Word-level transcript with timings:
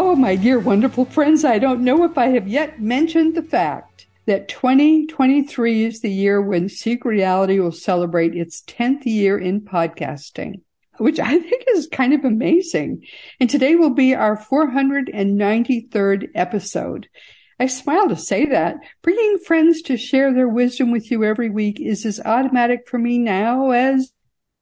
Oh, 0.00 0.14
my 0.14 0.36
dear 0.36 0.60
wonderful 0.60 1.06
friends, 1.06 1.44
I 1.44 1.58
don't 1.58 1.82
know 1.82 2.04
if 2.04 2.16
I 2.16 2.28
have 2.28 2.46
yet 2.46 2.80
mentioned 2.80 3.34
the 3.34 3.42
fact 3.42 4.06
that 4.26 4.46
2023 4.48 5.82
is 5.82 6.00
the 6.00 6.08
year 6.08 6.40
when 6.40 6.68
Seek 6.68 7.04
Reality 7.04 7.58
will 7.58 7.72
celebrate 7.72 8.36
its 8.36 8.62
10th 8.62 9.06
year 9.06 9.36
in 9.36 9.60
podcasting, 9.60 10.60
which 10.98 11.18
I 11.18 11.40
think 11.40 11.64
is 11.66 11.88
kind 11.90 12.14
of 12.14 12.24
amazing. 12.24 13.06
And 13.40 13.50
today 13.50 13.74
will 13.74 13.90
be 13.90 14.14
our 14.14 14.36
493rd 14.36 16.28
episode. 16.32 17.08
I 17.58 17.66
smile 17.66 18.08
to 18.08 18.16
say 18.16 18.46
that. 18.46 18.76
Bringing 19.02 19.38
friends 19.38 19.82
to 19.82 19.96
share 19.96 20.32
their 20.32 20.46
wisdom 20.48 20.92
with 20.92 21.10
you 21.10 21.24
every 21.24 21.50
week 21.50 21.80
is 21.80 22.06
as 22.06 22.20
automatic 22.20 22.86
for 22.86 22.98
me 22.98 23.18
now 23.18 23.72
as, 23.72 24.12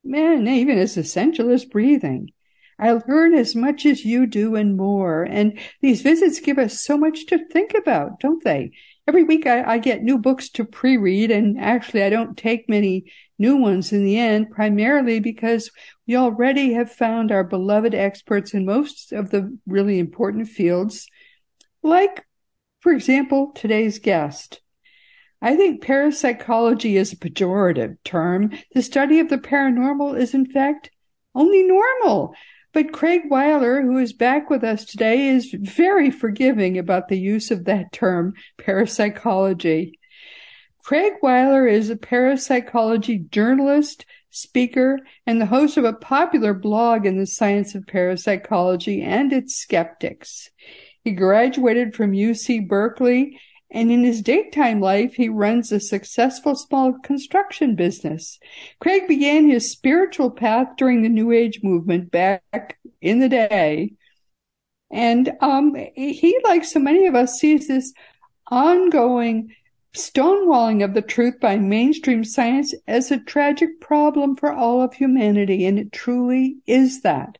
man, 0.02 0.48
even 0.48 0.78
as 0.78 0.96
essential 0.96 1.52
as 1.52 1.66
breathing. 1.66 2.30
I 2.78 2.92
learn 2.92 3.34
as 3.34 3.54
much 3.54 3.86
as 3.86 4.04
you 4.04 4.26
do 4.26 4.54
and 4.54 4.76
more. 4.76 5.22
And 5.22 5.58
these 5.80 6.02
visits 6.02 6.40
give 6.40 6.58
us 6.58 6.80
so 6.80 6.98
much 6.98 7.26
to 7.26 7.46
think 7.46 7.74
about, 7.74 8.20
don't 8.20 8.44
they? 8.44 8.72
Every 9.08 9.22
week 9.22 9.46
I, 9.46 9.74
I 9.74 9.78
get 9.78 10.02
new 10.02 10.18
books 10.18 10.50
to 10.50 10.64
pre-read 10.64 11.30
and 11.30 11.58
actually 11.58 12.02
I 12.02 12.10
don't 12.10 12.36
take 12.36 12.68
many 12.68 13.04
new 13.38 13.56
ones 13.56 13.92
in 13.92 14.04
the 14.04 14.18
end, 14.18 14.50
primarily 14.50 15.20
because 15.20 15.70
we 16.06 16.16
already 16.16 16.72
have 16.72 16.90
found 16.90 17.30
our 17.30 17.44
beloved 17.44 17.94
experts 17.94 18.52
in 18.52 18.66
most 18.66 19.12
of 19.12 19.30
the 19.30 19.56
really 19.66 19.98
important 19.98 20.48
fields, 20.48 21.06
like, 21.82 22.24
for 22.80 22.92
example, 22.92 23.52
today's 23.54 23.98
guest. 23.98 24.60
I 25.42 25.54
think 25.54 25.82
parapsychology 25.82 26.96
is 26.96 27.12
a 27.12 27.16
pejorative 27.16 27.96
term. 28.04 28.52
The 28.74 28.82
study 28.82 29.20
of 29.20 29.28
the 29.28 29.38
paranormal 29.38 30.18
is 30.18 30.34
in 30.34 30.46
fact 30.46 30.90
only 31.34 31.62
normal. 31.62 32.34
But 32.76 32.92
Craig 32.92 33.22
Weiler, 33.30 33.80
who 33.80 33.96
is 33.96 34.12
back 34.12 34.50
with 34.50 34.62
us 34.62 34.84
today, 34.84 35.28
is 35.28 35.50
very 35.50 36.10
forgiving 36.10 36.76
about 36.76 37.08
the 37.08 37.18
use 37.18 37.50
of 37.50 37.64
that 37.64 37.90
term, 37.90 38.34
parapsychology. 38.58 39.98
Craig 40.84 41.14
Weiler 41.22 41.66
is 41.66 41.88
a 41.88 41.96
parapsychology 41.96 43.30
journalist, 43.30 44.04
speaker, 44.28 44.98
and 45.26 45.40
the 45.40 45.46
host 45.46 45.78
of 45.78 45.84
a 45.84 45.94
popular 45.94 46.52
blog 46.52 47.06
in 47.06 47.16
the 47.16 47.26
science 47.26 47.74
of 47.74 47.86
parapsychology 47.86 49.00
and 49.00 49.32
its 49.32 49.56
skeptics. 49.56 50.50
He 51.02 51.12
graduated 51.12 51.94
from 51.94 52.12
UC 52.12 52.68
Berkeley 52.68 53.40
and 53.76 53.92
in 53.92 54.04
his 54.04 54.22
daytime 54.22 54.80
life, 54.80 55.16
he 55.16 55.28
runs 55.28 55.70
a 55.70 55.80
successful 55.80 56.56
small 56.56 56.94
construction 57.00 57.74
business. 57.74 58.38
Craig 58.80 59.06
began 59.06 59.50
his 59.50 59.70
spiritual 59.70 60.30
path 60.30 60.68
during 60.78 61.02
the 61.02 61.10
New 61.10 61.30
Age 61.30 61.60
movement 61.62 62.10
back 62.10 62.78
in 63.02 63.18
the 63.18 63.28
day. 63.28 63.92
And 64.90 65.30
um, 65.42 65.76
he, 65.94 66.40
like 66.42 66.64
so 66.64 66.80
many 66.80 67.06
of 67.06 67.14
us, 67.14 67.38
sees 67.38 67.68
this 67.68 67.92
ongoing 68.50 69.54
stonewalling 69.94 70.82
of 70.82 70.94
the 70.94 71.02
truth 71.02 71.38
by 71.38 71.58
mainstream 71.58 72.24
science 72.24 72.74
as 72.88 73.10
a 73.10 73.20
tragic 73.20 73.78
problem 73.82 74.36
for 74.36 74.50
all 74.50 74.80
of 74.80 74.94
humanity. 74.94 75.66
And 75.66 75.78
it 75.78 75.92
truly 75.92 76.56
is 76.66 77.02
that. 77.02 77.36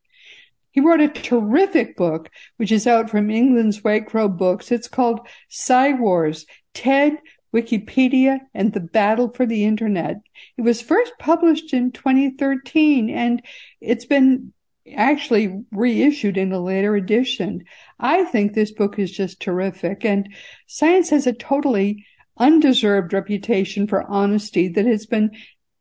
He 0.76 0.82
wrote 0.82 1.00
a 1.00 1.08
terrific 1.08 1.96
book, 1.96 2.28
which 2.58 2.70
is 2.70 2.86
out 2.86 3.08
from 3.08 3.30
England's 3.30 3.82
White 3.82 4.04
Crow 4.04 4.28
Books. 4.28 4.70
It's 4.70 4.88
called 4.88 5.26
Psi 5.48 5.94
Wars, 5.94 6.44
TED, 6.74 7.16
Wikipedia, 7.54 8.40
and 8.52 8.74
the 8.74 8.80
Battle 8.80 9.30
for 9.30 9.46
the 9.46 9.64
Internet. 9.64 10.16
It 10.58 10.60
was 10.60 10.82
first 10.82 11.14
published 11.18 11.72
in 11.72 11.92
2013 11.92 13.08
and 13.08 13.42
it's 13.80 14.04
been 14.04 14.52
actually 14.94 15.64
reissued 15.72 16.36
in 16.36 16.52
a 16.52 16.60
later 16.60 16.94
edition. 16.94 17.64
I 17.98 18.24
think 18.24 18.52
this 18.52 18.70
book 18.70 18.98
is 18.98 19.10
just 19.10 19.40
terrific 19.40 20.04
and 20.04 20.28
science 20.66 21.08
has 21.08 21.26
a 21.26 21.32
totally 21.32 22.04
undeserved 22.36 23.14
reputation 23.14 23.86
for 23.86 24.02
honesty 24.02 24.68
that 24.68 24.84
has 24.84 25.06
been 25.06 25.30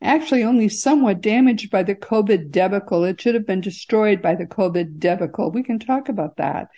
actually 0.06 0.44
only 0.44 0.70
somewhat 0.70 1.22
damaged 1.22 1.70
by 1.70 1.84
the 1.84 1.96
COVID 1.96 2.52
debacle. 2.52 3.04
It 3.04 3.20
should 3.20 3.36
have 3.36 3.46
been 3.46 3.62
destroyed 3.62 4.22
by 4.22 4.36
the 4.36 4.46
COVID 4.46 5.00
debacle. 5.00 5.52
We 5.52 5.64
can 5.64 5.80
talk 5.80 6.10
about 6.10 6.38
that. 6.38 6.70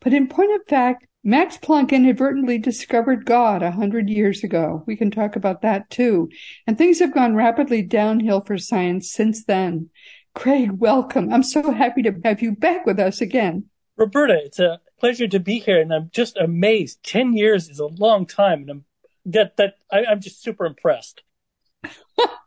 But 0.00 0.12
in 0.12 0.28
point 0.28 0.54
of 0.54 0.66
fact, 0.68 1.06
Max 1.24 1.58
Planck 1.58 1.90
inadvertently 1.90 2.58
discovered 2.58 3.26
God 3.26 3.62
a 3.62 3.72
hundred 3.72 4.08
years 4.08 4.44
ago. 4.44 4.84
We 4.86 4.94
can 4.94 5.10
talk 5.10 5.34
about 5.34 5.62
that 5.62 5.90
too. 5.90 6.30
And 6.66 6.78
things 6.78 7.00
have 7.00 7.12
gone 7.12 7.34
rapidly 7.34 7.82
downhill 7.82 8.42
for 8.42 8.58
science 8.58 9.10
since 9.10 9.44
then. 9.44 9.90
Craig, 10.36 10.70
welcome. 10.72 11.32
I'm 11.32 11.42
so 11.42 11.72
happy 11.72 12.02
to 12.02 12.14
have 12.24 12.42
you 12.42 12.52
back 12.52 12.86
with 12.86 13.00
us 13.00 13.20
again. 13.20 13.64
Roberta, 13.96 14.38
it's 14.44 14.60
a 14.60 14.78
pleasure 15.00 15.26
to 15.26 15.40
be 15.40 15.58
here, 15.58 15.80
and 15.80 15.92
I'm 15.92 16.10
just 16.12 16.36
amazed. 16.36 17.02
Ten 17.02 17.32
years 17.32 17.68
is 17.68 17.80
a 17.80 17.86
long 17.86 18.26
time, 18.26 18.60
and 18.60 18.70
I'm 18.70 18.84
that 19.24 19.56
that 19.56 19.74
I, 19.90 20.04
I'm 20.04 20.20
just 20.20 20.42
super 20.42 20.64
impressed. 20.64 21.22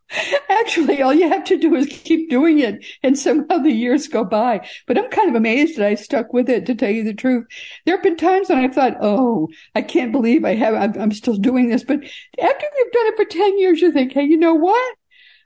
Actually, 0.50 1.02
all 1.02 1.14
you 1.14 1.30
have 1.30 1.44
to 1.46 1.58
do 1.58 1.76
is 1.76 1.88
keep 1.88 2.30
doing 2.30 2.60
it, 2.60 2.84
and 3.04 3.18
somehow 3.18 3.58
the 3.58 3.72
years 3.72 4.08
go 4.08 4.24
by. 4.24 4.68
But 4.88 4.98
I'm 4.98 5.10
kind 5.10 5.30
of 5.30 5.36
amazed 5.36 5.78
that 5.78 5.86
I 5.86 5.96
stuck 5.96 6.34
with 6.34 6.50
it. 6.50 6.66
To 6.66 6.76
tell 6.76 6.90
you 6.90 7.04
the 7.04 7.14
truth, 7.14 7.46
there 7.86 7.96
have 7.96 8.04
been 8.04 8.18
times 8.18 8.50
when 8.50 8.58
I 8.58 8.70
thought, 8.70 8.98
"Oh, 9.02 9.50
I 9.76 9.82
can't 9.82 10.12
believe 10.12 10.46
I 10.46 10.56
have. 10.56 10.74
I'm, 10.74 11.00
I'm 11.00 11.12
still 11.12 11.36
doing 11.36 11.70
this." 11.70 11.84
But 11.84 12.00
after 12.00 12.66
you've 12.78 12.92
done 12.92 13.08
it 13.08 13.16
for 13.18 13.26
ten 13.26 13.60
years, 13.60 13.82
you 13.82 13.92
think, 13.92 14.14
"Hey, 14.14 14.24
you 14.24 14.38
know 14.38 14.56
what? 14.56 14.96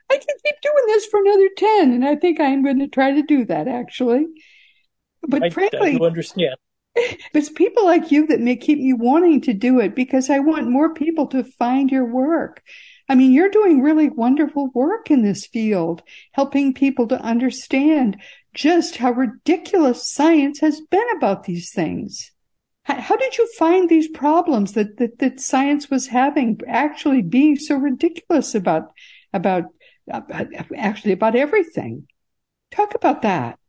I 0.10 0.16
can 0.16 0.36
keep 0.46 0.62
doing 0.62 0.84
this 0.88 1.06
for 1.08 1.20
another 1.20 1.50
ten, 1.58 1.94
and 1.94 2.06
I 2.06 2.16
think 2.16 2.40
I'm 2.40 2.64
going 2.64 2.80
to 2.80 2.88
try 2.88 3.12
to 3.12 3.24
do 3.24 3.46
that." 3.46 3.68
Actually, 3.68 4.28
but 5.28 5.44
I, 5.44 5.50
frankly, 5.50 6.00
I 6.02 6.06
understand. 6.06 6.56
It's 7.34 7.50
people 7.50 7.86
like 7.86 8.12
you 8.12 8.28
that 8.28 8.40
may 8.40 8.56
keep 8.56 8.78
me 8.78 8.94
wanting 8.94 9.42
to 9.42 9.54
do 9.54 9.80
it 9.80 9.96
because 9.96 10.30
I 10.30 10.38
want 10.40 10.70
more 10.70 10.94
people 10.94 11.26
to 11.28 11.44
find 11.44 11.90
your 11.90 12.06
work 12.06 12.62
I 13.14 13.16
mean, 13.16 13.32
you're 13.32 13.52
doing 13.52 13.84
really 13.84 14.10
wonderful 14.10 14.72
work 14.74 15.12
in 15.12 15.22
this 15.22 15.46
field, 15.46 16.02
helping 16.32 16.74
people 16.74 17.08
to 17.10 17.22
understand 17.22 18.20
just 18.56 18.96
how 18.96 19.12
ridiculous 19.12 20.12
science 20.12 20.62
has 20.62 20.82
been 20.82 21.06
about 21.16 21.44
these 21.44 21.72
things. 21.72 22.32
How, 22.86 23.16
did 23.16 23.38
you 23.38 23.48
find 23.60 23.88
these 23.88 24.08
problems 24.08 24.72
that, 24.72 24.98
that, 24.98 25.20
that 25.20 25.40
science 25.40 25.92
was 25.92 26.08
having 26.08 26.60
actually 26.68 27.22
being 27.22 27.56
so 27.56 27.76
ridiculous 27.76 28.56
about, 28.56 28.92
about, 29.32 29.66
about 30.08 30.48
actually 30.76 31.12
about 31.12 31.36
everything? 31.36 32.08
Talk 32.72 32.96
about 32.96 33.22
that. 33.22 33.60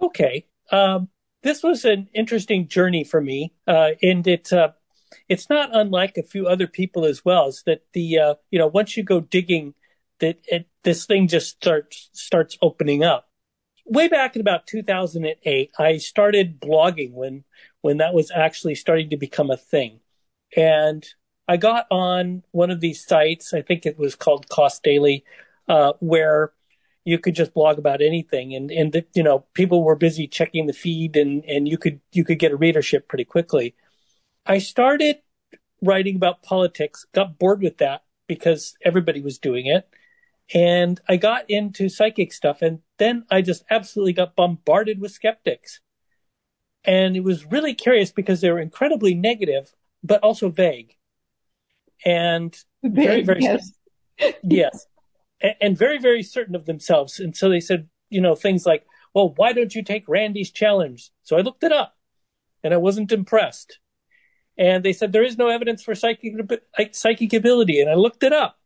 Okay. 0.00 0.46
Um, 0.72 1.10
this 1.44 1.62
was 1.62 1.84
an 1.84 2.08
interesting 2.12 2.66
journey 2.66 3.04
for 3.04 3.20
me, 3.20 3.52
uh, 3.68 3.90
and 4.02 4.26
it, 4.26 4.52
uh, 4.52 4.72
it's 5.28 5.48
not 5.48 5.70
unlike 5.72 6.16
a 6.16 6.22
few 6.22 6.46
other 6.46 6.66
people 6.66 7.04
as 7.04 7.24
well. 7.24 7.48
Is 7.48 7.62
that 7.66 7.82
the 7.92 8.18
uh, 8.18 8.34
you 8.50 8.58
know 8.58 8.66
once 8.66 8.96
you 8.96 9.02
go 9.02 9.20
digging, 9.20 9.74
that 10.20 10.38
it, 10.46 10.68
this 10.82 11.06
thing 11.06 11.28
just 11.28 11.50
starts 11.50 12.10
starts 12.12 12.58
opening 12.62 13.02
up. 13.02 13.28
Way 13.86 14.08
back 14.08 14.34
in 14.34 14.40
about 14.40 14.66
2008, 14.66 15.70
I 15.78 15.98
started 15.98 16.60
blogging 16.60 17.12
when 17.12 17.44
when 17.82 17.98
that 17.98 18.14
was 18.14 18.30
actually 18.30 18.74
starting 18.74 19.10
to 19.10 19.16
become 19.16 19.50
a 19.50 19.56
thing, 19.56 20.00
and 20.56 21.04
I 21.46 21.56
got 21.56 21.86
on 21.90 22.42
one 22.52 22.70
of 22.70 22.80
these 22.80 23.04
sites. 23.04 23.52
I 23.52 23.62
think 23.62 23.86
it 23.86 23.98
was 23.98 24.14
called 24.14 24.48
Cost 24.48 24.82
Daily, 24.82 25.24
uh, 25.68 25.92
where 26.00 26.52
you 27.04 27.18
could 27.18 27.34
just 27.34 27.54
blog 27.54 27.78
about 27.78 28.00
anything 28.00 28.54
and 28.54 28.70
and 28.70 28.92
the, 28.92 29.04
you 29.14 29.22
know 29.22 29.44
people 29.52 29.84
were 29.84 29.96
busy 29.96 30.26
checking 30.26 30.66
the 30.66 30.72
feed 30.72 31.16
and 31.16 31.44
and 31.44 31.68
you 31.68 31.76
could 31.78 32.00
you 32.12 32.24
could 32.24 32.38
get 32.38 32.52
a 32.52 32.56
readership 32.56 33.08
pretty 33.08 33.24
quickly 33.24 33.74
I 34.46 34.58
started 34.58 35.16
writing 35.82 36.16
about 36.16 36.42
politics, 36.42 37.06
got 37.12 37.38
bored 37.38 37.62
with 37.62 37.78
that 37.78 38.02
because 38.26 38.74
everybody 38.84 39.20
was 39.20 39.38
doing 39.38 39.66
it. 39.66 39.88
And 40.52 41.00
I 41.08 41.16
got 41.16 41.48
into 41.48 41.88
psychic 41.88 42.32
stuff 42.32 42.60
and 42.60 42.80
then 42.98 43.24
I 43.30 43.40
just 43.40 43.64
absolutely 43.70 44.12
got 44.12 44.36
bombarded 44.36 45.00
with 45.00 45.12
skeptics. 45.12 45.80
And 46.84 47.16
it 47.16 47.24
was 47.24 47.46
really 47.46 47.74
curious 47.74 48.12
because 48.12 48.40
they 48.40 48.50
were 48.50 48.60
incredibly 48.60 49.14
negative, 49.14 49.72
but 50.02 50.20
also 50.20 50.50
vague. 50.50 50.96
And 52.04 52.54
very, 52.82 53.22
very, 53.22 53.40
yes. 53.40 53.72
yes. 54.42 54.86
And, 55.40 55.54
and 55.62 55.78
very, 55.78 55.98
very 55.98 56.22
certain 56.22 56.54
of 56.54 56.66
themselves. 56.66 57.18
And 57.18 57.34
so 57.34 57.48
they 57.48 57.60
said, 57.60 57.88
you 58.10 58.20
know, 58.20 58.34
things 58.34 58.66
like, 58.66 58.84
well, 59.14 59.32
why 59.36 59.54
don't 59.54 59.74
you 59.74 59.82
take 59.82 60.06
Randi's 60.06 60.50
challenge? 60.50 61.10
So 61.22 61.38
I 61.38 61.40
looked 61.40 61.64
it 61.64 61.72
up 61.72 61.96
and 62.62 62.74
I 62.74 62.76
wasn't 62.76 63.12
impressed. 63.12 63.78
And 64.56 64.84
they 64.84 64.92
said 64.92 65.12
there 65.12 65.24
is 65.24 65.36
no 65.36 65.48
evidence 65.48 65.82
for 65.82 65.94
psychic 65.94 66.34
psychic 66.92 67.32
ability. 67.32 67.80
And 67.80 67.90
I 67.90 67.94
looked 67.94 68.22
it 68.22 68.32
up. 68.32 68.58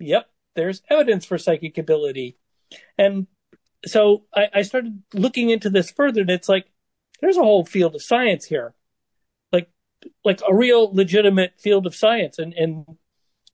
Yep, 0.00 0.28
there's 0.54 0.82
evidence 0.90 1.24
for 1.24 1.38
psychic 1.38 1.78
ability. 1.78 2.36
And 2.98 3.26
so 3.84 4.24
I, 4.34 4.48
I 4.54 4.62
started 4.62 5.02
looking 5.14 5.50
into 5.50 5.70
this 5.70 5.90
further, 5.90 6.22
and 6.22 6.30
it's 6.30 6.48
like 6.48 6.70
there's 7.20 7.36
a 7.36 7.42
whole 7.42 7.64
field 7.64 7.94
of 7.94 8.02
science 8.02 8.44
here, 8.44 8.74
like 9.52 9.68
like 10.24 10.40
a 10.48 10.54
real 10.54 10.92
legitimate 10.94 11.54
field 11.58 11.86
of 11.86 11.94
science. 11.94 12.38
And 12.38 12.52
and 12.54 12.84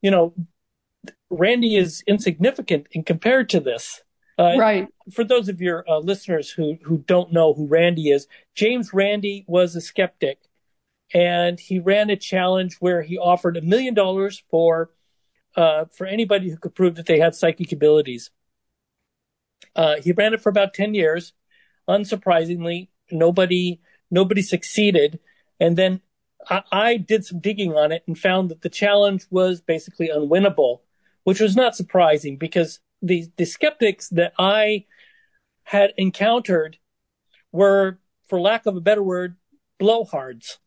you 0.01 0.11
know, 0.11 0.35
Randi 1.31 1.77
is 1.77 2.03
insignificant 2.07 2.87
in 2.93 3.05
compared 3.05 3.49
to 3.51 3.61
this. 3.61 4.03
Uh, 4.39 4.57
right. 4.57 4.89
For 5.13 5.25
those 5.25 5.49
of 5.49 5.61
your 5.61 5.85
uh, 5.89 5.99
listeners 5.99 6.51
who 6.51 6.79
who 6.83 6.99
don't 6.99 7.33
know 7.33 7.53
who 7.53 7.67
Randi 7.67 8.11
is, 8.11 8.27
James 8.55 8.93
Randi 8.93 9.45
was 9.47 9.77
a 9.77 9.81
skeptic, 9.81 10.39
and 11.13 11.61
he 11.61 11.79
ran 11.79 12.11
a 12.11 12.17
challenge 12.17 12.77
where 12.81 13.03
he 13.03 13.19
offered 13.19 13.57
a 13.57 13.63
million 13.63 13.95
dollars 13.95 14.43
for 14.51 14.91
uh, 15.57 15.85
for 15.87 16.07
anybody 16.07 16.49
who 16.49 16.57
could 16.57 16.75
prove 16.75 16.95
that 16.95 17.07
they 17.07 17.19
had 17.19 17.35
psychic 17.35 17.73
abilities. 17.73 18.31
Uh, 19.77 19.97
he 20.03 20.13
ran 20.13 20.35
it 20.35 20.41
for 20.41 20.49
about 20.49 20.75
ten 20.75 20.95
years. 20.95 21.33
Unsurprisingly, 21.89 22.89
nobody 23.11 23.81
nobody 24.11 24.43
succeeded, 24.43 25.19
and 25.59 25.77
then 25.77 26.01
I, 26.49 26.63
I 26.71 26.97
did 26.97 27.25
some 27.25 27.41
digging 27.41 27.75
on 27.75 27.93
it 27.93 28.05
and 28.07 28.19
found 28.19 28.51
that 28.51 28.63
the 28.63 28.69
challenge 28.69 29.27
was 29.31 29.61
basically 29.61 30.09
unwinnable, 30.09 30.81
which 31.25 31.41
was 31.41 31.57
not 31.57 31.77
surprising 31.77 32.37
because 32.37 32.81
the 33.03 33.27
the 33.37 33.45
skeptics 33.45 34.09
that 34.11 34.33
I 34.39 34.87
had 35.65 35.93
encountered 35.97 36.79
were, 37.51 37.99
for 38.29 38.41
lack 38.41 38.67
of 38.67 38.77
a 38.77 38.81
better 38.81 39.03
word, 39.03 39.37
blowhards. 39.81 40.59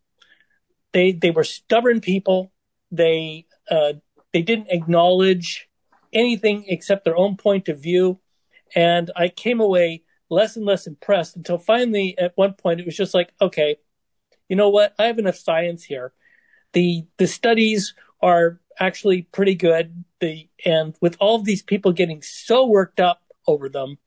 They 0.96 1.12
they 1.12 1.32
were 1.32 1.44
stubborn 1.44 2.00
people. 2.00 2.54
They 2.90 3.48
uh, 3.70 3.94
they 4.32 4.42
didn't 4.42 4.70
acknowledge 4.70 5.68
anything 6.14 6.64
except 6.70 7.04
their 7.04 7.18
own 7.18 7.36
point 7.36 7.68
of 7.68 7.84
view, 7.84 8.22
and 8.74 9.12
I 9.14 9.28
came 9.28 9.60
away 9.60 10.04
less 10.30 10.56
and 10.56 10.66
less 10.66 10.88
impressed 10.88 11.36
until 11.36 11.58
finally, 11.58 12.18
at 12.18 12.32
one 12.36 12.54
point, 12.54 12.80
it 12.80 12.86
was 12.86 12.96
just 12.96 13.14
like, 13.14 13.34
okay, 13.42 13.76
you 14.48 14.56
know 14.56 14.70
what? 14.70 14.96
I 14.98 15.08
have 15.08 15.20
enough 15.20 15.36
science 15.36 15.84
here. 15.84 16.14
The 16.72 17.06
the 17.18 17.28
studies 17.28 17.94
are 18.22 18.62
actually 18.80 19.24
pretty 19.24 19.56
good. 19.56 20.06
The 20.22 20.48
and 20.66 20.96
with 21.02 21.18
all 21.20 21.36
of 21.36 21.44
these 21.44 21.62
people 21.62 21.92
getting 21.92 22.22
so 22.22 22.66
worked 22.66 23.02
up 23.02 23.22
over 23.48 23.68
them 23.68 23.98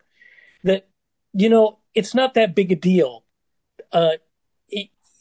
that 0.65 0.89
you 1.35 1.51
know 1.51 1.81
it's 1.95 2.15
not 2.15 2.33
that 2.33 2.55
big 2.55 2.73
a 2.73 2.77
deal. 2.77 3.27
Uh, 3.93 4.17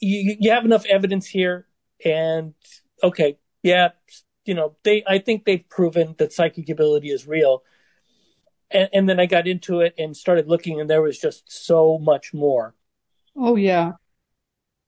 you 0.00 0.36
you 0.38 0.50
have 0.50 0.64
enough 0.64 0.86
evidence 0.86 1.26
here, 1.26 1.66
and 2.04 2.54
okay, 3.02 3.38
yeah, 3.62 3.90
you 4.44 4.54
know 4.54 4.76
they. 4.84 5.02
I 5.06 5.18
think 5.18 5.44
they've 5.44 5.68
proven 5.68 6.14
that 6.18 6.32
psychic 6.32 6.68
ability 6.68 7.10
is 7.10 7.26
real. 7.26 7.62
And, 8.70 8.88
and 8.92 9.08
then 9.08 9.18
I 9.18 9.24
got 9.24 9.48
into 9.48 9.80
it 9.80 9.94
and 9.98 10.16
started 10.16 10.46
looking, 10.46 10.80
and 10.80 10.90
there 10.90 11.00
was 11.02 11.18
just 11.18 11.50
so 11.50 11.98
much 11.98 12.34
more. 12.34 12.74
Oh 13.34 13.56
yeah, 13.56 13.92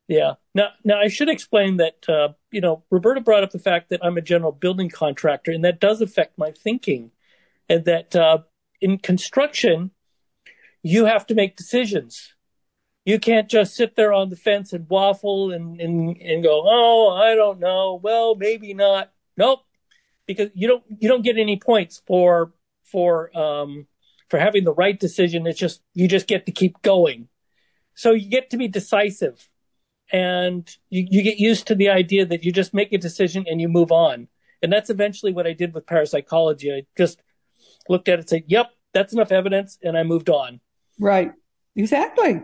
yeah. 0.06 0.34
Now, 0.54 0.70
now 0.84 0.98
I 1.00 1.08
should 1.08 1.28
explain 1.28 1.76
that 1.78 2.08
uh, 2.08 2.30
you 2.50 2.60
know 2.60 2.84
Roberta 2.90 3.20
brought 3.20 3.42
up 3.42 3.50
the 3.52 3.58
fact 3.58 3.90
that 3.90 4.04
I'm 4.04 4.18
a 4.18 4.22
general 4.22 4.52
building 4.52 4.90
contractor, 4.90 5.52
and 5.52 5.64
that 5.64 5.80
does 5.80 6.00
affect 6.00 6.36
my 6.36 6.50
thinking, 6.50 7.12
and 7.68 7.84
that 7.84 8.14
uh, 8.16 8.38
in 8.80 8.98
construction 8.98 9.92
you 10.82 11.04
have 11.04 11.26
to 11.26 11.34
make 11.34 11.56
decisions. 11.56 12.34
You 13.10 13.18
can't 13.18 13.48
just 13.48 13.74
sit 13.74 13.96
there 13.96 14.12
on 14.12 14.28
the 14.28 14.36
fence 14.36 14.72
and 14.72 14.88
waffle 14.88 15.50
and 15.50 15.80
and, 15.80 16.16
and 16.16 16.44
go, 16.44 16.62
oh, 16.64 17.10
I 17.10 17.34
don't 17.34 17.58
know. 17.58 17.98
Well, 18.00 18.36
maybe 18.36 18.72
not. 18.72 19.10
Nope, 19.36 19.60
because 20.26 20.50
you 20.54 20.68
don't 20.68 20.84
you 21.00 21.08
don't 21.08 21.22
get 21.22 21.36
any 21.36 21.58
points 21.58 22.00
for 22.06 22.52
for 22.84 23.36
um, 23.36 23.88
for 24.28 24.38
having 24.38 24.62
the 24.62 24.72
right 24.72 24.98
decision. 24.98 25.46
It's 25.46 25.58
just 25.58 25.82
you 25.92 26.06
just 26.06 26.28
get 26.28 26.46
to 26.46 26.52
keep 26.52 26.80
going. 26.82 27.28
So 27.94 28.12
you 28.12 28.30
get 28.30 28.50
to 28.50 28.56
be 28.56 28.68
decisive 28.68 29.48
and 30.12 30.68
you, 30.88 31.06
you 31.10 31.22
get 31.24 31.38
used 31.38 31.66
to 31.66 31.74
the 31.74 31.90
idea 31.90 32.24
that 32.26 32.44
you 32.44 32.52
just 32.52 32.72
make 32.72 32.92
a 32.92 32.98
decision 32.98 33.44
and 33.48 33.60
you 33.60 33.68
move 33.68 33.90
on. 33.90 34.28
And 34.62 34.72
that's 34.72 34.90
eventually 34.90 35.32
what 35.32 35.46
I 35.48 35.52
did 35.52 35.74
with 35.74 35.86
parapsychology. 35.86 36.72
I 36.72 36.86
just 36.96 37.20
looked 37.88 38.08
at 38.08 38.14
it 38.14 38.20
and 38.20 38.28
said, 38.28 38.44
yep, 38.46 38.70
that's 38.94 39.12
enough 39.12 39.32
evidence. 39.32 39.78
And 39.82 39.98
I 39.98 40.04
moved 40.04 40.30
on. 40.30 40.60
Right. 40.98 41.32
Exactly. 41.74 42.42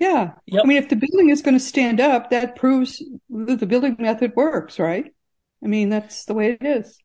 Yeah. 0.00 0.32
Yep. 0.46 0.62
I 0.64 0.66
mean, 0.66 0.76
if 0.78 0.88
the 0.88 0.96
building 0.96 1.30
is 1.30 1.42
going 1.42 1.54
to 1.54 1.60
stand 1.60 2.00
up, 2.00 2.30
that 2.30 2.56
proves 2.56 3.02
that 3.30 3.60
the 3.60 3.66
building 3.66 3.96
method 3.98 4.34
works, 4.34 4.78
right? 4.78 5.12
I 5.62 5.66
mean, 5.66 5.88
that's 5.88 6.24
the 6.24 6.34
way 6.34 6.58
it 6.60 6.64
is. 6.64 6.98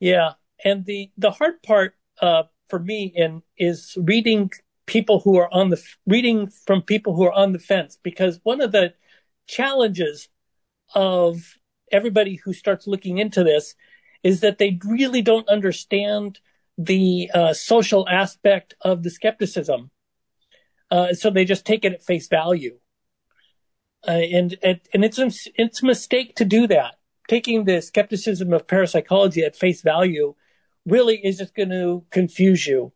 Yeah. 0.00 0.32
And 0.64 0.84
the, 0.86 1.10
the 1.18 1.30
hard 1.30 1.62
part, 1.62 1.94
uh, 2.20 2.44
for 2.68 2.78
me 2.78 3.12
in 3.14 3.42
is 3.56 3.96
reading 4.00 4.50
people 4.86 5.20
who 5.20 5.36
are 5.36 5.52
on 5.52 5.70
the 5.70 5.82
reading 6.06 6.48
from 6.48 6.82
people 6.82 7.14
who 7.14 7.24
are 7.24 7.32
on 7.32 7.52
the 7.52 7.58
fence 7.58 7.98
because 8.02 8.40
one 8.42 8.60
of 8.60 8.72
the 8.72 8.94
challenges 9.46 10.28
of 10.94 11.58
everybody 11.92 12.36
who 12.36 12.52
starts 12.52 12.86
looking 12.86 13.18
into 13.18 13.44
this 13.44 13.74
is 14.22 14.40
that 14.40 14.58
they 14.58 14.78
really 14.84 15.22
don't 15.22 15.48
understand 15.48 16.40
the 16.78 17.30
uh, 17.32 17.52
social 17.52 18.08
aspect 18.08 18.74
of 18.80 19.02
the 19.02 19.10
skepticism. 19.10 19.90
Uh, 20.90 21.12
so 21.12 21.30
they 21.30 21.44
just 21.44 21.66
take 21.66 21.84
it 21.84 21.92
at 21.92 22.02
face 22.02 22.28
value. 22.28 22.78
Uh, 24.06 24.12
and, 24.12 24.56
and 24.62 25.04
it's 25.04 25.18
a, 25.18 25.30
it's 25.56 25.82
a 25.82 25.86
mistake 25.86 26.36
to 26.36 26.44
do 26.44 26.66
that. 26.66 26.94
Taking 27.28 27.64
the 27.64 27.82
skepticism 27.82 28.52
of 28.52 28.68
parapsychology 28.68 29.42
at 29.42 29.56
face 29.56 29.82
value 29.82 30.34
really 30.84 31.16
is 31.16 31.38
just 31.38 31.56
going 31.56 31.70
to 31.70 32.04
confuse 32.10 32.66
you 32.66 32.92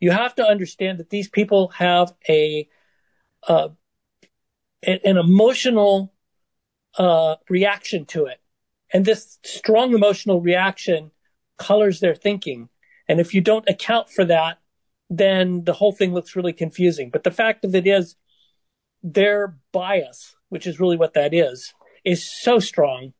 you 0.00 0.10
have 0.10 0.34
to 0.34 0.46
understand 0.46 0.98
that 0.98 1.10
these 1.10 1.28
people 1.28 1.68
have 1.68 2.12
a 2.28 2.68
uh, 3.48 3.68
an 4.82 5.16
emotional 5.16 6.12
uh, 6.98 7.36
reaction 7.48 8.04
to 8.06 8.26
it, 8.26 8.40
and 8.92 9.04
this 9.04 9.38
strong 9.44 9.94
emotional 9.94 10.40
reaction 10.40 11.10
colors 11.58 12.00
their 12.00 12.14
thinking. 12.14 12.68
And 13.08 13.20
if 13.20 13.34
you 13.34 13.40
don't 13.40 13.68
account 13.68 14.10
for 14.10 14.24
that, 14.24 14.58
then 15.08 15.64
the 15.64 15.72
whole 15.72 15.92
thing 15.92 16.12
looks 16.12 16.36
really 16.36 16.52
confusing. 16.52 17.10
But 17.10 17.24
the 17.24 17.30
fact 17.30 17.64
of 17.64 17.74
it 17.74 17.86
is, 17.86 18.16
their 19.02 19.56
bias, 19.72 20.34
which 20.48 20.66
is 20.66 20.80
really 20.80 20.96
what 20.96 21.14
that 21.14 21.32
is, 21.32 21.72
is 22.04 22.24
so 22.24 22.58
strong 22.58 23.12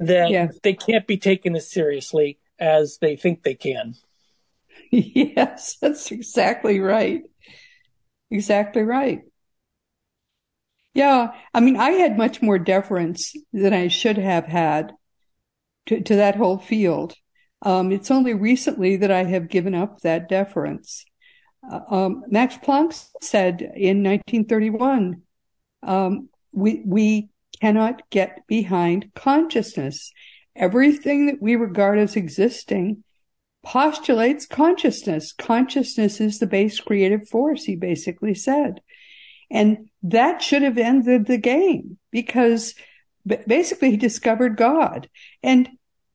that 0.00 0.30
yeah. 0.30 0.48
they 0.62 0.74
can't 0.74 1.06
be 1.06 1.16
taken 1.16 1.54
as 1.56 1.70
seriously 1.70 2.38
as 2.58 2.98
they 3.00 3.16
think 3.16 3.42
they 3.42 3.54
can. 3.54 3.94
yes, 4.90 5.76
that's 5.80 6.10
exactly 6.10 6.80
right. 6.80 7.22
Exactly 8.30 8.82
right. 8.82 9.22
Yeah, 10.94 11.32
I 11.52 11.60
mean, 11.60 11.76
I 11.76 11.90
had 11.90 12.16
much 12.16 12.40
more 12.40 12.58
deference 12.58 13.34
than 13.52 13.72
I 13.72 13.88
should 13.88 14.16
have 14.16 14.46
had 14.46 14.92
to, 15.86 16.00
to 16.00 16.16
that 16.16 16.36
whole 16.36 16.58
field. 16.58 17.14
Um, 17.62 17.90
it's 17.90 18.10
only 18.10 18.34
recently 18.34 18.96
that 18.96 19.10
I 19.10 19.24
have 19.24 19.48
given 19.48 19.74
up 19.74 20.00
that 20.00 20.28
deference. 20.28 21.04
Uh, 21.70 21.80
um, 21.88 22.24
Max 22.28 22.56
Planck 22.56 22.92
said 23.20 23.60
in 23.60 24.02
1931, 24.02 25.22
um, 25.82 26.28
we, 26.52 26.82
we 26.84 27.28
cannot 27.60 28.08
get 28.10 28.46
behind 28.46 29.10
consciousness. 29.14 30.12
Everything 30.56 31.26
that 31.26 31.40
we 31.40 31.56
regard 31.56 31.98
as 31.98 32.16
existing 32.16 33.02
postulates 33.64 34.46
consciousness. 34.46 35.32
Consciousness 35.32 36.20
is 36.20 36.38
the 36.38 36.46
base 36.46 36.78
creative 36.78 37.28
force, 37.28 37.64
he 37.64 37.76
basically 37.76 38.34
said. 38.34 38.80
And 39.50 39.88
that 40.02 40.42
should 40.42 40.62
have 40.62 40.78
ended 40.78 41.26
the 41.26 41.38
game 41.38 41.98
because 42.10 42.74
basically 43.46 43.90
he 43.90 43.96
discovered 43.96 44.56
God. 44.56 45.08
And 45.42 45.68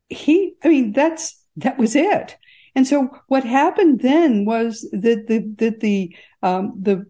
he, 0.09 0.53
I 0.63 0.69
mean, 0.69 0.93
that's, 0.93 1.43
that 1.57 1.77
was 1.77 1.95
it. 1.95 2.37
And 2.75 2.87
so 2.87 3.09
what 3.27 3.43
happened 3.43 4.01
then 4.01 4.45
was 4.45 4.87
that 4.91 5.27
the, 5.27 5.53
that 5.57 5.79
the, 5.79 6.15
um, 6.43 6.73
the, 6.79 7.05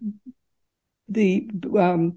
the, 1.07 1.49
um, 1.77 2.15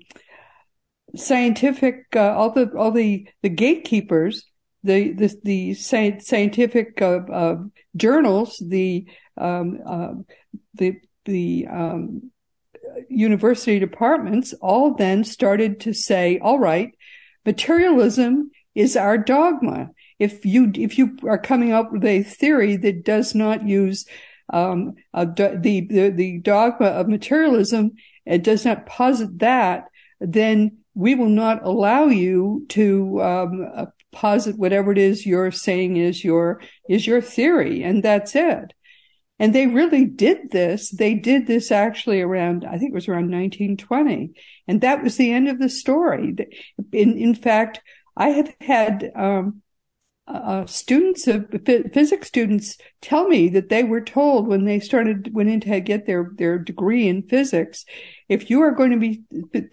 scientific, 1.14 2.06
uh, 2.16 2.34
all 2.34 2.50
the, 2.50 2.70
all 2.76 2.90
the, 2.90 3.28
the 3.42 3.50
gatekeepers 3.50 4.44
the 4.84 5.12
the, 5.12 5.40
the 5.44 5.74
scientific 5.74 7.00
uh, 7.00 7.20
uh, 7.32 7.56
journals, 7.96 8.62
the 8.64 9.06
um, 9.36 9.78
uh, 9.86 10.14
the 10.74 10.96
the 11.24 11.66
um, 11.70 12.30
university 13.08 13.78
departments, 13.78 14.54
all 14.54 14.94
then 14.94 15.24
started 15.24 15.80
to 15.80 15.92
say, 15.92 16.38
"All 16.40 16.58
right, 16.58 16.90
materialism 17.46 18.50
is 18.74 18.96
our 18.96 19.18
dogma. 19.18 19.90
If 20.22 20.44
you 20.46 20.70
if 20.74 20.98
you 20.98 21.18
are 21.24 21.38
coming 21.38 21.72
up 21.72 21.92
with 21.92 22.04
a 22.04 22.22
theory 22.22 22.76
that 22.76 23.04
does 23.04 23.34
not 23.34 23.66
use 23.66 24.06
um, 24.52 24.94
the, 25.12 25.58
the 25.90 26.10
the 26.10 26.38
dogma 26.38 26.86
of 26.86 27.08
materialism, 27.08 27.92
it 28.24 28.44
does 28.44 28.64
not 28.64 28.86
posit 28.86 29.38
that, 29.40 29.88
then 30.20 30.78
we 30.94 31.14
will 31.14 31.28
not 31.28 31.64
allow 31.64 32.06
you 32.06 32.66
to 32.70 33.22
um, 33.22 33.68
uh, 33.74 33.86
posit 34.12 34.58
whatever 34.58 34.92
it 34.92 34.98
is 34.98 35.26
you're 35.26 35.50
saying 35.50 35.96
is 35.96 36.22
your 36.22 36.60
is 36.88 37.06
your 37.06 37.20
theory, 37.20 37.82
and 37.82 38.02
that's 38.02 38.36
it. 38.36 38.72
And 39.38 39.52
they 39.52 39.66
really 39.66 40.04
did 40.04 40.52
this. 40.52 40.90
They 40.90 41.14
did 41.14 41.48
this 41.48 41.72
actually 41.72 42.20
around, 42.20 42.64
I 42.64 42.78
think 42.78 42.92
it 42.92 42.94
was 42.94 43.08
around 43.08 43.32
1920. 43.32 44.30
And 44.68 44.80
that 44.82 45.02
was 45.02 45.16
the 45.16 45.32
end 45.32 45.48
of 45.48 45.58
the 45.58 45.68
story. 45.68 46.36
In, 46.92 47.18
in 47.18 47.34
fact, 47.34 47.80
I 48.16 48.28
have 48.28 48.54
had 48.60 49.10
um, 49.16 49.62
uh, 50.28 50.64
students 50.66 51.26
of 51.26 51.46
physics 51.64 52.28
students 52.28 52.78
tell 53.00 53.26
me 53.26 53.48
that 53.48 53.68
they 53.68 53.82
were 53.82 54.00
told 54.00 54.46
when 54.46 54.64
they 54.64 54.78
started 54.78 55.34
went 55.34 55.48
in 55.48 55.58
to 55.60 55.80
get 55.80 56.06
their 56.06 56.30
their 56.36 56.58
degree 56.58 57.08
in 57.08 57.22
physics 57.22 57.84
if 58.28 58.48
you 58.48 58.60
are 58.62 58.70
going 58.70 58.92
to 58.92 58.98
be 58.98 59.22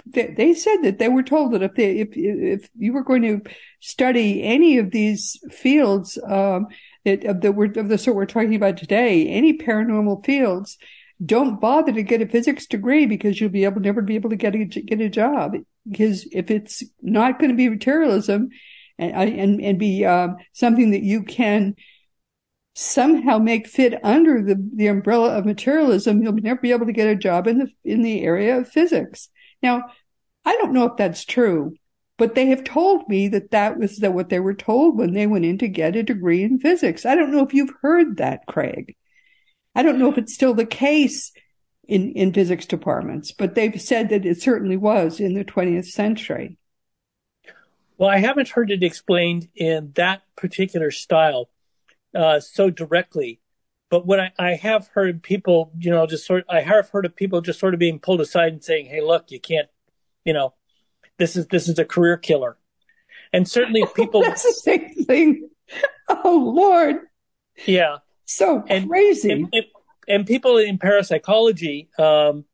they 0.08 0.53
said 0.56 0.77
that 0.82 0.98
they 0.98 1.08
were 1.08 1.22
told 1.22 1.53
that 1.53 1.62
if 1.62 1.75
they 1.75 2.00
if 2.00 2.10
if 2.13 2.70
you 2.75 2.91
were 2.94 3.03
going 3.03 3.22
to 3.22 3.41
study 3.79 4.41
any 4.41 4.79
of 4.79 4.89
these 4.89 5.39
fields 5.51 6.18
um, 6.27 6.65
that 7.06 7.24
of 7.25 7.41
the 7.41 7.50
of 7.77 7.88
the 7.88 7.98
sort 7.98 8.15
we're 8.15 8.25
talking 8.25 8.56
about 8.56 8.75
today 8.75 9.27
any 9.27 9.56
paranormal 9.56 10.25
fields 10.25 10.79
don't 11.24 11.60
bother 11.60 11.91
to 11.91 12.01
get 12.01 12.22
a 12.22 12.27
physics 12.27 12.65
degree 12.65 13.06
because 13.06 13.39
you'll 13.39 13.50
be 13.50 13.65
able 13.65 13.82
never 13.82 14.01
be 14.01 14.15
able 14.15 14.29
to 14.29 14.36
get 14.36 14.56
a 14.56 14.65
get 14.65 15.01
a 15.01 15.10
job. 15.10 15.53
Because 15.88 16.25
if 16.32 16.50
it's 16.50 16.82
not 17.01 17.39
going 17.39 17.50
to 17.50 17.58
be 17.58 17.68
materialism 17.68 18.50
and 19.00 19.39
and, 19.39 19.62
and 19.62 19.79
be 19.79 20.06
um, 20.06 20.38
something 20.53 20.91
that 20.91 21.03
you 21.03 21.24
can 21.24 21.75
somehow 22.75 23.38
make 23.38 23.68
fit 23.68 23.94
under 24.06 24.41
the, 24.41 24.56
the 24.75 24.88
umbrella 24.88 25.38
of 25.38 25.46
materialism, 25.46 26.22
you'll 26.22 26.34
never 26.34 26.62
be 26.62 26.72
able 26.72 26.86
to 26.86 26.94
get 26.94 27.10
a 27.10 27.15
job 27.15 27.48
in 27.48 27.60
the 27.60 27.68
in 27.84 28.01
the 28.01 28.22
area 28.22 28.58
of 28.58 28.70
physics. 28.70 29.29
Now, 29.62 29.84
I 30.46 30.56
don't 30.56 30.74
know 30.74 30.86
if 30.86 30.98
that's 30.98 31.25
true, 31.25 31.75
but 32.18 32.36
they 32.36 32.48
have 32.48 32.63
told 32.63 33.08
me 33.08 33.27
that 33.29 33.51
that 33.51 33.77
was 33.77 33.98
the, 33.98 34.12
what 34.12 34.29
they 34.29 34.39
were 34.39 34.53
told 34.53 34.98
when 34.98 35.13
they 35.13 35.27
went 35.27 35.46
in 35.46 35.58
to 35.60 35.68
get 35.68 35.96
a 35.96 36.03
degree 36.03 36.44
in 36.44 36.60
physics. 36.60 37.06
I 37.06 37.15
don't 37.15 37.32
know 37.32 37.44
if 37.44 37.53
you've 37.53 37.74
heard 37.82 38.18
that, 38.18 38.46
Craig. 38.48 38.96
I 39.75 39.84
don't 39.84 40.00
know 40.00 40.12
if 40.12 40.18
it's 40.18 40.34
still 40.34 40.53
the 40.53 40.65
case 40.65 41.32
in, 41.88 42.12
in 42.12 42.34
physics 42.34 42.65
departments, 42.65 43.32
but 43.32 43.56
they've 43.56 43.82
said 43.82 44.10
that 44.10 44.25
it 44.25 44.41
certainly 44.41 44.77
was 44.77 45.20
in 45.20 45.34
the 45.34 45.44
20th 45.44 45.88
century. 45.88 46.59
Well, 48.00 48.10
I 48.10 48.20
haven't 48.20 48.48
heard 48.48 48.72
it 48.72 48.82
explained 48.82 49.50
in 49.56 49.91
that 49.96 50.22
particular 50.38 50.89
style 50.89 51.50
uh, 52.15 52.39
so 52.39 52.70
directly, 52.70 53.41
but 53.89 54.08
what 54.08 54.22
I, 54.22 54.32
I, 54.39 54.53
have 54.53 54.88
heard 54.88 55.22
people, 55.22 55.74
you 55.77 55.91
know, 55.91 56.08
just 56.08 56.25
sort, 56.25 56.46
I 56.50 56.62
have 56.62 56.89
heard 56.89 57.06
of 57.06 57.13
people 57.13 57.41
just 57.41 57.60
sort 57.60 57.74
of 57.74 57.79
being 57.79 58.00
pulled 58.00 58.22
aside 58.22 58.53
and 58.53 58.63
saying, 58.63 58.86
"Hey, 58.86 59.01
look, 59.01 59.32
you 59.32 59.39
can't, 59.41 59.68
you 60.24 60.32
know, 60.32 60.53
this 61.18 61.36
is 61.36 61.48
this 61.48 61.68
is 61.68 61.77
a 61.77 61.84
career 61.84 62.15
killer," 62.15 62.58
and 63.34 63.46
certainly 63.46 63.86
people. 63.96 64.22
That's 64.22 64.44
the 64.44 64.53
same 64.53 64.94
thing. 65.03 65.50
Oh 66.08 66.53
Lord. 66.56 67.01
Yeah. 67.65 67.98
So 68.24 68.63
and, 68.70 68.88
crazy. 68.88 69.32
And, 69.32 69.50
and, 69.51 69.65
and, 70.08 70.25
people 70.25 70.58
in 70.58 70.77
parapsychology, 70.77 71.89
um, 72.00 72.46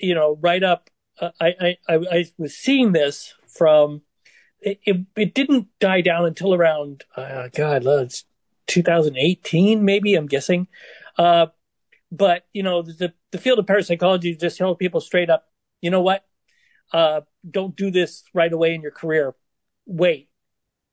you 0.00 0.16
know, 0.16 0.36
right 0.40 0.64
up. 0.64 0.90
Uh, 1.20 1.30
I, 1.40 1.76
I 1.88 1.94
I 2.08 2.24
was 2.38 2.56
seeing 2.56 2.90
this 2.90 3.34
from 3.46 4.02
it, 4.60 5.06
it, 5.16 5.34
didn't 5.34 5.68
die 5.78 6.00
down 6.00 6.26
until 6.26 6.54
around 6.54 7.04
uh, 7.16 7.48
God, 7.54 7.86
it's 7.86 8.24
2018, 8.66 9.84
maybe 9.84 10.14
I'm 10.14 10.26
guessing. 10.26 10.68
Uh, 11.18 11.46
but 12.12 12.46
you 12.52 12.62
know, 12.62 12.82
the 12.82 13.12
the 13.30 13.38
field 13.38 13.58
of 13.58 13.66
parapsychology 13.66 14.34
just 14.36 14.58
tells 14.58 14.76
people 14.76 15.00
straight 15.00 15.30
up, 15.30 15.48
you 15.80 15.90
know 15.90 16.02
what? 16.02 16.24
Uh, 16.92 17.20
don't 17.48 17.76
do 17.76 17.90
this 17.90 18.24
right 18.34 18.52
away 18.52 18.74
in 18.74 18.82
your 18.82 18.90
career. 18.90 19.34
Wait, 19.86 20.28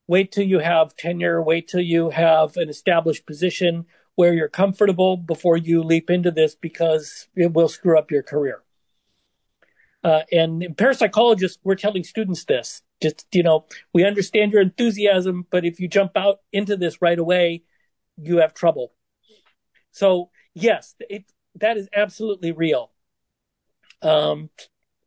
wait 0.08 0.32
till 0.32 0.46
you 0.46 0.60
have 0.60 0.96
tenure. 0.96 1.42
Wait 1.42 1.68
till 1.68 1.82
you 1.82 2.10
have 2.12 2.56
an 2.58 2.70
established 2.70 3.26
position 3.26 3.86
where 4.16 4.34
you're 4.34 4.48
comfortable 4.48 5.18
before 5.18 5.58
you 5.58 5.84
leap 5.84 6.10
into 6.10 6.32
this 6.32 6.56
because 6.56 7.28
it 7.36 7.54
will 7.54 7.68
screw 7.68 7.98
up 7.98 8.12
your 8.12 8.24
career. 8.24 8.62
Uh, 10.04 10.22
and 10.32 10.62
parapsychologists, 10.76 11.58
we're 11.64 11.76
telling 11.76 12.04
students 12.04 12.46
this 12.46 12.82
just 13.02 13.26
you 13.32 13.44
know 13.44 13.66
we 13.94 14.06
understand 14.06 14.52
your 14.52 14.62
enthusiasm 14.62 15.46
but 15.50 15.66
if 15.66 15.80
you 15.80 15.88
jump 15.88 16.12
out 16.16 16.40
into 16.52 16.76
this 16.76 17.02
right 17.02 17.20
away 17.20 17.64
you 18.18 18.38
have 18.38 18.54
trouble. 18.54 18.94
So 19.92 20.32
yes 20.54 20.96
it, 21.00 21.26
that 21.56 21.78
is 21.78 21.88
absolutely 21.94 22.52
real. 22.52 22.92
Um 24.02 24.50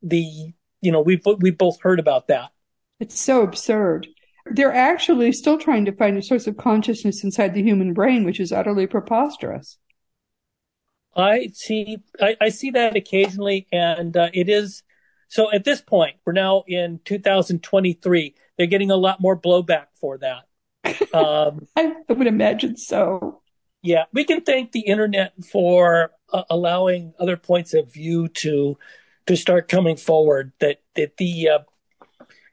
the 0.01 0.53
you 0.81 0.91
know 0.91 1.01
we've 1.01 1.21
we've 1.39 1.57
both 1.57 1.81
heard 1.81 1.99
about 1.99 2.27
that. 2.27 2.51
It's 2.99 3.19
so 3.19 3.41
absurd. 3.41 4.07
They're 4.45 4.73
actually 4.73 5.31
still 5.33 5.57
trying 5.57 5.85
to 5.85 5.91
find 5.91 6.17
a 6.17 6.21
source 6.21 6.47
of 6.47 6.57
consciousness 6.57 7.23
inside 7.23 7.53
the 7.53 7.63
human 7.63 7.93
brain 7.93 8.23
which 8.23 8.39
is 8.39 8.51
utterly 8.51 8.87
preposterous. 8.87 9.77
I 11.13 11.49
see 11.53 11.97
i, 12.21 12.37
I 12.39 12.49
see 12.49 12.71
that 12.71 12.95
occasionally 12.95 13.67
and 13.71 14.15
uh, 14.15 14.29
it 14.33 14.47
is 14.47 14.83
so 15.31 15.49
at 15.49 15.63
this 15.63 15.79
point, 15.79 16.17
we're 16.25 16.33
now 16.33 16.65
in 16.67 16.99
2023. 17.05 18.35
They're 18.57 18.67
getting 18.67 18.91
a 18.91 18.97
lot 18.97 19.21
more 19.21 19.39
blowback 19.39 19.85
for 19.95 20.17
that. 20.19 20.43
Um, 21.13 21.67
I 21.75 21.93
would 22.07 22.27
imagine 22.27 22.77
so. 22.77 23.41
Yeah, 23.81 24.05
we 24.13 24.23
can 24.23 24.41
thank 24.41 24.71
the 24.71 24.81
internet 24.81 25.33
for 25.43 26.11
uh, 26.31 26.43
allowing 26.49 27.13
other 27.19 27.35
points 27.35 27.73
of 27.73 27.91
view 27.91 28.29
to 28.29 28.77
to 29.25 29.35
start 29.35 29.67
coming 29.67 29.97
forward. 29.97 30.53
That 30.59 30.81
that 30.95 31.17
the 31.17 31.49
uh, 31.49 31.59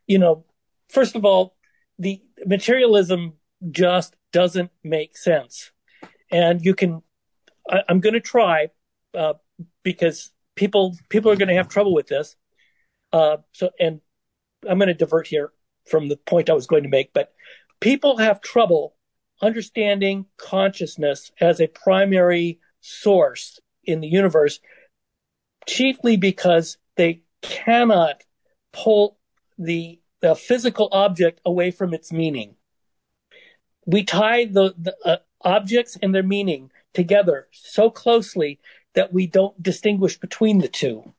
you 0.08 0.18
know, 0.18 0.44
first 0.88 1.14
of 1.14 1.24
all, 1.24 1.56
the 2.00 2.20
materialism 2.46 3.34
just 3.70 4.16
doesn't 4.32 4.72
make 4.82 5.16
sense, 5.16 5.70
and 6.32 6.64
you 6.64 6.74
can. 6.74 7.02
I, 7.70 7.82
am 7.88 8.00
going 8.00 8.14
to 8.14 8.20
try 8.20 8.70
uh, 9.14 9.34
because 9.84 10.32
people 10.56 10.96
people 11.08 11.30
are 11.30 11.36
going 11.36 11.48
to 11.48 11.54
have 11.54 11.68
trouble 11.68 11.94
with 11.94 12.08
this. 12.08 12.34
Uh, 13.12 13.38
so, 13.52 13.70
and 13.80 14.00
I'm 14.68 14.78
going 14.78 14.88
to 14.88 14.94
divert 14.94 15.26
here 15.26 15.52
from 15.86 16.08
the 16.08 16.16
point 16.16 16.50
I 16.50 16.54
was 16.54 16.66
going 16.66 16.82
to 16.82 16.88
make, 16.88 17.12
but 17.12 17.32
people 17.80 18.18
have 18.18 18.40
trouble 18.40 18.94
understanding 19.40 20.26
consciousness 20.36 21.30
as 21.40 21.60
a 21.60 21.68
primary 21.68 22.60
source 22.80 23.60
in 23.84 24.00
the 24.00 24.08
universe, 24.08 24.60
chiefly 25.66 26.16
because 26.16 26.76
they 26.96 27.22
cannot 27.40 28.24
pull 28.72 29.18
the, 29.58 30.00
the 30.20 30.34
physical 30.34 30.88
object 30.92 31.40
away 31.44 31.70
from 31.70 31.94
its 31.94 32.12
meaning. 32.12 32.56
We 33.86 34.04
tie 34.04 34.44
the, 34.44 34.74
the 34.76 34.96
uh, 35.04 35.16
objects 35.42 35.96
and 36.02 36.14
their 36.14 36.22
meaning 36.22 36.70
together 36.92 37.48
so 37.52 37.90
closely 37.90 38.58
that 38.94 39.12
we 39.12 39.26
don't 39.26 39.62
distinguish 39.62 40.18
between 40.18 40.58
the 40.58 40.68
two. 40.68 41.14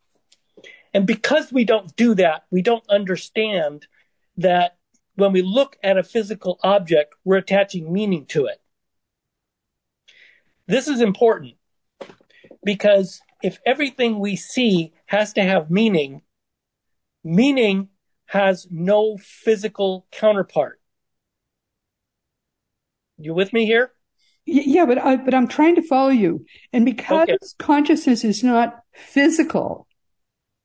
And 0.94 1.06
because 1.06 1.52
we 1.52 1.66
don't 1.66 1.96
do 1.96 2.16
that, 2.16 2.46
we 2.50 2.62
don't 2.62 2.88
understand 2.90 3.88
that 4.38 4.78
when 5.16 5.32
we 5.32 5.42
look 5.42 5.78
at 5.84 5.98
a 5.98 6.04
physical 6.04 6.60
object, 6.64 7.14
we're 7.24 7.38
attaching 7.38 7.92
meaning 7.92 8.26
to 8.28 8.46
it. 8.46 8.62
This 10.68 10.88
is 10.88 11.02
important 11.02 11.56
because 12.64 13.22
if 13.44 13.60
everything 13.66 14.20
we 14.20 14.36
see 14.36 14.94
has 15.08 15.34
to 15.34 15.44
have 15.44 15.72
meaning, 15.72 16.22
meaning 17.24 17.90
has 18.28 18.68
no 18.70 19.18
physical 19.18 20.06
counterpart. 20.12 20.80
You 23.18 23.34
with 23.34 23.52
me 23.52 23.66
here? 23.66 23.92
Yeah, 24.46 24.86
but 24.86 24.98
I, 24.98 25.18
but 25.18 25.34
I'm 25.34 25.48
trying 25.48 25.76
to 25.76 25.82
follow 25.82 26.10
you. 26.10 26.46
And 26.72 26.86
because 26.86 27.30
okay. 27.30 27.38
consciousness 27.58 28.24
is 28.24 28.44
not 28.44 28.80
physical, 28.94 29.88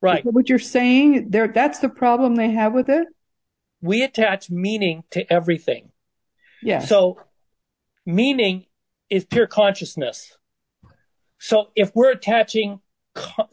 Right. 0.04 0.23
What 0.23 0.50
you're 0.50 0.58
saying 0.58 1.30
there, 1.30 1.49
that's 1.49 1.78
the 1.78 1.88
problem 1.88 2.37
they 2.37 2.50
have 2.50 2.75
with 2.75 2.90
it? 2.90 3.08
We 3.80 4.02
attach 4.02 4.50
meaning 4.50 5.04
to 5.12 5.32
everything. 5.32 5.92
Yeah. 6.62 6.80
So 6.80 7.18
meaning 8.04 8.66
is 9.08 9.25
pure 9.25 9.46
consciousness. 9.46 10.37
So 11.38 11.70
if 11.75 11.90
we're 11.94 12.11
attaching, 12.11 12.80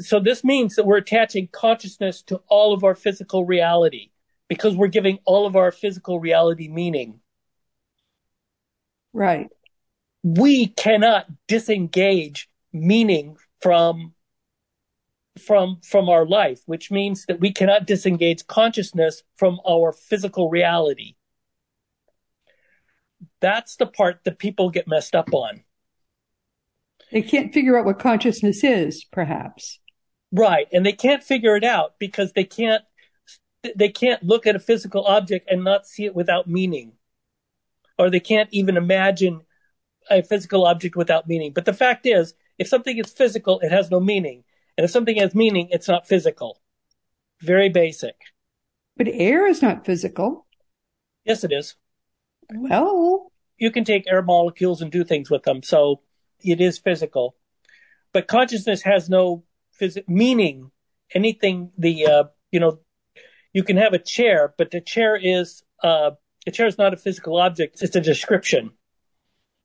so 0.01 0.20
this 0.20 0.43
means 0.43 0.75
that 0.75 0.86
we're 0.86 0.98
attaching 0.98 1.48
consciousness 1.53 2.22
to 2.24 2.41
all 2.50 2.74
of 2.74 2.84
our 2.84 2.96
physical 2.96 3.46
reality 3.46 4.12
because 4.50 4.75
we're 4.75 4.88
giving 4.88 5.20
all 5.24 5.46
of 5.48 5.55
our 5.55 5.72
physical 5.72 6.20
reality 6.20 6.67
meaning. 6.67 7.22
Right. 9.13 9.48
We 10.22 10.67
cannot 10.67 11.27
disengage 11.48 12.50
meaning 12.74 13.38
from 13.62 14.15
from 15.39 15.79
from 15.83 16.09
our 16.09 16.25
life, 16.25 16.61
which 16.65 16.91
means 16.91 17.25
that 17.27 17.39
we 17.39 17.51
cannot 17.51 17.88
disengage 17.88 18.47
consciousness 18.47 19.23
from 19.35 19.59
our 19.67 19.91
physical 19.93 20.50
reality. 20.50 21.15
That's 23.39 23.75
the 23.75 23.85
part 23.85 24.21
that 24.25 24.39
people 24.39 24.69
get 24.69 24.88
messed 24.88 25.15
up 25.15 25.33
on. 25.33 25.63
They 27.11 27.21
can't 27.21 27.53
figure 27.53 27.77
out 27.77 27.85
what 27.85 28.00
consciousness 28.00 28.63
is, 28.63 29.03
perhaps. 29.05 29.79
Right, 30.31 30.67
and 30.71 30.85
they 30.85 30.93
can't 30.93 31.23
figure 31.23 31.55
it 31.57 31.63
out 31.63 31.95
because 32.00 32.31
they 32.33 32.45
can't 32.45 32.83
they 33.75 33.89
can't 33.89 34.23
look 34.23 34.47
at 34.47 34.55
a 34.55 34.59
physical 34.59 35.05
object 35.05 35.50
and 35.51 35.63
not 35.63 35.85
see 35.85 36.05
it 36.05 36.15
without 36.15 36.47
meaning, 36.47 36.93
or 37.97 38.09
they 38.09 38.19
can't 38.19 38.50
even 38.51 38.77
imagine 38.77 39.41
a 40.09 40.23
physical 40.23 40.65
object 40.65 40.95
without 40.95 41.27
meaning. 41.27 41.51
But 41.53 41.65
the 41.65 41.73
fact 41.73 42.05
is, 42.05 42.33
if 42.57 42.67
something 42.67 42.97
is 42.97 43.11
physical, 43.11 43.59
it 43.59 43.71
has 43.71 43.91
no 43.91 44.00
meaning, 44.00 44.43
and 44.77 44.85
if 44.85 44.91
something 44.91 45.17
has 45.17 45.35
meaning, 45.35 45.67
it's 45.71 45.87
not 45.87 46.07
physical. 46.07 46.61
Very 47.41 47.69
basic. 47.69 48.15
But 48.97 49.07
air 49.09 49.47
is 49.47 49.61
not 49.61 49.85
physical. 49.85 50.45
Yes, 51.25 51.43
it 51.43 51.51
is. 51.51 51.75
Well, 52.53 53.31
you 53.57 53.71
can 53.71 53.83
take 53.83 54.05
air 54.07 54.21
molecules 54.21 54.81
and 54.81 54.91
do 54.91 55.03
things 55.03 55.29
with 55.29 55.43
them, 55.43 55.63
so 55.63 56.01
it 56.43 56.59
is 56.59 56.77
physical. 56.77 57.35
But 58.13 58.27
consciousness 58.27 58.81
has 58.83 59.09
no 59.09 59.43
phys- 59.79 60.07
meaning. 60.07 60.71
Anything 61.13 61.71
the 61.77 62.05
uh, 62.05 62.23
you 62.51 62.59
know, 62.59 62.79
you 63.53 63.63
can 63.63 63.77
have 63.77 63.93
a 63.93 63.99
chair, 63.99 64.53
but 64.57 64.71
the 64.71 64.81
chair 64.81 65.15
is 65.15 65.63
uh, 65.83 66.11
a 66.47 66.51
chair 66.51 66.67
is 66.67 66.77
not 66.77 66.93
a 66.93 66.97
physical 66.97 67.37
object; 67.37 67.81
it's 67.81 67.95
a 67.95 68.01
description. 68.01 68.71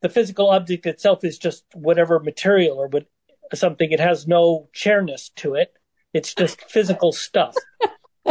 The 0.03 0.09
physical 0.09 0.51
object 0.51 0.87
itself 0.87 1.25
is 1.25 1.39
just 1.39 1.65
whatever 1.73 2.19
material 2.21 2.79
or 2.79 2.89
what 2.89 3.07
something. 3.55 3.91
It 3.91 4.01
has 4.01 4.27
no 4.27 4.69
chairness 4.73 5.31
to 5.37 5.55
it. 5.55 5.73
It's 6.13 6.35
just 6.35 6.63
physical 6.71 7.13
stuff. 7.13 7.55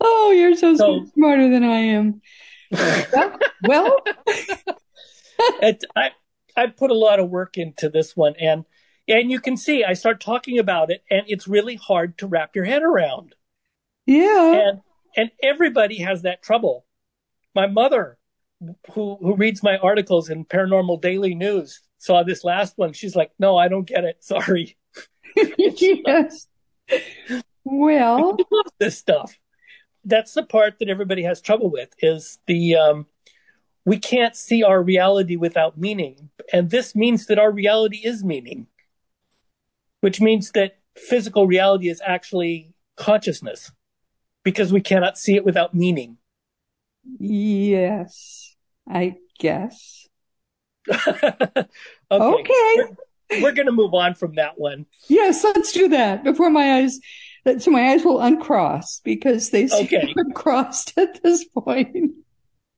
oh, 0.00 0.30
you're 0.30 0.56
so, 0.56 0.76
so 0.76 1.06
smarter 1.14 1.50
than 1.50 1.64
I 1.64 1.78
am. 1.78 2.20
well, 3.64 3.96
it, 5.62 5.84
I 5.94 6.10
I 6.56 6.66
put 6.66 6.90
a 6.90 6.94
lot 6.94 7.20
of 7.20 7.30
work 7.30 7.56
into 7.58 7.88
this 7.88 8.16
one, 8.16 8.34
and 8.40 8.64
and 9.08 9.30
you 9.30 9.40
can 9.40 9.56
see 9.56 9.84
I 9.84 9.92
start 9.92 10.20
talking 10.20 10.58
about 10.58 10.90
it, 10.90 11.02
and 11.10 11.22
it's 11.26 11.46
really 11.46 11.76
hard 11.76 12.18
to 12.18 12.26
wrap 12.26 12.56
your 12.56 12.64
head 12.64 12.82
around. 12.82 13.34
Yeah, 14.06 14.68
and 14.68 14.80
and 15.16 15.30
everybody 15.42 15.98
has 15.98 16.22
that 16.22 16.42
trouble. 16.42 16.86
My 17.54 17.66
mother, 17.66 18.18
who 18.92 19.16
who 19.20 19.36
reads 19.36 19.62
my 19.62 19.76
articles 19.78 20.28
in 20.30 20.44
Paranormal 20.44 21.00
Daily 21.00 21.34
News, 21.34 21.80
saw 21.98 22.22
this 22.22 22.44
last 22.44 22.74
one. 22.76 22.92
She's 22.92 23.16
like, 23.16 23.32
"No, 23.38 23.56
I 23.56 23.68
don't 23.68 23.86
get 23.86 24.04
it. 24.04 24.22
Sorry." 24.22 24.76
yes. 25.36 26.48
Well, 27.64 28.36
this 28.78 28.98
stuff. 28.98 29.38
That's 30.04 30.34
the 30.34 30.44
part 30.44 30.78
that 30.78 30.88
everybody 30.88 31.24
has 31.24 31.40
trouble 31.40 31.70
with 31.70 31.90
is 31.98 32.38
the 32.46 32.76
um, 32.76 33.06
we 33.84 33.98
can't 33.98 34.36
see 34.36 34.62
our 34.62 34.82
reality 34.82 35.36
without 35.36 35.76
meaning, 35.76 36.30
and 36.52 36.70
this 36.70 36.94
means 36.94 37.26
that 37.26 37.38
our 37.38 37.50
reality 37.50 38.00
is 38.04 38.24
meaning, 38.24 38.66
which 40.00 40.20
means 40.20 40.52
that 40.52 40.78
physical 40.96 41.46
reality 41.46 41.88
is 41.88 42.00
actually 42.04 42.72
consciousness 42.96 43.72
because 44.42 44.72
we 44.72 44.80
cannot 44.80 45.18
see 45.18 45.34
it 45.34 45.44
without 45.44 45.74
meaning. 45.74 46.18
Yes, 47.18 48.54
I 48.88 49.16
guess. 49.38 50.05
okay. 51.08 51.66
okay. 52.10 52.74
We're, 53.30 53.42
we're 53.42 53.52
going 53.52 53.66
to 53.66 53.72
move 53.72 53.94
on 53.94 54.14
from 54.14 54.36
that 54.36 54.58
one. 54.58 54.86
Yes, 55.08 55.42
let's 55.42 55.72
do 55.72 55.88
that 55.88 56.24
before 56.24 56.50
my 56.50 56.78
eyes 56.78 57.00
so 57.58 57.70
my 57.70 57.90
eyes 57.90 58.04
will 58.04 58.20
uncross 58.20 59.00
because 59.04 59.50
they 59.50 59.68
seem 59.68 59.86
okay. 59.86 60.12
crossed 60.34 60.96
at 60.98 61.22
this 61.22 61.44
point. 61.44 62.14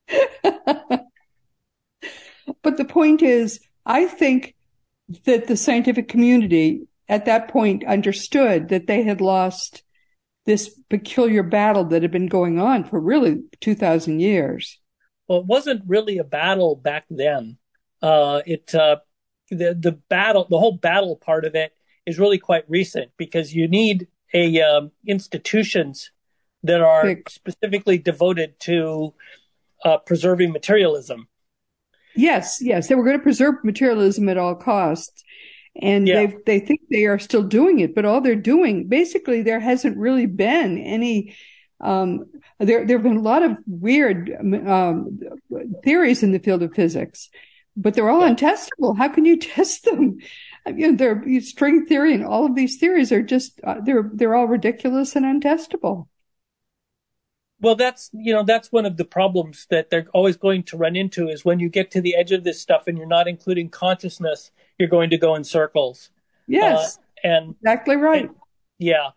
but 0.42 1.06
the 2.62 2.84
point 2.86 3.22
is, 3.22 3.60
I 3.86 4.06
think 4.06 4.54
that 5.24 5.46
the 5.46 5.56
scientific 5.56 6.08
community 6.08 6.86
at 7.08 7.24
that 7.24 7.48
point 7.48 7.84
understood 7.84 8.68
that 8.68 8.86
they 8.86 9.02
had 9.02 9.22
lost 9.22 9.82
this 10.44 10.68
peculiar 10.90 11.42
battle 11.42 11.84
that 11.84 12.02
had 12.02 12.10
been 12.10 12.26
going 12.26 12.58
on 12.58 12.84
for 12.84 13.00
really 13.00 13.42
2000 13.60 14.20
years. 14.20 14.78
Well, 15.26 15.40
it 15.40 15.46
wasn't 15.46 15.82
really 15.86 16.18
a 16.18 16.24
battle 16.24 16.76
back 16.76 17.04
then. 17.08 17.58
Uh, 18.00 18.42
it, 18.46 18.74
uh, 18.74 18.96
the, 19.50 19.76
the 19.78 19.92
battle, 20.08 20.46
the 20.48 20.58
whole 20.58 20.76
battle 20.76 21.16
part 21.16 21.44
of 21.44 21.54
it 21.54 21.72
is 22.06 22.18
really 22.18 22.38
quite 22.38 22.64
recent 22.68 23.10
because 23.16 23.54
you 23.54 23.68
need 23.68 24.08
a 24.34 24.60
um, 24.60 24.90
institutions 25.06 26.10
that 26.62 26.80
are 26.80 27.16
specifically 27.28 27.98
devoted 27.98 28.58
to 28.60 29.14
uh, 29.84 29.98
preserving 29.98 30.52
materialism. 30.52 31.28
Yes, 32.16 32.58
yes, 32.60 32.88
they 32.88 32.94
were 32.94 33.04
going 33.04 33.18
to 33.18 33.22
preserve 33.22 33.56
materialism 33.62 34.28
at 34.28 34.38
all 34.38 34.56
costs, 34.56 35.22
and 35.80 36.08
yeah. 36.08 36.26
they 36.26 36.36
they 36.46 36.60
think 36.60 36.80
they 36.90 37.04
are 37.04 37.18
still 37.18 37.44
doing 37.44 37.78
it. 37.78 37.94
But 37.94 38.04
all 38.04 38.20
they're 38.20 38.34
doing, 38.34 38.88
basically, 38.88 39.42
there 39.42 39.60
hasn't 39.60 39.96
really 39.96 40.26
been 40.26 40.78
any. 40.78 41.36
Um, 41.80 42.24
there 42.58 42.84
there 42.84 42.96
have 42.96 43.04
been 43.04 43.18
a 43.18 43.22
lot 43.22 43.44
of 43.44 43.56
weird 43.66 44.32
um, 44.66 45.20
theories 45.84 46.24
in 46.24 46.32
the 46.32 46.40
field 46.40 46.62
of 46.64 46.74
physics, 46.74 47.30
but 47.78 47.94
they're 47.94 48.10
all 48.10 48.26
yeah. 48.26 48.34
untestable. 48.34 48.96
How 48.98 49.08
can 49.08 49.24
you 49.24 49.36
test 49.54 49.84
them? 49.84 50.18
you 50.66 50.92
know, 50.92 50.96
their 50.96 51.40
string 51.40 51.86
theory 51.86 52.12
and 52.12 52.24
all 52.24 52.44
of 52.44 52.54
these 52.54 52.76
theories 52.76 53.12
are 53.12 53.22
just 53.22 53.60
uh, 53.64 53.80
they're 53.80 54.10
they're 54.12 54.34
all 54.34 54.46
ridiculous 54.46 55.16
and 55.16 55.24
untestable. 55.24 56.08
Well, 57.60 57.74
that's 57.74 58.10
you 58.12 58.34
know 58.34 58.42
that's 58.42 58.70
one 58.70 58.84
of 58.84 58.96
the 58.96 59.04
problems 59.04 59.66
that 59.70 59.90
they're 59.90 60.06
always 60.12 60.36
going 60.36 60.64
to 60.64 60.76
run 60.76 60.96
into 60.96 61.28
is 61.28 61.44
when 61.44 61.58
you 61.58 61.68
get 61.68 61.90
to 61.92 62.00
the 62.00 62.14
edge 62.16 62.32
of 62.32 62.44
this 62.44 62.60
stuff 62.60 62.84
and 62.86 62.98
you're 62.98 63.06
not 63.06 63.28
including 63.28 63.70
consciousness, 63.70 64.50
you're 64.78 64.88
going 64.88 65.10
to 65.10 65.18
go 65.18 65.34
in 65.34 65.44
circles. 65.44 66.10
Yes, 66.46 66.98
uh, 67.24 67.28
and 67.28 67.54
exactly 67.62 67.96
right. 67.96 68.24
And, 68.24 68.34
yeah. 68.78 69.10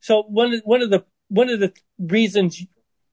So 0.00 0.22
one 0.22 0.60
one 0.64 0.82
of 0.82 0.90
the 0.90 1.04
one 1.28 1.50
of 1.50 1.60
the 1.60 1.72
reasons, 1.98 2.64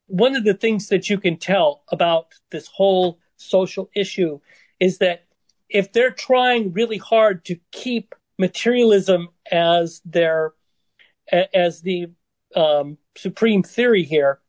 one 0.07 0.35
of 0.35 0.43
the 0.43 0.53
things 0.53 0.87
that 0.87 1.09
you 1.09 1.19
can 1.19 1.37
tell 1.37 1.83
about 1.91 2.33
this 2.49 2.67
whole 2.67 3.19
social 3.37 3.89
issue 3.95 4.39
is 4.79 4.99
that 4.99 5.25
if 5.69 5.91
they're 5.91 6.11
trying 6.11 6.73
really 6.73 6.97
hard 6.97 7.43
to 7.45 7.57
keep 7.71 8.15
materialism 8.37 9.29
as 9.51 10.01
their 10.05 10.53
as 11.53 11.81
the 11.81 12.07
um, 12.55 12.97
supreme 13.17 13.63
theory 13.63 14.03
here, 14.03 14.39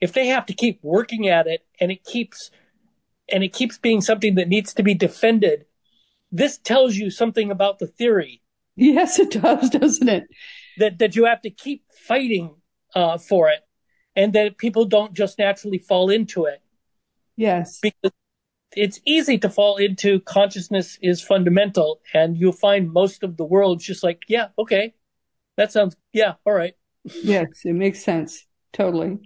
if 0.00 0.12
they 0.12 0.28
have 0.28 0.46
to 0.46 0.54
keep 0.54 0.78
working 0.82 1.28
at 1.28 1.46
it 1.46 1.64
and 1.80 1.90
it 1.90 2.04
keeps 2.04 2.50
and 3.32 3.42
it 3.42 3.52
keeps 3.52 3.78
being 3.78 4.00
something 4.00 4.34
that 4.34 4.48
needs 4.48 4.74
to 4.74 4.82
be 4.82 4.94
defended, 4.94 5.64
this 6.30 6.58
tells 6.58 6.96
you 6.96 7.10
something 7.10 7.50
about 7.50 7.78
the 7.78 7.86
theory. 7.86 8.42
Yes, 8.76 9.18
it 9.18 9.30
does, 9.30 9.70
doesn't 9.70 10.08
it? 10.08 10.24
That 10.78 10.98
that 10.98 11.16
you 11.16 11.24
have 11.24 11.42
to 11.42 11.50
keep 11.50 11.84
fighting 12.06 12.54
uh, 12.94 13.18
for 13.18 13.48
it, 13.48 13.60
and 14.14 14.32
that 14.34 14.58
people 14.58 14.84
don't 14.84 15.12
just 15.12 15.38
naturally 15.38 15.78
fall 15.78 16.10
into 16.10 16.44
it. 16.44 16.62
Yes, 17.36 17.78
because 17.80 18.12
it's 18.76 19.00
easy 19.06 19.38
to 19.38 19.48
fall 19.48 19.76
into 19.76 20.20
consciousness 20.20 20.98
is 21.02 21.22
fundamental 21.22 22.00
and 22.14 22.36
you'll 22.36 22.52
find 22.52 22.92
most 22.92 23.22
of 23.22 23.36
the 23.36 23.44
world 23.44 23.80
just 23.80 24.02
like, 24.02 24.22
yeah, 24.28 24.48
okay. 24.58 24.94
That 25.56 25.72
sounds, 25.72 25.96
yeah, 26.12 26.34
all 26.46 26.52
right. 26.52 26.74
yes, 27.04 27.46
it 27.64 27.74
makes 27.74 28.04
sense. 28.04 28.46
Totally. 28.72 29.18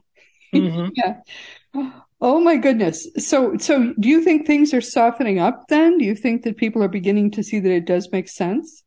Mm-hmm. 0.55 0.89
yeah. 0.95 1.91
Oh 2.21 2.41
my 2.41 2.57
goodness. 2.57 3.09
So, 3.19 3.57
so 3.59 3.93
do 4.01 4.09
you 4.09 4.23
think 4.23 4.47
things 4.47 4.73
are 4.73 4.81
softening 4.81 5.39
up 5.39 5.65
then? 5.69 5.99
Do 5.99 6.05
you 6.05 6.15
think 6.15 6.43
that 6.43 6.57
people 6.57 6.83
are 6.83 6.89
beginning 6.89 7.31
to 7.33 7.43
see 7.43 7.61
that 7.61 7.71
it 7.71 7.85
does 7.85 8.11
make 8.11 8.29
sense? 8.29 8.83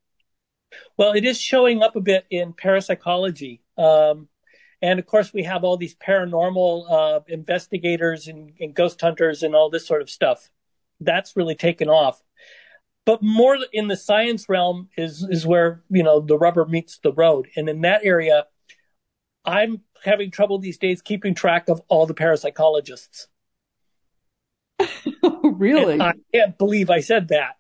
Well, 0.97 1.13
it 1.13 1.25
is 1.25 1.39
showing 1.39 1.81
up 1.81 1.95
a 1.95 2.01
bit 2.01 2.25
in 2.29 2.53
parapsychology. 2.53 3.61
Um, 3.77 4.27
and 4.81 4.99
of 4.99 5.05
course, 5.05 5.33
we 5.33 5.43
have 5.43 5.63
all 5.63 5.77
these 5.77 5.95
paranormal 5.95 6.89
uh, 6.89 7.19
investigators 7.27 8.27
and, 8.27 8.53
and, 8.59 8.73
ghost 8.73 9.01
hunters 9.01 9.43
and 9.43 9.53
all 9.53 9.69
this 9.69 9.85
sort 9.85 10.01
of 10.01 10.09
stuff. 10.09 10.49
That's 11.01 11.35
really 11.35 11.55
taken 11.55 11.89
off. 11.89 12.21
But 13.05 13.21
more 13.21 13.57
in 13.73 13.87
the 13.87 13.97
science 13.97 14.47
realm 14.47 14.89
is 14.95 15.23
is 15.23 15.45
where 15.45 15.83
you 15.89 16.03
know 16.03 16.19
the 16.19 16.37
rubber 16.37 16.65
meets 16.65 16.99
the 16.99 17.11
road, 17.11 17.47
and 17.55 17.67
in 17.67 17.81
that 17.81 18.01
area, 18.03 18.45
I'm 19.43 19.81
having 20.03 20.31
trouble 20.31 20.59
these 20.59 20.77
days 20.77 21.01
keeping 21.01 21.33
track 21.33 21.69
of 21.69 21.81
all 21.87 22.05
the 22.05 22.13
parapsychologists. 22.13 23.27
really? 25.43 25.93
And 25.93 26.03
I 26.03 26.13
can't 26.33 26.57
believe 26.57 26.89
I 26.89 26.99
said 27.01 27.29
that. 27.29 27.55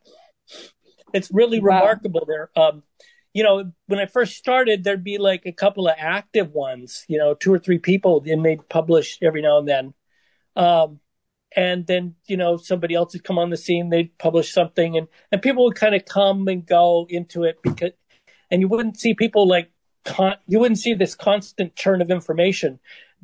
It's 1.13 1.31
really 1.31 1.59
wow. 1.59 1.79
remarkable 1.79 2.25
there. 2.27 2.49
Um, 2.55 2.83
you 3.39 3.45
know, 3.45 3.71
when 3.87 4.01
I 4.01 4.05
first 4.05 4.35
started, 4.35 4.83
there'd 4.83 5.01
be 5.01 5.17
like 5.17 5.43
a 5.45 5.53
couple 5.53 5.87
of 5.87 5.95
active 5.97 6.51
ones, 6.51 7.05
you 7.07 7.17
know, 7.17 7.33
two 7.33 7.53
or 7.53 7.57
three 7.57 7.77
people, 7.79 8.21
and 8.27 8.43
they'd 8.43 8.67
publish 8.67 9.17
every 9.21 9.41
now 9.41 9.59
and 9.59 9.65
then. 9.65 9.93
Um, 10.57 10.99
and 11.55 11.87
then, 11.87 12.15
you 12.27 12.35
know, 12.35 12.57
somebody 12.57 12.95
else 12.95 13.13
would 13.13 13.23
come 13.23 13.39
on 13.39 13.49
the 13.49 13.55
scene, 13.55 13.91
they'd 13.91 14.17
publish 14.17 14.51
something, 14.51 14.97
and, 14.97 15.07
and 15.31 15.41
people 15.41 15.63
would 15.63 15.75
kind 15.75 15.95
of 15.95 16.03
come 16.03 16.49
and 16.49 16.65
go 16.65 17.07
into 17.09 17.45
it 17.45 17.59
because, 17.63 17.91
and 18.51 18.59
you 18.59 18.67
wouldn't 18.67 18.99
see 18.99 19.13
people 19.13 19.47
like, 19.47 19.71
con- 20.03 20.35
you 20.45 20.59
wouldn't 20.59 20.79
see 20.79 20.93
this 20.93 21.15
constant 21.15 21.77
churn 21.77 22.01
of 22.01 22.11
information. 22.11 22.77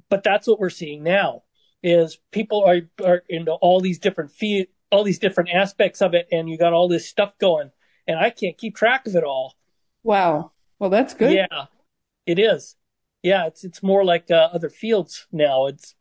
But 0.10 0.24
that's 0.24 0.48
what 0.48 0.62
we're 0.62 0.70
seeing 0.70 1.04
now 1.04 1.44
is 1.84 2.20
people 2.32 2.64
are, 2.64 2.84
are 3.06 3.24
into 3.28 3.52
all 3.52 3.82
these 3.82 4.00
different 4.00 4.32
fee- 4.32 4.70
all 4.94 5.04
these 5.04 5.20
different 5.20 5.50
aspects 5.50 6.02
of 6.02 6.14
it, 6.14 6.30
and 6.32 6.50
you 6.50 6.58
got 6.58 6.72
all 6.72 6.88
this 6.88 7.06
stuff 7.06 7.38
going, 7.38 7.72
and 8.08 8.18
I 8.18 8.30
can't 8.30 8.58
keep 8.58 8.78
track 8.78 9.08
of 9.08 9.16
it 9.18 9.26
all. 9.26 9.56
Wow. 10.06 10.52
Well, 10.78 10.92
that's 10.92 11.16
good. 11.16 11.34
Yeah, 11.34 11.66
it 12.28 12.38
is. 12.38 12.76
Yeah, 13.24 13.48
it's 13.48 13.64
it's 13.64 13.82
more 13.82 14.06
like 14.06 14.30
uh, 14.30 14.50
other 14.54 14.70
fields 14.70 15.26
now. 15.32 15.66
It's 15.66 15.96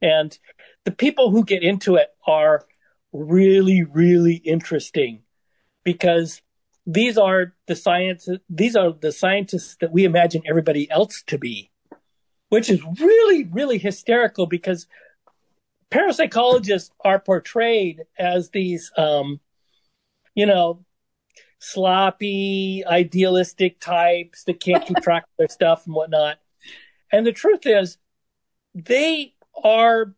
and 0.00 0.38
the 0.84 0.92
people 0.92 1.32
who 1.32 1.44
get 1.44 1.64
into 1.64 1.96
it 1.96 2.10
are 2.24 2.64
really 3.12 3.82
really 3.82 4.34
interesting 4.34 5.22
because 5.82 6.40
these 6.86 7.18
are 7.18 7.54
the 7.66 7.74
science 7.74 8.28
these 8.48 8.76
are 8.76 8.92
the 8.92 9.10
scientists 9.10 9.76
that 9.80 9.90
we 9.90 10.04
imagine 10.04 10.42
everybody 10.48 10.88
else 10.90 11.22
to 11.26 11.38
be 11.38 11.70
which 12.50 12.70
is 12.70 12.82
really 13.00 13.44
really 13.44 13.78
hysterical 13.78 14.46
because 14.46 14.86
parapsychologists 15.90 16.90
are 17.02 17.18
portrayed 17.18 18.04
as 18.18 18.50
these 18.50 18.92
um, 18.96 19.40
you 20.34 20.46
know 20.46 20.84
sloppy 21.58 22.84
idealistic 22.86 23.80
types 23.80 24.44
that 24.44 24.60
can't 24.60 24.86
keep 24.86 24.96
track 25.02 25.24
of 25.24 25.36
their 25.38 25.48
stuff 25.48 25.86
and 25.86 25.94
whatnot 25.94 26.38
and 27.12 27.26
the 27.26 27.32
truth 27.32 27.66
is 27.66 27.98
they 28.74 29.34
are 29.64 30.14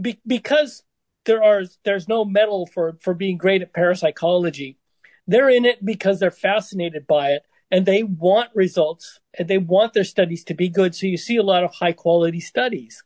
be, 0.00 0.18
because 0.26 0.82
there 1.26 1.42
are 1.42 1.64
there's 1.84 2.08
no 2.08 2.24
medal 2.24 2.66
for 2.66 2.96
for 3.00 3.12
being 3.12 3.36
great 3.36 3.60
at 3.60 3.74
parapsychology 3.74 4.78
they're 5.26 5.50
in 5.50 5.64
it 5.64 5.84
because 5.84 6.18
they're 6.18 6.30
fascinated 6.30 7.06
by 7.06 7.30
it 7.30 7.44
and 7.70 7.86
they 7.86 8.02
want 8.02 8.50
results 8.54 9.20
and 9.38 9.46
they 9.46 9.58
want 9.58 9.92
their 9.92 10.04
studies 10.04 10.42
to 10.44 10.54
be 10.54 10.68
good. 10.68 10.94
So 10.94 11.06
you 11.06 11.16
see 11.16 11.36
a 11.36 11.42
lot 11.42 11.62
of 11.62 11.72
high 11.72 11.92
quality 11.92 12.40
studies 12.40 13.04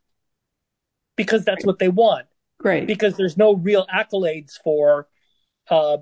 because 1.16 1.44
that's 1.44 1.66
what 1.66 1.78
they 1.78 1.88
want. 1.88 2.26
Great. 2.58 2.86
Because 2.86 3.16
there's 3.16 3.36
no 3.36 3.54
real 3.54 3.86
accolades 3.94 4.52
for, 4.62 5.06
uh, 5.68 5.98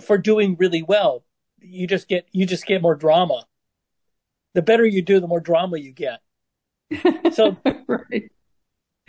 for 0.00 0.18
doing 0.18 0.56
really 0.58 0.82
well. 0.82 1.24
You 1.60 1.86
just 1.86 2.08
get, 2.08 2.26
you 2.32 2.46
just 2.46 2.66
get 2.66 2.82
more 2.82 2.94
drama. 2.94 3.46
The 4.54 4.62
better 4.62 4.84
you 4.84 5.02
do, 5.02 5.20
the 5.20 5.28
more 5.28 5.40
drama 5.40 5.78
you 5.78 5.92
get. 5.92 6.20
So, 7.32 7.56
right. 7.86 8.30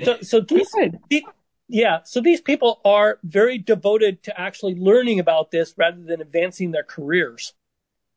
so, 0.02 0.22
so 0.22 0.40
these, 0.40 0.74
these, 1.10 1.24
yeah. 1.68 2.00
So 2.06 2.22
these 2.22 2.40
people 2.40 2.80
are 2.86 3.20
very 3.24 3.58
devoted 3.58 4.24
to 4.24 4.40
actually 4.40 4.76
learning 4.76 5.20
about 5.20 5.52
this 5.52 5.74
rather 5.76 6.02
than 6.02 6.22
advancing 6.22 6.72
their 6.72 6.84
careers. 6.84 7.54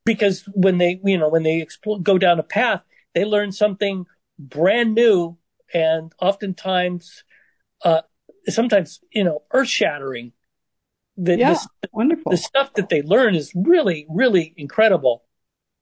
Because 0.05 0.45
when 0.53 0.79
they, 0.79 1.01
you 1.05 1.19
know, 1.19 1.29
when 1.29 1.43
they 1.43 1.61
explore, 1.61 1.99
go 2.01 2.19
down 2.19 2.39
a 2.39 2.45
path, 2.45 2.83
they 3.15 3.25
learn 3.25 3.51
something 3.51 4.07
brand 4.39 4.95
new 4.95 5.37
and 5.75 6.13
oftentimes, 6.21 7.25
uh, 7.83 8.03
sometimes, 8.49 9.01
you 9.13 9.25
know, 9.25 9.43
earth 9.53 9.69
shattering. 9.69 10.33
The, 11.17 11.39
yeah, 11.39 11.55
the, 11.83 11.89
wonderful. 11.93 12.31
The 12.31 12.39
stuff 12.39 12.75
that 12.75 12.89
they 12.89 13.03
learn 13.03 13.35
is 13.35 13.53
really, 13.55 14.07
really 14.11 14.53
incredible. 14.57 15.25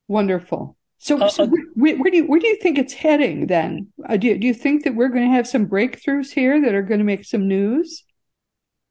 Wonderful. 0.07 0.77
So, 0.99 1.21
uh, 1.21 1.29
so 1.29 1.45
uh, 1.45 1.49
where, 1.75 1.97
where, 1.97 2.11
do 2.11 2.19
you 2.19 2.27
where 2.27 2.41
do 2.41 2.47
you 2.47 2.57
think 2.57 2.79
it's 2.79 2.95
heading 2.95 3.47
then? 3.47 3.89
Uh, 4.09 4.17
do 4.17 4.29
you, 4.29 4.39
do 4.39 4.47
you 4.47 4.55
think 4.55 4.85
that 4.85 4.95
we're 4.95 5.09
going 5.09 5.29
to 5.29 5.37
have 5.37 5.47
some 5.47 5.67
breakthroughs 5.67 6.31
here 6.31 6.61
that 6.63 6.75
are 6.75 6.83
going 6.83 7.01
to 7.01 7.05
make 7.05 7.25
some 7.25 7.49
news? 7.49 8.05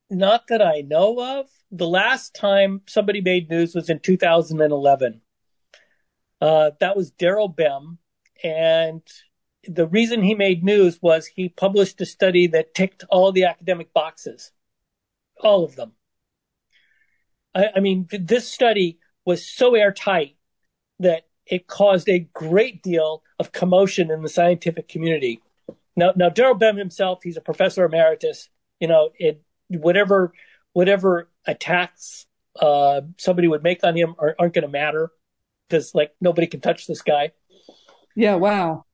Not 0.09 0.47
that 0.49 0.61
I 0.61 0.81
know 0.81 1.39
of. 1.39 1.47
The 1.71 1.87
last 1.87 2.35
time 2.35 2.81
somebody 2.87 3.21
made 3.21 3.49
news 3.49 3.73
was 3.73 3.89
in 3.89 3.99
2011. 3.99 5.21
Uh, 6.39 6.71
that 6.79 6.95
was 6.95 7.11
Daryl 7.13 7.55
Bem, 7.55 7.97
and 8.43 9.01
the 9.63 9.87
reason 9.87 10.21
he 10.21 10.35
made 10.35 10.63
news 10.63 10.99
was 11.01 11.25
he 11.25 11.49
published 11.49 12.01
a 12.01 12.05
study 12.05 12.47
that 12.47 12.75
ticked 12.75 13.05
all 13.09 13.31
the 13.31 13.45
academic 13.45 13.93
boxes, 13.93 14.51
all 15.39 15.63
of 15.63 15.75
them. 15.75 15.93
I, 17.55 17.69
I 17.75 17.79
mean, 17.79 18.07
this 18.11 18.47
study 18.47 18.99
was 19.25 19.47
so 19.47 19.75
airtight 19.75 20.35
that 20.99 21.27
it 21.45 21.67
caused 21.67 22.09
a 22.09 22.19
great 22.33 22.81
deal 22.83 23.23
of 23.39 23.51
commotion 23.51 24.11
in 24.11 24.21
the 24.21 24.29
scientific 24.29 24.87
community. 24.87 25.41
Now, 25.95 26.13
now 26.15 26.29
Daryl 26.29 26.57
Bem 26.57 26.77
himself, 26.77 27.19
he's 27.23 27.37
a 27.37 27.41
professor 27.41 27.85
emeritus. 27.85 28.49
You 28.79 28.87
know, 28.87 29.11
it 29.17 29.41
whatever 29.69 30.33
whatever 30.73 31.29
attacks 31.45 32.25
uh, 32.59 33.01
somebody 33.17 33.47
would 33.47 33.63
make 33.63 33.83
on 33.83 33.95
him 33.95 34.15
are, 34.17 34.35
aren't 34.39 34.53
going 34.53 34.63
to 34.63 34.71
matter 34.71 35.11
because 35.67 35.93
like 35.93 36.11
nobody 36.19 36.47
can 36.47 36.61
touch 36.61 36.87
this 36.87 37.01
guy. 37.01 37.31
Yeah. 38.15 38.35
Wow. 38.35 38.85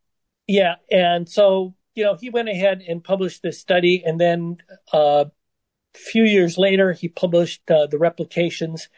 Yeah, 0.50 0.78
and 0.90 1.30
so 1.30 1.76
you 1.94 2.04
know 2.04 2.18
he 2.20 2.32
went 2.32 2.50
ahead 2.50 2.84
and 2.88 3.04
published 3.04 3.44
this 3.44 3.60
study, 3.60 4.02
and 4.04 4.20
then 4.20 4.58
uh, 4.92 5.26
few 5.96 6.24
years 6.24 6.58
later 6.58 6.94
he 6.94 7.08
published 7.08 7.70
uh, 7.70 7.88
the 7.88 7.98
replications. 7.98 8.90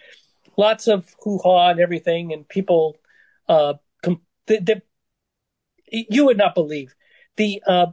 Lots 0.57 0.87
of 0.87 1.15
hoo 1.23 1.39
ha 1.39 1.69
and 1.69 1.79
everything, 1.79 2.33
and 2.33 2.47
people 2.47 2.97
uh, 3.47 3.75
com- 4.03 4.21
the, 4.47 4.59
the, 4.59 4.81
you 5.87 6.25
would 6.25 6.37
not 6.37 6.55
believe 6.55 6.93
the 7.37 7.61
uh, 7.65 7.87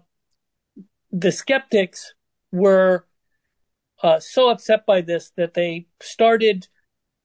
the 1.10 1.32
skeptics 1.32 2.14
were 2.52 3.06
uh, 4.02 4.20
so 4.20 4.50
upset 4.50 4.86
by 4.86 5.00
this 5.00 5.32
that 5.36 5.54
they 5.54 5.86
started 6.00 6.68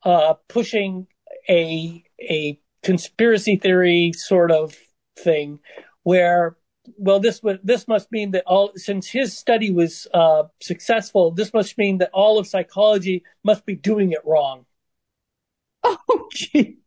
uh, 0.03 0.33
pushing 0.47 1.07
a 1.49 2.03
a 2.21 2.59
conspiracy 2.83 3.55
theory 3.55 4.12
sort 4.13 4.51
of 4.51 4.75
thing 5.17 5.59
where 6.03 6.57
well 6.98 7.19
this 7.19 7.41
would 7.41 7.60
this 7.63 7.88
must 7.88 8.12
mean 8.12 8.32
that 8.32 8.43
all 8.46 8.72
since 8.76 9.08
his 9.08 9.38
study 9.38 9.72
was 9.72 10.08
uh, 10.13 10.43
successful 10.62 11.32
this 11.32 11.54
must 11.54 11.78
mean 11.78 11.98
that 11.98 12.10
all 12.13 12.38
of 12.38 12.48
psychology 12.48 13.24
must 13.43 13.65
be 13.65 13.76
doing 13.76 14.12
it 14.12 14.19
wrong 14.26 14.65
oh 15.84 16.28
gee 16.32 16.78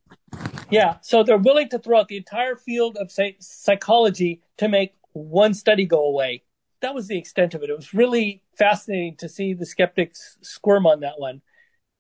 yeah, 0.71 0.97
so 1.01 1.23
they're 1.23 1.39
willing 1.39 1.69
to 1.71 1.79
throw 1.79 2.01
out 2.01 2.09
the 2.09 2.17
entire 2.17 2.57
field 2.57 2.97
of 2.97 3.11
say, 3.11 3.37
psychology 3.41 4.43
to 4.59 4.69
make 4.69 4.95
one 5.13 5.55
study 5.55 5.87
go 5.87 6.05
away. 6.05 6.43
That 6.81 6.95
was 6.95 7.09
the 7.09 7.19
extent 7.19 7.55
of 7.55 7.63
it. 7.63 7.71
It 7.71 7.77
was 7.77 7.95
really 7.95 8.43
fascinating 8.59 9.17
to 9.19 9.29
see 9.29 9.55
the 9.55 9.67
skeptics 9.67 10.39
squirm 10.43 10.87
on 10.87 11.01
that 11.01 11.19
one. 11.19 11.41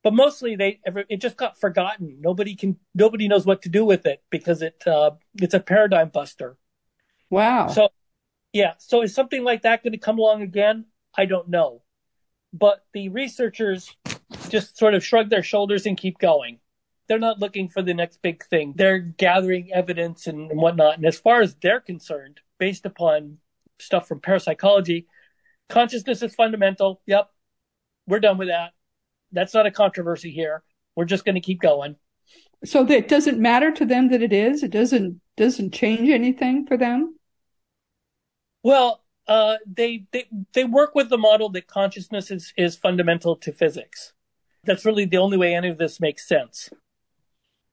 But 0.02 0.14
mostly 0.14 0.54
they 0.54 0.80
it 0.84 1.20
just 1.20 1.36
got 1.36 1.58
forgotten. 1.58 2.18
Nobody 2.20 2.54
can 2.54 2.76
nobody 2.94 3.26
knows 3.26 3.46
what 3.46 3.62
to 3.62 3.68
do 3.68 3.84
with 3.84 4.06
it 4.06 4.22
because 4.30 4.62
it 4.62 4.86
uh, 4.86 5.12
it's 5.34 5.54
a 5.54 5.60
paradigm 5.60 6.10
buster. 6.10 6.56
Wow. 7.30 7.68
So 7.68 7.88
yeah, 8.52 8.74
so 8.78 9.02
is 9.02 9.14
something 9.14 9.44
like 9.44 9.62
that 9.62 9.82
going 9.82 9.92
to 9.92 9.98
come 9.98 10.18
along 10.18 10.42
again? 10.42 10.86
I 11.16 11.26
don't 11.26 11.48
know. 11.48 11.82
But 12.52 12.84
the 12.92 13.08
researchers 13.10 13.94
just 14.48 14.78
sort 14.78 14.94
of 14.94 15.04
shrug 15.04 15.28
their 15.28 15.42
shoulders 15.42 15.86
and 15.86 15.96
keep 15.96 16.18
going 16.18 16.58
they're 17.08 17.18
not 17.18 17.38
looking 17.38 17.68
for 17.68 17.82
the 17.82 17.94
next 17.94 18.20
big 18.22 18.44
thing. 18.46 18.74
They're 18.76 18.98
gathering 18.98 19.70
evidence 19.72 20.26
and, 20.26 20.50
whatnot. 20.50 20.96
And 20.96 21.06
as 21.06 21.18
far 21.18 21.40
as 21.40 21.54
they're 21.56 21.80
concerned, 21.80 22.40
based 22.58 22.86
upon 22.86 23.38
stuff 23.78 24.08
from 24.08 24.20
parapsychology, 24.20 25.06
consciousness 25.68 26.22
is 26.22 26.34
fundamental. 26.34 27.00
Yep. 27.06 27.30
We're 28.06 28.20
done 28.20 28.38
with 28.38 28.48
that. 28.48 28.72
That's 29.32 29.54
not 29.54 29.66
a 29.66 29.70
controversy 29.70 30.30
here. 30.30 30.62
We're 30.94 31.04
just 31.04 31.24
going 31.24 31.34
to 31.34 31.40
keep 31.40 31.60
going. 31.60 31.96
So 32.66 32.84
that 32.84 32.96
it 32.96 33.08
doesn't 33.08 33.38
matter 33.38 33.70
to 33.72 33.84
them 33.86 34.08
that 34.08 34.22
it 34.22 34.32
is. 34.32 34.62
It 34.62 34.70
doesn't 34.70 35.20
doesn't 35.36 35.72
change 35.72 36.08
anything 36.08 36.66
for 36.66 36.76
them. 36.76 37.16
Well, 38.62 39.04
uh, 39.28 39.56
they 39.66 40.06
they 40.12 40.26
they 40.52 40.64
work 40.64 40.94
with 40.94 41.08
the 41.08 41.18
model 41.18 41.48
that 41.50 41.66
consciousness 41.66 42.30
is 42.30 42.52
is 42.56 42.76
fundamental 42.76 43.36
to 43.36 43.52
physics. 43.52 44.12
That's 44.64 44.84
really 44.84 45.04
the 45.04 45.18
only 45.18 45.36
way 45.36 45.54
any 45.54 45.68
of 45.68 45.78
this 45.78 46.00
makes 46.00 46.26
sense. 46.26 46.70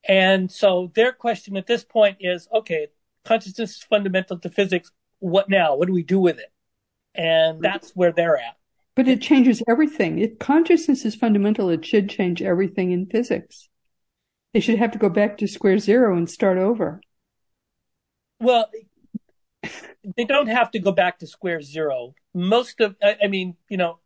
And 0.08 0.51
so 0.51 0.91
their 0.95 1.12
question 1.12 1.58
at 1.58 1.65
this 1.65 1.84
point 1.84 2.17
is, 2.19 2.47
okay, 2.53 2.88
consciousness 3.23 3.77
is 3.77 3.84
fundamental 3.84 4.38
to 4.39 4.49
physics. 4.49 4.91
What 5.19 5.49
now? 5.49 5.75
What 5.75 5.88
do 5.88 5.93
we 5.93 6.03
do 6.03 6.19
with 6.19 6.38
it? 6.38 6.51
And 7.15 7.62
that's 7.62 7.91
where 7.95 8.12
they're 8.12 8.38
at. 8.38 8.58
But 8.95 9.08
it 9.08 9.21
changes 9.21 9.63
everything. 9.67 10.19
If 10.19 10.38
consciousness 10.39 11.06
is 11.06 11.15
fundamental, 11.15 11.69
it 11.69 11.86
should 11.86 12.10
change 12.10 12.41
everything 12.41 12.91
in 12.91 13.08
physics. 13.08 13.69
They 14.54 14.60
should 14.60 14.80
have 14.80 14.92
to 14.92 15.00
go 15.00 15.10
back 15.10 15.38
to 15.39 15.48
square 15.48 15.80
zero 15.80 16.16
and 16.16 16.30
start 16.30 16.58
over. 16.58 17.02
Well, 18.39 18.70
they 20.18 20.26
don't 20.26 20.48
have 20.48 20.72
to 20.72 20.80
go 20.80 20.92
back 20.92 21.20
to 21.20 21.28
square 21.28 21.62
zero. 21.62 22.13
Most 22.34 22.80
of, 22.82 22.96
I 23.02 23.28
mean, 23.28 23.56
you 23.70 23.78
know, 23.78 24.00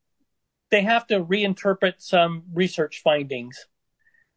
they 0.70 0.82
have 0.82 1.08
to 1.08 1.24
reinterpret 1.24 1.96
some 2.00 2.44
research 2.54 3.02
findings 3.04 3.68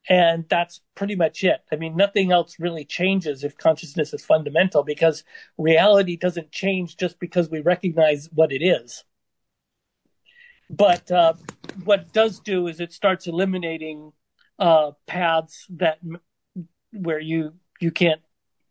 and 0.09 0.45
that's 0.49 0.81
pretty 0.95 1.15
much 1.15 1.45
it. 1.45 1.61
I 1.71 1.77
mean, 1.77 1.97
nothing 1.97 2.33
else 2.33 2.57
really 2.59 2.85
changes 2.85 3.45
if 3.45 3.57
consciousness 3.57 4.15
is 4.15 4.25
fundamental 4.25 4.83
because 4.83 5.25
reality 5.59 6.17
doesn't 6.17 6.51
change 6.51 6.97
just 6.97 7.21
because 7.21 7.51
we 7.51 7.61
recognize 7.61 8.29
what 8.33 8.53
it 8.53 8.63
is. 8.63 9.05
But 10.71 11.11
uh, 11.11 11.35
what 11.85 12.13
does 12.13 12.41
do 12.41 12.69
is 12.69 12.81
it 12.81 12.93
starts 12.93 13.27
eliminating 13.27 14.13
uh, 14.61 14.93
paths 15.07 15.67
that 15.71 15.99
where 16.93 17.19
you 17.19 17.55
you 17.81 17.91
can't 17.91 18.21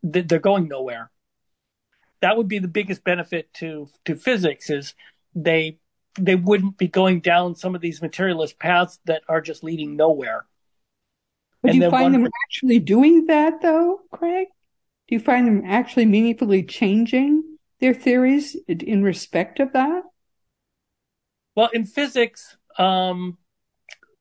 they're 0.03 0.39
going 0.39 0.67
nowhere. 0.67 1.11
That 2.21 2.37
would 2.37 2.47
be 2.47 2.59
the 2.59 2.67
biggest 2.67 3.03
benefit 3.03 3.53
to 3.55 3.89
to 4.05 4.15
physics 4.15 4.69
is 4.69 4.93
they 5.35 5.79
they 6.17 6.35
wouldn't 6.35 6.77
be 6.77 6.87
going 6.87 7.21
down 7.21 7.55
some 7.55 7.75
of 7.75 7.81
these 7.81 8.01
materialist 8.01 8.59
paths 8.59 8.99
that 9.05 9.23
are 9.27 9.41
just 9.41 9.63
leading 9.63 9.95
nowhere. 9.95 10.45
But 11.61 11.73
do 11.73 11.77
you 11.77 11.89
find 11.89 12.13
them 12.13 12.27
actually 12.45 12.79
doing 12.79 13.25
that 13.25 13.61
though, 13.61 14.01
Craig? 14.11 14.47
Do 15.07 15.15
you 15.15 15.19
find 15.19 15.47
them 15.47 15.63
actually 15.65 16.05
meaningfully 16.05 16.63
changing 16.63 17.57
their 17.79 17.93
theories 17.93 18.55
in 18.67 19.03
respect 19.03 19.59
of 19.59 19.73
that? 19.73 20.03
Well, 21.55 21.69
in 21.73 21.85
physics, 21.85 22.55
um, 22.77 23.37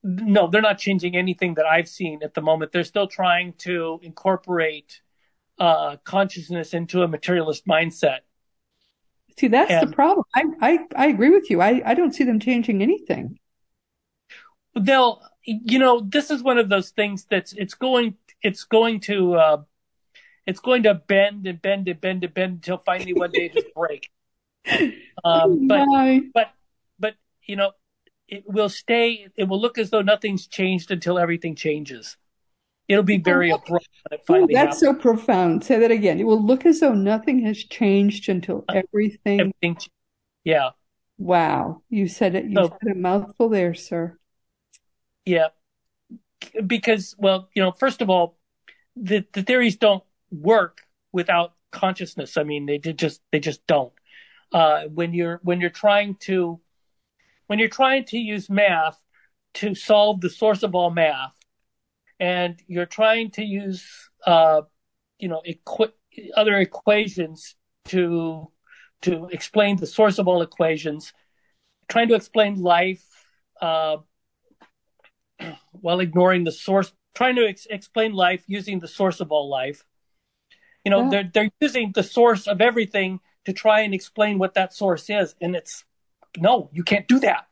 no, 0.08 0.48
they're 0.48 0.62
not 0.62 0.78
changing 0.78 1.16
anything 1.16 1.54
that 1.54 1.66
I've 1.66 1.88
seen 1.88 2.22
at 2.22 2.34
the 2.34 2.40
moment. 2.40 2.72
They're 2.72 2.84
still 2.84 3.06
trying 3.06 3.52
to 3.58 4.00
incorporate 4.02 5.02
uh, 5.58 5.96
consciousness 6.04 6.72
into 6.72 7.02
a 7.02 7.08
materialist 7.08 7.66
mindset. 7.66 8.20
See, 9.38 9.48
that's 9.48 9.70
and, 9.70 9.88
the 9.88 9.94
problem. 9.94 10.24
I, 10.34 10.44
I, 10.60 10.78
I 10.96 11.06
agree 11.08 11.30
with 11.30 11.50
you. 11.50 11.60
I, 11.60 11.82
I 11.84 11.94
don't 11.94 12.14
see 12.14 12.24
them 12.24 12.40
changing 12.40 12.82
anything. 12.82 13.38
They'll, 14.74 15.22
you 15.44 15.78
know, 15.78 16.00
this 16.00 16.30
is 16.30 16.42
one 16.42 16.58
of 16.58 16.68
those 16.68 16.90
things 16.90 17.26
that's 17.30 17.52
it's 17.52 17.74
going 17.74 18.16
it's 18.42 18.64
going 18.64 19.00
to 19.00 19.34
uh, 19.34 19.62
it's 20.46 20.60
going 20.60 20.84
to 20.84 20.94
bend 20.94 21.46
and 21.46 21.60
bend 21.60 21.88
and 21.88 22.00
bend 22.00 22.24
and 22.24 22.34
bend 22.34 22.52
until 22.54 22.78
finally 22.78 23.12
one 23.12 23.30
day 23.30 23.50
just 23.50 23.66
break. 23.74 24.08
Um, 25.24 25.66
but 25.66 25.84
but 26.32 26.52
but 27.00 27.14
you 27.44 27.56
know, 27.56 27.72
it 28.28 28.44
will 28.46 28.68
stay. 28.68 29.28
It 29.36 29.44
will 29.44 29.60
look 29.60 29.78
as 29.78 29.90
though 29.90 30.02
nothing's 30.02 30.46
changed 30.46 30.90
until 30.90 31.18
everything 31.18 31.54
changes. 31.54 32.16
It'll 32.86 33.02
be 33.02 33.18
very 33.18 33.50
abrupt. 33.50 33.88
That's 34.10 34.28
happens. 34.56 34.78
so 34.78 34.94
profound. 34.94 35.62
Say 35.62 35.78
that 35.78 35.90
again. 35.90 36.18
It 36.18 36.24
will 36.24 36.42
look 36.42 36.64
as 36.64 36.80
though 36.80 36.94
nothing 36.94 37.44
has 37.44 37.58
changed 37.58 38.28
until 38.28 38.64
uh, 38.68 38.80
everything. 38.84 39.40
everything 39.40 39.76
yeah. 40.44 40.70
Wow, 41.18 41.82
you 41.90 42.08
said 42.08 42.34
it. 42.34 42.44
You 42.46 42.54
so, 42.54 42.78
said 42.82 42.92
a 42.92 42.94
mouthful 42.94 43.48
there, 43.48 43.74
sir. 43.74 44.16
Yeah, 45.26 45.48
because 46.66 47.14
well, 47.18 47.50
you 47.54 47.62
know, 47.62 47.72
first 47.72 48.00
of 48.00 48.08
all, 48.08 48.38
the 48.96 49.26
the 49.32 49.42
theories 49.42 49.76
don't 49.76 50.04
work 50.30 50.82
without 51.12 51.54
consciousness. 51.72 52.36
I 52.36 52.44
mean, 52.44 52.66
they 52.66 52.78
did 52.78 52.98
just 52.98 53.20
they 53.32 53.40
just 53.40 53.66
don't. 53.66 53.92
Uh, 54.52 54.84
when 54.84 55.12
you're 55.12 55.40
when 55.42 55.60
you're 55.60 55.70
trying 55.70 56.14
to 56.20 56.60
when 57.48 57.58
you're 57.58 57.68
trying 57.68 58.04
to 58.04 58.18
use 58.18 58.48
math 58.48 59.02
to 59.54 59.74
solve 59.74 60.20
the 60.20 60.30
source 60.30 60.62
of 60.62 60.74
all 60.74 60.90
math, 60.90 61.34
and 62.20 62.62
you're 62.68 62.86
trying 62.86 63.30
to 63.32 63.42
use 63.42 63.84
uh, 64.26 64.62
you 65.18 65.28
know 65.28 65.42
equi- 65.44 65.92
other 66.36 66.58
equations 66.58 67.56
to 67.86 68.50
to 69.02 69.28
explain 69.32 69.76
the 69.76 69.86
source 69.86 70.18
of 70.18 70.28
all 70.28 70.42
equations, 70.42 71.12
trying 71.88 72.08
to 72.08 72.14
explain 72.14 72.60
life 72.60 73.04
uh, 73.60 73.96
while 75.72 76.00
ignoring 76.00 76.44
the 76.44 76.52
source, 76.52 76.92
trying 77.14 77.36
to 77.36 77.46
ex- 77.46 77.66
explain 77.70 78.12
life 78.12 78.44
using 78.46 78.78
the 78.78 78.88
source 78.88 79.20
of 79.20 79.32
all 79.32 79.48
life. 79.48 79.84
You 80.84 80.90
know, 80.90 81.04
yeah. 81.04 81.08
they're 81.10 81.30
they're 81.32 81.50
using 81.60 81.92
the 81.94 82.02
source 82.02 82.46
of 82.46 82.60
everything 82.60 83.20
to 83.46 83.54
try 83.54 83.80
and 83.80 83.94
explain 83.94 84.38
what 84.38 84.54
that 84.54 84.74
source 84.74 85.08
is, 85.08 85.34
and 85.40 85.56
it's 85.56 85.84
no, 86.40 86.70
you 86.72 86.84
can't 86.84 87.08
do 87.08 87.20
that. 87.20 87.46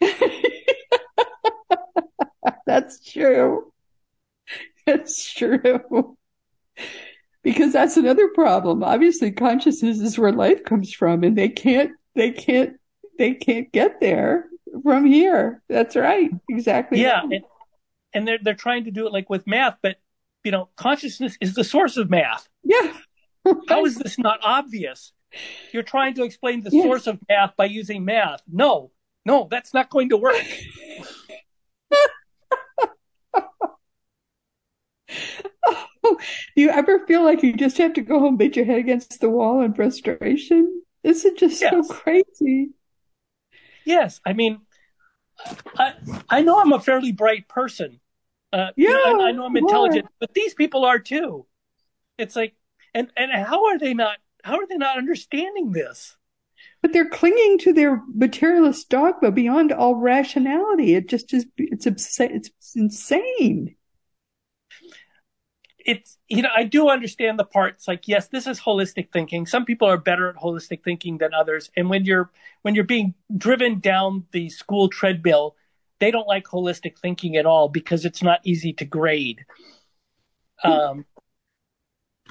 that's 2.66 3.10
true. 3.10 3.72
That's 4.86 5.32
true. 5.32 6.16
Because 7.42 7.72
that's 7.72 7.96
another 7.96 8.28
problem. 8.28 8.84
Obviously, 8.84 9.32
consciousness 9.32 10.00
is 10.00 10.18
where 10.18 10.32
life 10.32 10.64
comes 10.64 10.92
from, 10.92 11.24
and 11.24 11.36
they 11.36 11.48
can't, 11.48 11.92
they 12.14 12.30
can't, 12.30 12.76
they 13.18 13.34
can't 13.34 13.72
get 13.72 14.00
there 14.00 14.46
from 14.82 15.06
here. 15.06 15.62
That's 15.68 15.96
right. 15.96 16.30
Exactly. 16.48 17.00
Yeah. 17.00 17.22
And, 17.22 17.44
and 18.14 18.28
they're, 18.28 18.38
they're 18.42 18.54
trying 18.54 18.84
to 18.84 18.90
do 18.90 19.06
it 19.06 19.12
like 19.12 19.30
with 19.30 19.46
math, 19.46 19.78
but 19.82 19.96
you 20.44 20.52
know, 20.52 20.68
consciousness 20.76 21.36
is 21.40 21.54
the 21.54 21.64
source 21.64 21.96
of 21.96 22.08
math. 22.08 22.48
Yeah. 22.62 22.92
How 23.68 23.84
is 23.84 23.96
this 23.96 24.18
not 24.18 24.40
obvious? 24.42 25.12
You're 25.72 25.82
trying 25.82 26.14
to 26.14 26.24
explain 26.24 26.62
the 26.62 26.70
yes. 26.70 26.84
source 26.84 27.06
of 27.06 27.18
math 27.28 27.56
by 27.56 27.66
using 27.66 28.04
math. 28.04 28.42
No, 28.50 28.90
no, 29.24 29.48
that's 29.50 29.74
not 29.74 29.90
going 29.90 30.08
to 30.10 30.16
work. 30.16 30.36
do 35.18 36.16
you 36.56 36.70
ever 36.70 37.06
feel 37.06 37.24
like 37.24 37.42
you 37.42 37.52
just 37.52 37.78
have 37.78 37.94
to 37.94 38.00
go 38.00 38.20
home, 38.20 38.36
beat 38.36 38.56
your 38.56 38.64
head 38.64 38.78
against 38.78 39.20
the 39.20 39.28
wall 39.28 39.62
in 39.62 39.74
frustration? 39.74 40.82
This 41.02 41.24
is 41.24 41.38
just 41.38 41.60
yes. 41.60 41.72
so 41.72 41.94
crazy. 41.94 42.70
Yes, 43.84 44.20
I 44.26 44.32
mean, 44.32 44.60
I 45.76 45.94
I 46.28 46.42
know 46.42 46.58
I'm 46.60 46.72
a 46.72 46.80
fairly 46.80 47.12
bright 47.12 47.48
person. 47.48 48.00
Uh, 48.52 48.70
yeah, 48.76 48.88
you 48.88 48.94
know, 48.94 49.20
I, 49.20 49.28
I, 49.28 49.32
know 49.32 49.44
I'm 49.44 49.56
intelligent, 49.56 50.06
but 50.18 50.32
these 50.34 50.54
people 50.54 50.84
are 50.84 50.98
too. 50.98 51.46
It's 52.18 52.34
like, 52.34 52.54
and 52.94 53.10
and 53.16 53.30
how 53.30 53.66
are 53.66 53.78
they 53.78 53.94
not? 53.94 54.18
How 54.46 54.58
are 54.58 54.66
they 54.68 54.76
not 54.76 54.96
understanding 54.96 55.72
this? 55.72 56.16
But 56.80 56.92
they're 56.92 57.08
clinging 57.08 57.58
to 57.58 57.72
their 57.72 58.00
materialist 58.14 58.88
dogma 58.88 59.32
beyond 59.32 59.72
all 59.72 59.96
rationality. 59.96 60.94
It 60.94 61.08
just 61.08 61.34
is. 61.34 61.46
It's 61.56 61.86
it's 62.20 62.76
insane 62.76 63.76
it's 65.86 66.18
you 66.28 66.42
know 66.42 66.48
I 66.54 66.64
do 66.64 66.88
understand 66.88 67.38
the 67.38 67.44
parts 67.44 67.86
like 67.86 68.08
yes 68.08 68.28
this 68.28 68.46
is 68.46 68.60
holistic 68.60 69.12
thinking 69.12 69.46
some 69.46 69.64
people 69.64 69.88
are 69.88 69.96
better 69.96 70.28
at 70.28 70.36
holistic 70.36 70.82
thinking 70.82 71.18
than 71.18 71.32
others 71.32 71.70
and 71.76 71.88
when 71.88 72.04
you're 72.04 72.30
when 72.62 72.74
you're 72.74 72.84
being 72.84 73.14
driven 73.36 73.78
down 73.78 74.24
the 74.32 74.48
school 74.50 74.88
treadmill 74.88 75.54
they 76.00 76.10
don't 76.10 76.26
like 76.26 76.44
holistic 76.44 76.98
thinking 76.98 77.36
at 77.36 77.46
all 77.46 77.68
because 77.68 78.04
it's 78.04 78.22
not 78.22 78.40
easy 78.44 78.72
to 78.72 78.84
grade 78.84 79.44
um 80.64 81.04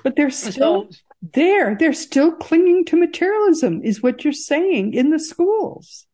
but 0.04 0.16
they're 0.16 0.30
still 0.30 0.90
so, 0.92 0.98
there 1.34 1.76
they're 1.76 1.94
still 1.94 2.32
clinging 2.32 2.86
to 2.86 2.98
materialism 2.98 3.82
is 3.84 4.04
what 4.04 4.24
you're 4.24 4.34
saying 4.34 4.94
in 4.94 5.10
the 5.10 5.20
schools 5.20 6.06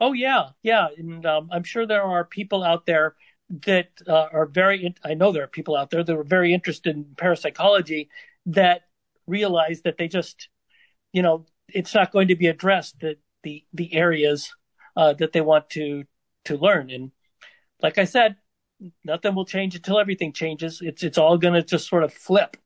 oh 0.00 0.12
yeah 0.12 0.48
yeah 0.62 0.88
and 0.96 1.24
um, 1.26 1.48
i'm 1.52 1.64
sure 1.64 1.86
there 1.86 2.02
are 2.02 2.24
people 2.24 2.62
out 2.62 2.86
there 2.86 3.14
that 3.50 3.88
uh, 4.06 4.28
are 4.32 4.46
very, 4.46 4.94
I 5.04 5.14
know 5.14 5.32
there 5.32 5.42
are 5.42 5.48
people 5.48 5.76
out 5.76 5.90
there 5.90 6.04
that 6.04 6.16
are 6.16 6.24
very 6.24 6.54
interested 6.54 6.94
in 6.94 7.04
parapsychology 7.16 8.08
that 8.46 8.82
realize 9.26 9.82
that 9.82 9.98
they 9.98 10.08
just, 10.08 10.48
you 11.12 11.22
know, 11.22 11.46
it's 11.68 11.94
not 11.94 12.12
going 12.12 12.28
to 12.28 12.36
be 12.36 12.46
addressed 12.46 13.00
the 13.00 13.16
the 13.42 13.64
the 13.72 13.94
areas 13.94 14.54
uh, 14.96 15.14
that 15.14 15.32
they 15.32 15.40
want 15.40 15.70
to 15.70 16.04
to 16.44 16.56
learn. 16.56 16.90
And 16.90 17.12
like 17.82 17.98
I 17.98 18.04
said, 18.04 18.36
nothing 19.04 19.34
will 19.34 19.44
change 19.44 19.74
until 19.74 19.98
everything 19.98 20.32
changes. 20.32 20.80
It's 20.82 21.02
it's 21.02 21.18
all 21.18 21.38
going 21.38 21.54
to 21.54 21.62
just 21.62 21.88
sort 21.88 22.04
of 22.04 22.12
flip 22.12 22.56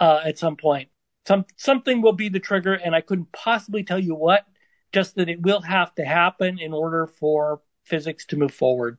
uh, 0.00 0.20
at 0.24 0.38
some 0.38 0.56
point. 0.56 0.88
Some 1.28 1.44
something 1.56 2.02
will 2.02 2.14
be 2.14 2.28
the 2.28 2.40
trigger, 2.40 2.74
and 2.74 2.94
I 2.94 3.02
couldn't 3.02 3.30
possibly 3.32 3.84
tell 3.84 3.98
you 3.98 4.14
what. 4.14 4.44
Just 4.92 5.14
that 5.16 5.28
it 5.28 5.40
will 5.42 5.60
have 5.60 5.94
to 5.94 6.04
happen 6.04 6.58
in 6.58 6.72
order 6.72 7.06
for 7.06 7.62
physics 7.84 8.26
to 8.26 8.36
move 8.36 8.52
forward 8.52 8.98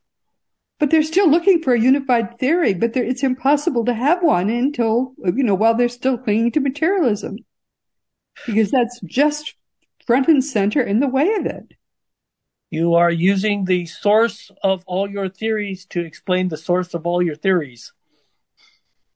but 0.81 0.89
they're 0.89 1.03
still 1.03 1.29
looking 1.29 1.61
for 1.61 1.75
a 1.75 1.79
unified 1.79 2.39
theory, 2.39 2.73
but 2.73 2.97
it's 2.97 3.21
impossible 3.21 3.85
to 3.85 3.93
have 3.93 4.23
one 4.23 4.49
until, 4.49 5.13
you 5.23 5.43
know, 5.43 5.53
while 5.53 5.75
they're 5.75 5.87
still 5.87 6.17
clinging 6.17 6.51
to 6.53 6.59
materialism. 6.59 7.37
Because 8.47 8.71
that's 8.71 8.99
just 9.01 9.53
front 10.07 10.27
and 10.27 10.43
center 10.43 10.81
in 10.81 10.99
the 10.99 11.07
way 11.07 11.35
of 11.35 11.45
it. 11.45 11.75
You 12.71 12.95
are 12.95 13.11
using 13.11 13.65
the 13.65 13.85
source 13.85 14.49
of 14.63 14.83
all 14.87 15.07
your 15.07 15.29
theories 15.29 15.85
to 15.91 16.03
explain 16.03 16.47
the 16.47 16.57
source 16.57 16.95
of 16.95 17.05
all 17.05 17.21
your 17.21 17.35
theories. 17.35 17.93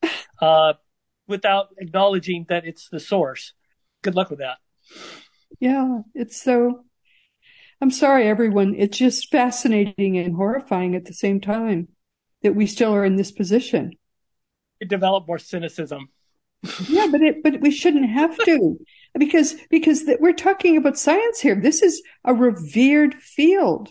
Uh, 0.42 0.74
without 1.28 1.70
acknowledging 1.78 2.46
that 2.50 2.66
it's 2.66 2.90
the 2.90 3.00
source. 3.00 3.54
Good 4.02 4.16
luck 4.16 4.30
with 4.30 4.40
that. 4.40 4.58
Yeah, 5.60 6.00
it's 6.14 6.42
so 6.42 6.86
I'm 7.82 7.92
sorry, 7.92 8.28
everyone. 8.28 8.76
It's 8.76 8.98
just 8.98 9.32
fascinating 9.32 10.18
and 10.18 10.36
horrifying 10.36 10.96
at 10.96 11.06
the 11.06 11.14
same 11.14 11.42
time 11.42 11.90
that 12.42 12.56
we 12.56 12.68
still 12.68 12.94
are 12.96 13.06
in 13.06 13.16
this 13.16 13.32
position. 13.32 13.94
It 14.80 14.90
developed 14.90 15.28
more 15.28 15.40
cynicism. 15.40 16.10
yeah, 16.88 17.08
but 17.12 17.22
it, 17.22 17.44
but 17.44 17.62
we 17.62 17.72
shouldn't 17.72 18.10
have 18.10 18.38
to 18.46 18.80
because, 19.18 19.56
because 19.70 20.04
we're 20.20 20.34
talking 20.34 20.78
about 20.78 20.98
science 20.98 21.40
here. 21.40 21.60
This 21.60 21.82
is 21.82 22.02
a 22.24 22.34
revered 22.34 23.16
field. 23.16 23.90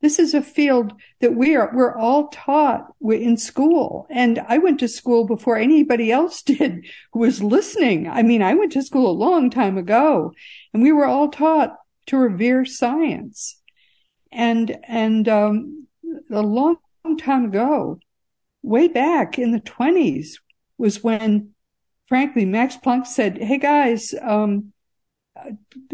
This 0.00 0.18
is 0.18 0.32
a 0.32 0.42
field 0.42 0.94
that 1.20 1.34
we 1.34 1.56
are, 1.56 1.70
we're 1.74 1.96
all 1.96 2.28
taught 2.28 2.86
in 3.02 3.36
school. 3.36 4.06
And 4.10 4.38
I 4.38 4.58
went 4.58 4.80
to 4.80 4.88
school 4.88 5.26
before 5.26 5.58
anybody 5.58 6.10
else 6.10 6.42
did 6.42 6.86
who 7.12 7.20
was 7.20 7.42
listening. 7.42 8.08
I 8.08 8.22
mean, 8.22 8.42
I 8.42 8.54
went 8.54 8.72
to 8.72 8.82
school 8.82 9.10
a 9.10 9.12
long 9.12 9.50
time 9.50 9.76
ago 9.76 10.32
and 10.72 10.82
we 10.82 10.92
were 10.92 11.06
all 11.06 11.28
taught 11.28 11.76
to 12.06 12.16
revere 12.16 12.64
science. 12.64 13.60
And, 14.32 14.78
and, 14.86 15.28
um, 15.28 15.86
a 16.30 16.42
long, 16.42 16.76
long 17.04 17.16
time 17.16 17.44
ago, 17.44 17.98
way 18.62 18.88
back 18.88 19.38
in 19.38 19.52
the 19.52 19.60
twenties 19.60 20.40
was 20.78 21.02
when, 21.02 21.50
frankly, 22.06 22.44
Max 22.44 22.76
Planck 22.76 23.06
said, 23.06 23.38
Hey 23.38 23.58
guys, 23.58 24.14
um, 24.20 24.72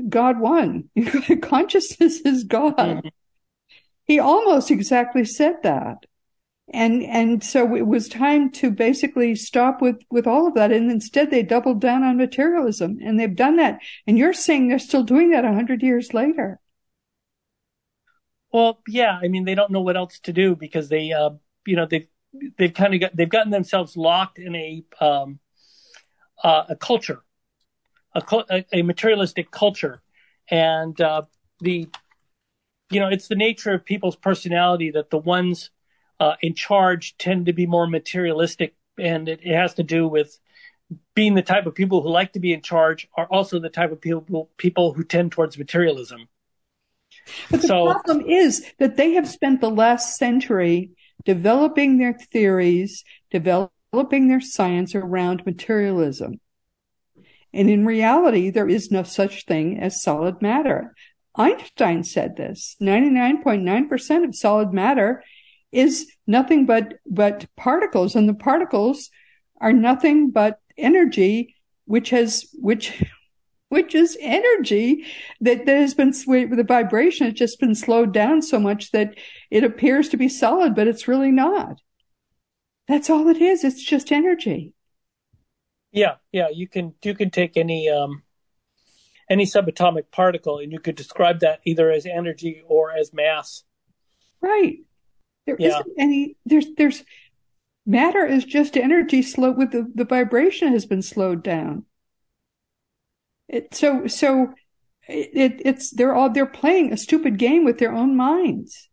God 0.09 0.41
won. 0.41 0.89
Consciousness 1.43 2.21
is 2.21 2.45
God. 2.45 3.11
He 4.07 4.19
almost 4.19 4.71
exactly 4.71 5.25
said 5.25 5.63
that. 5.63 6.07
And, 6.73 7.05
and 7.05 7.45
so 7.45 7.77
it 7.77 7.87
was 7.87 8.09
time 8.09 8.51
to 8.53 8.71
basically 8.73 9.37
stop 9.37 9.81
with, 9.81 10.03
with 10.11 10.27
all 10.27 10.49
of 10.49 10.55
that. 10.55 10.73
And 10.73 10.91
instead 10.91 11.31
they 11.31 11.43
doubled 11.43 11.81
down 11.81 12.03
on 12.03 12.17
materialism 12.17 12.99
and 13.05 13.19
they've 13.19 13.37
done 13.37 13.57
that. 13.57 13.79
And 14.07 14.19
you're 14.19 14.33
saying 14.33 14.69
they're 14.69 14.81
still 14.81 15.05
doing 15.05 15.31
that 15.31 15.45
a 15.45 15.53
hundred 15.53 15.83
years 15.83 16.13
later. 16.13 16.59
Well, 18.53 18.81
yeah. 18.89 19.19
I 19.23 19.29
mean, 19.29 19.45
they 19.45 19.55
don't 19.55 19.71
know 19.71 19.83
what 19.83 19.97
else 19.97 20.19
to 20.21 20.33
do 20.33 20.57
because 20.57 20.89
they, 20.89 21.13
uh, 21.13 21.31
you 21.67 21.77
know, 21.77 21.87
they've, 21.87 22.09
they've 22.59 22.75
kind 22.75 22.95
of 22.95 23.01
got, 23.01 23.17
they've 23.17 23.29
gotten 23.29 23.53
themselves 23.53 23.97
locked 23.97 24.39
in 24.39 24.55
a, 24.57 24.85
um, 25.01 25.39
uh, 26.43 26.65
a 26.71 26.77
culture, 26.77 27.23
a, 28.15 28.65
a 28.73 28.83
materialistic 28.83 29.51
culture. 29.51 30.03
And, 30.49 31.01
uh, 31.01 31.23
the, 31.61 31.89
you 32.91 33.01
know, 33.01 33.09
it's 33.09 33.29
the 33.29 33.35
nature 33.35 33.73
of 33.73 33.85
people's 33.85 34.17
personality 34.17 34.91
that 34.93 35.11
the 35.11 35.19
ones 35.19 35.71
uh, 36.21 36.37
in 36.41 36.55
charge 36.55 37.17
tend 37.19 37.47
to 37.47 37.53
be 37.53 37.67
more 37.67 37.87
materialistic, 37.87 38.75
and 38.99 39.29
it, 39.29 39.41
it, 39.43 39.55
has 39.55 39.75
to 39.75 39.83
do 39.83 40.09
with 40.09 40.39
being 41.15 41.35
the 41.35 41.43
type 41.43 41.67
of 41.67 41.75
people 41.75 42.01
who 42.01 42.09
like 42.09 42.33
to 42.33 42.41
be 42.41 42.53
in 42.53 42.63
charge 42.63 43.09
are 43.17 43.27
also 43.27 43.59
the 43.59 43.69
type 43.69 43.93
of 43.93 44.01
people 44.01 44.51
people 44.57 44.93
who 44.93 45.05
tend 45.05 45.33
towards 45.33 45.59
materialism. 45.59 46.29
But 47.51 47.63
the 47.63 47.69
so, 47.69 47.93
problem 47.93 48.27
is 48.27 48.65
that 48.79 48.97
they 48.97 49.13
have 49.13 49.29
spent 49.29 49.61
the 49.61 49.71
last 49.71 50.17
century 50.17 50.93
developing 51.25 51.99
their 51.99 52.15
theories, 52.15 53.05
developing 53.31 54.29
their 54.29 54.41
science 54.41 54.95
around 54.95 55.45
materialism. 55.45 56.41
And 57.53 57.71
in 57.71 57.87
reality, 57.87 58.51
there 58.51 58.69
is 58.69 58.91
no 58.91 59.03
such 59.03 59.45
thing 59.47 59.81
as 59.81 60.03
solid 60.03 60.41
matter. 60.41 60.95
Einstein 61.37 62.03
said 62.03 62.37
this 62.37 62.77
99.9% 62.81 64.25
of 64.25 64.35
solid 64.35 64.73
matter 64.73 65.23
is 65.71 66.11
nothing 66.27 66.65
but, 66.67 66.95
but 67.07 67.47
particles 67.57 68.17
and 68.17 68.29
the 68.29 68.35
particles 68.35 69.11
are 69.61 69.73
nothing 69.73 70.31
but 70.31 70.61
energy, 70.79 71.55
which 71.85 72.11
has, 72.11 72.47
which, 72.55 73.03
which 73.69 73.95
is 73.95 74.17
energy 74.21 75.05
that, 75.41 75.67
that 75.67 75.77
has 75.77 75.95
been, 75.95 76.15
with 76.27 76.57
the 76.57 76.65
vibration 76.65 77.27
has 77.27 77.35
just 77.35 77.61
been 77.61 77.75
slowed 77.75 78.13
down 78.13 78.41
so 78.41 78.59
much 78.59 78.93
that 78.93 79.15
it 79.51 79.65
appears 79.65 80.09
to 80.09 80.17
be 80.17 80.29
solid, 80.29 80.75
but 80.75 80.87
it's 80.87 81.09
really 81.09 81.33
not. 81.33 81.81
That's 82.89 83.11
all 83.11 83.29
it 83.29 83.39
is. 83.39 83.65
It's 83.65 83.83
just 83.83 84.13
energy. 84.13 84.73
Yeah. 85.93 86.15
Yeah. 86.31 86.49
You 86.49 86.69
can, 86.69 86.95
you 87.03 87.15
can 87.15 87.31
take 87.31 87.57
any, 87.57 87.89
um, 87.89 88.23
any 89.29 89.45
subatomic 89.45 90.11
particle, 90.11 90.59
and 90.59 90.73
you 90.73 90.79
could 90.79 90.97
describe 90.97 91.41
that 91.41 91.61
either 91.65 91.91
as 91.91 92.07
energy 92.07 92.63
or 92.67 92.93
as 92.93 93.13
mass. 93.13 93.65
Right. 94.41 94.79
There 95.47 95.57
yeah. 95.59 95.69
not 95.69 95.87
any. 95.99 96.37
There's 96.45 96.67
there's 96.77 97.05
matter 97.85 98.27
is 98.27 98.45
just 98.45 98.77
energy 98.77 99.23
slow 99.23 99.53
with 99.53 99.71
the 99.71 99.91
the 99.95 100.05
vibration 100.05 100.73
has 100.73 100.87
been 100.87 101.03
slowed 101.03 101.43
down. 101.43 101.85
It 103.49 103.75
so 103.75 104.07
so 104.09 104.55
it 105.09 105.61
it's 105.65 105.91
they're 105.91 106.15
all 106.15 106.31
they're 106.31 106.47
playing 106.47 106.93
a 106.93 106.97
stupid 106.97 107.39
game 107.39 107.65
with 107.65 107.79
their 107.79 107.93
own 107.93 108.17
minds. 108.17 108.89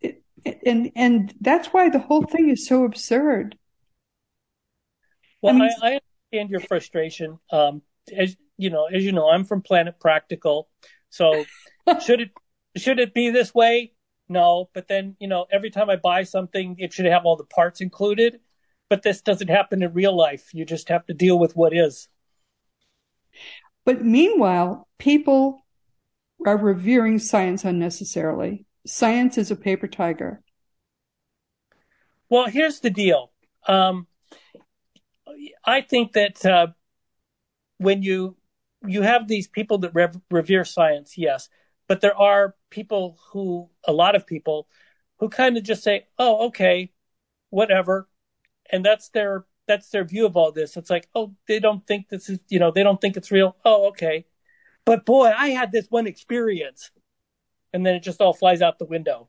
It, 0.00 0.22
and 0.64 0.92
and 0.94 1.34
that's 1.40 1.68
why 1.68 1.88
the 1.88 1.98
whole 1.98 2.24
thing 2.24 2.50
is 2.50 2.66
so 2.66 2.84
absurd. 2.84 3.56
Well, 5.40 5.56
I, 5.56 5.58
mean, 5.58 5.70
I, 5.82 5.86
I 5.86 6.00
understand 6.32 6.50
your 6.50 6.60
frustration. 6.60 7.38
Um, 7.50 7.82
as 8.14 8.36
you 8.56 8.70
know, 8.70 8.86
as 8.86 9.04
you 9.04 9.12
know, 9.12 9.28
I'm 9.28 9.44
from 9.44 9.62
Planet 9.62 9.98
Practical. 10.00 10.68
So 11.10 11.44
should 12.04 12.20
it 12.20 12.30
should 12.76 12.98
it 12.98 13.14
be 13.14 13.30
this 13.30 13.54
way? 13.54 13.92
No, 14.28 14.70
but 14.72 14.88
then 14.88 15.16
you 15.20 15.28
know, 15.28 15.46
every 15.52 15.70
time 15.70 15.90
I 15.90 15.96
buy 15.96 16.24
something, 16.24 16.76
it 16.78 16.92
should 16.92 17.06
have 17.06 17.24
all 17.24 17.36
the 17.36 17.44
parts 17.44 17.80
included. 17.80 18.40
But 18.88 19.02
this 19.02 19.22
doesn't 19.22 19.48
happen 19.48 19.82
in 19.82 19.94
real 19.94 20.16
life. 20.16 20.52
You 20.52 20.64
just 20.64 20.88
have 20.90 21.06
to 21.06 21.14
deal 21.14 21.38
with 21.38 21.56
what 21.56 21.74
is. 21.74 22.08
But 23.84 24.04
meanwhile, 24.04 24.86
people 24.98 25.64
are 26.46 26.56
revering 26.56 27.18
science 27.18 27.64
unnecessarily. 27.64 28.66
Science 28.86 29.38
is 29.38 29.50
a 29.50 29.56
paper 29.56 29.86
tiger. 29.88 30.42
Well, 32.28 32.46
here's 32.48 32.80
the 32.80 32.90
deal. 32.90 33.32
Um, 33.66 34.06
I 35.64 35.82
think 35.82 36.12
that 36.12 36.44
uh, 36.44 36.68
when 37.82 38.02
you 38.02 38.36
you 38.86 39.02
have 39.02 39.28
these 39.28 39.48
people 39.48 39.78
that 39.78 39.94
rev- 39.94 40.20
revere 40.30 40.64
science, 40.64 41.16
yes, 41.16 41.48
but 41.88 42.00
there 42.00 42.16
are 42.16 42.54
people 42.70 43.18
who, 43.30 43.68
a 43.86 43.92
lot 43.92 44.16
of 44.16 44.26
people, 44.26 44.68
who 45.18 45.28
kind 45.28 45.56
of 45.56 45.62
just 45.62 45.82
say, 45.82 46.06
"Oh, 46.18 46.46
okay, 46.48 46.92
whatever," 47.50 48.08
and 48.70 48.84
that's 48.84 49.10
their 49.10 49.46
that's 49.66 49.90
their 49.90 50.04
view 50.04 50.26
of 50.26 50.36
all 50.36 50.52
this. 50.52 50.76
It's 50.76 50.90
like, 50.90 51.08
oh, 51.14 51.34
they 51.46 51.60
don't 51.60 51.86
think 51.86 52.08
this 52.08 52.28
is, 52.28 52.40
you 52.48 52.58
know, 52.58 52.70
they 52.72 52.82
don't 52.82 53.00
think 53.00 53.16
it's 53.16 53.30
real. 53.30 53.56
Oh, 53.64 53.88
okay, 53.88 54.26
but 54.84 55.04
boy, 55.06 55.32
I 55.36 55.48
had 55.50 55.72
this 55.72 55.86
one 55.90 56.06
experience, 56.06 56.90
and 57.72 57.86
then 57.86 57.94
it 57.94 58.02
just 58.02 58.20
all 58.20 58.32
flies 58.34 58.62
out 58.62 58.78
the 58.78 58.84
window. 58.86 59.28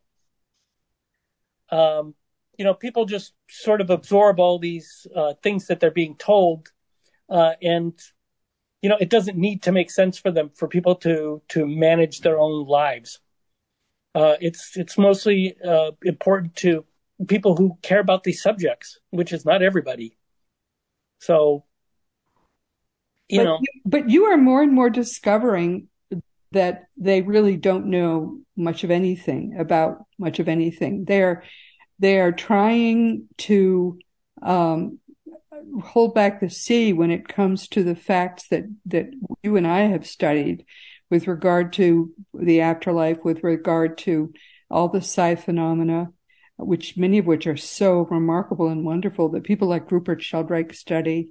Um, 1.69 2.15
you 2.57 2.65
know, 2.65 2.73
people 2.73 3.05
just 3.05 3.33
sort 3.49 3.81
of 3.81 3.89
absorb 3.89 4.39
all 4.39 4.59
these 4.59 5.07
uh, 5.15 5.33
things 5.41 5.67
that 5.67 5.79
they're 5.79 5.91
being 5.91 6.15
told, 6.15 6.71
uh, 7.29 7.53
and 7.61 7.99
you 8.83 8.89
know, 8.89 8.97
it 8.99 9.09
doesn't 9.09 9.37
need 9.37 9.63
to 9.63 9.71
make 9.71 9.89
sense 9.89 10.19
for 10.19 10.29
them 10.29 10.51
for 10.53 10.67
people 10.67 10.95
to 10.95 11.41
to 11.47 11.65
manage 11.65 12.19
their 12.19 12.37
own 12.37 12.67
lives. 12.67 13.19
Uh, 14.13 14.35
it's 14.41 14.75
it's 14.75 14.97
mostly 14.97 15.55
uh, 15.65 15.91
important 16.03 16.53
to 16.57 16.85
people 17.27 17.55
who 17.55 17.77
care 17.81 18.01
about 18.01 18.23
these 18.23 18.43
subjects, 18.43 18.99
which 19.09 19.31
is 19.31 19.45
not 19.45 19.63
everybody. 19.63 20.17
So, 21.19 21.63
you 23.29 23.39
but, 23.39 23.43
know, 23.45 23.59
but 23.85 24.09
you 24.09 24.25
are 24.25 24.37
more 24.37 24.61
and 24.61 24.73
more 24.73 24.89
discovering 24.89 25.87
that 26.51 26.83
they 26.97 27.21
really 27.21 27.55
don't 27.55 27.85
know 27.85 28.39
much 28.57 28.83
of 28.83 28.91
anything 28.91 29.55
about 29.57 30.05
much 30.19 30.39
of 30.39 30.49
anything. 30.49 31.05
They're 31.05 31.43
they 31.99 32.19
are 32.19 32.33
trying 32.33 33.29
to 33.37 33.97
um, 34.41 34.99
hold 35.83 36.13
back 36.13 36.39
the 36.39 36.49
sea 36.49 36.93
when 36.93 37.11
it 37.11 37.27
comes 37.27 37.67
to 37.69 37.83
the 37.83 37.95
facts 37.95 38.47
that 38.49 38.63
that 38.85 39.07
you 39.43 39.55
and 39.55 39.67
I 39.67 39.81
have 39.81 40.05
studied 40.05 40.65
with 41.09 41.27
regard 41.27 41.73
to 41.73 42.11
the 42.33 42.61
afterlife, 42.61 43.23
with 43.23 43.43
regard 43.43 43.97
to 43.99 44.33
all 44.69 44.89
the 44.89 45.01
psi 45.01 45.35
phenomena, 45.35 46.11
which 46.57 46.97
many 46.97 47.19
of 47.19 47.25
which 47.25 47.45
are 47.47 47.57
so 47.57 48.01
remarkable 48.09 48.67
and 48.67 48.85
wonderful 48.85 49.29
that 49.29 49.43
people 49.43 49.67
like 49.67 49.91
Rupert 49.91 50.21
Sheldrake 50.21 50.73
study, 50.73 51.29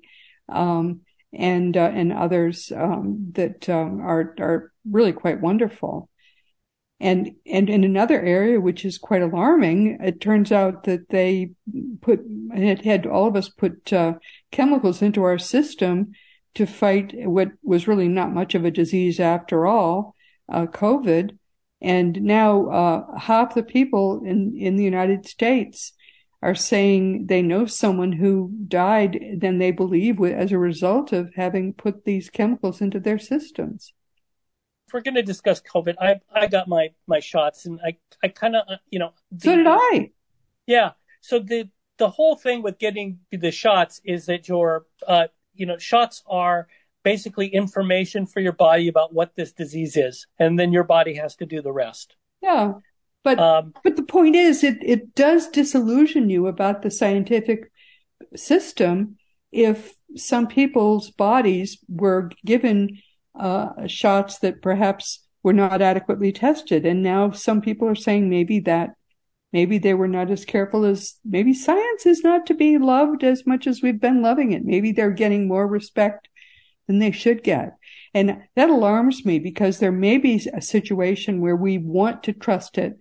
um, 0.49 1.01
and 1.33 1.77
uh, 1.77 1.91
and 1.93 2.13
others 2.13 2.71
um, 2.75 3.33
that 3.33 3.69
um, 3.69 4.01
are 4.01 4.35
are 4.39 4.73
really 4.89 5.13
quite 5.13 5.41
wonderful. 5.41 6.09
And, 7.03 7.35
and 7.45 7.69
in 7.69 7.83
another 7.83 8.21
area, 8.23 8.61
which 8.61 8.85
is 8.85 8.97
quite 8.97 9.23
alarming, 9.23 9.99
it 10.01 10.21
turns 10.21 10.53
out 10.53 10.85
that 10.85 11.09
they 11.09 11.51
put, 12.01 12.21
it 12.55 12.85
had 12.85 13.09
all 13.09 13.27
of 13.27 13.35
us 13.35 13.49
put 13.49 13.93
uh, 13.93 14.15
chemicals 14.53 15.03
into 15.03 15.25
our 15.25 15.37
system 15.37 16.13
to 16.55 16.65
fight 16.65 17.13
what 17.15 17.49
was 17.65 17.89
really 17.89 18.07
not 18.07 18.33
much 18.33 18.55
of 18.55 18.65
a 18.65 18.71
disease 18.71 19.19
after 19.19 19.67
all, 19.67 20.15
uh, 20.49 20.67
COVID. 20.67 21.37
And 21.81 22.23
now, 22.23 22.69
uh, 22.69 23.19
half 23.19 23.57
the 23.57 23.65
people 23.65 24.23
in, 24.25 24.57
in 24.57 24.77
the 24.77 24.85
United 24.85 25.27
States 25.27 25.95
are 26.41 26.55
saying 26.55 27.27
they 27.27 27.43
know 27.43 27.67
someone 27.67 28.13
who 28.13 28.53
died 28.69 29.19
then 29.39 29.59
they 29.59 29.73
believe 29.73 30.23
as 30.23 30.53
a 30.53 30.59
result 30.59 31.13
of 31.13 31.35
having 31.35 31.73
put 31.73 32.05
these 32.05 32.31
chemicals 32.31 32.81
into 32.81 33.01
their 33.01 33.19
systems 33.19 33.93
we're 34.93 35.01
going 35.01 35.15
to 35.15 35.23
discuss 35.23 35.61
COVID, 35.61 35.97
I 36.01 36.21
I 36.35 36.47
got 36.47 36.69
my 36.69 36.91
my 37.07 37.21
shots, 37.21 37.67
and 37.67 37.81
I 37.85 37.97
I 38.23 38.29
kind 38.29 38.57
of 38.57 38.65
uh, 38.69 38.77
you 38.91 38.99
know. 38.99 39.13
The, 39.31 39.45
so 39.45 39.57
did 39.57 39.67
I. 39.69 40.11
Yeah. 40.67 40.93
So 41.21 41.39
the 41.39 41.69
the 41.99 42.09
whole 42.09 42.37
thing 42.37 42.63
with 42.63 42.79
getting 42.79 43.21
the 43.31 43.51
shots 43.51 44.01
is 44.05 44.27
that 44.27 44.49
your 44.49 44.87
uh 45.07 45.29
you 45.55 45.67
know 45.67 45.79
shots 45.79 46.23
are 46.27 46.69
basically 47.05 47.49
information 47.49 48.27
for 48.27 48.41
your 48.41 48.53
body 48.53 48.89
about 48.89 49.13
what 49.13 49.35
this 49.37 49.53
disease 49.53 49.97
is, 49.97 50.27
and 50.39 50.59
then 50.59 50.73
your 50.73 50.85
body 50.85 51.15
has 51.15 51.37
to 51.37 51.47
do 51.47 51.63
the 51.63 51.73
rest. 51.73 52.17
Yeah. 52.41 52.75
But 53.25 53.39
um, 53.39 53.73
but 53.85 53.97
the 53.97 54.03
point 54.03 54.35
is, 54.35 54.65
it 54.65 54.79
it 54.83 55.15
does 55.15 55.49
disillusion 55.49 56.29
you 56.29 56.47
about 56.49 56.83
the 56.83 56.91
scientific 56.91 57.71
system 58.35 59.17
if 59.53 59.95
some 60.17 60.47
people's 60.47 61.11
bodies 61.11 61.79
were 61.89 62.31
given 62.45 62.99
Uh, 63.35 63.87
shots 63.87 64.39
that 64.41 64.61
perhaps 64.61 65.21
were 65.43 65.53
not 65.53 65.81
adequately 65.83 66.33
tested. 66.33 66.85
And 66.85 67.03
now 67.03 67.31
some 67.31 67.61
people 67.61 67.89
are 67.89 67.95
saying 67.95 68.29
maybe 68.29 68.61
that 68.61 68.91
maybe 69.53 69.79
they 69.79 69.95
were 69.95 70.09
not 70.09 70.31
as 70.31 70.45
careful 70.45 70.85
as 70.85 71.15
maybe 71.25 71.55
science 71.55 72.07
is 72.07 72.23
not 72.23 72.47
to 72.47 72.55
be 72.55 72.79
loved 72.79 73.25
as 73.25 73.47
much 73.47 73.67
as 73.67 73.83
we've 73.83 74.01
been 74.01 74.23
loving 74.23 74.53
it. 74.53 74.65
Maybe 74.65 74.93
they're 74.93 75.11
getting 75.11 75.49
more 75.49 75.67
respect 75.67 76.29
than 76.87 76.99
they 76.99 77.11
should 77.11 77.43
get. 77.43 77.77
And 78.15 78.43
that 78.55 78.71
alarms 78.71 79.25
me 79.25 79.39
because 79.39 79.79
there 79.79 79.93
may 79.93 80.19
be 80.19 80.47
a 80.53 80.61
situation 80.61 81.41
where 81.41 81.57
we 81.57 81.79
want 81.79 82.25
to 82.25 82.33
trust 82.33 82.77
it 82.77 82.99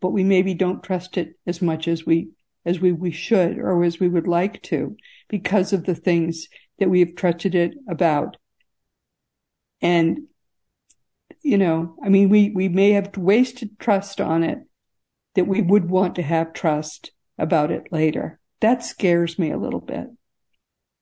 but 0.00 0.10
we 0.10 0.24
maybe 0.24 0.54
don't 0.54 0.82
trust 0.82 1.16
it 1.16 1.34
as 1.46 1.62
much 1.62 1.88
as 1.88 2.04
we 2.04 2.30
as 2.64 2.80
we, 2.80 2.92
we 2.92 3.10
should 3.10 3.58
or 3.58 3.82
as 3.82 3.98
we 3.98 4.08
would 4.08 4.26
like 4.26 4.60
to 4.62 4.96
because 5.28 5.72
of 5.72 5.84
the 5.84 5.94
things 5.94 6.48
that 6.78 6.90
we 6.90 7.00
have 7.00 7.14
trusted 7.14 7.54
it 7.54 7.74
about. 7.88 8.36
And, 9.80 10.24
you 11.42 11.58
know, 11.58 11.96
I 12.02 12.08
mean, 12.08 12.28
we, 12.28 12.50
we 12.50 12.68
may 12.68 12.92
have 12.92 13.16
wasted 13.16 13.78
trust 13.78 14.20
on 14.20 14.42
it 14.42 14.58
that 15.34 15.46
we 15.46 15.62
would 15.62 15.88
want 15.88 16.16
to 16.16 16.22
have 16.22 16.52
trust 16.52 17.12
about 17.38 17.70
it 17.70 17.92
later. 17.92 18.40
That 18.60 18.84
scares 18.84 19.38
me 19.38 19.50
a 19.52 19.58
little 19.58 19.80
bit. 19.80 20.08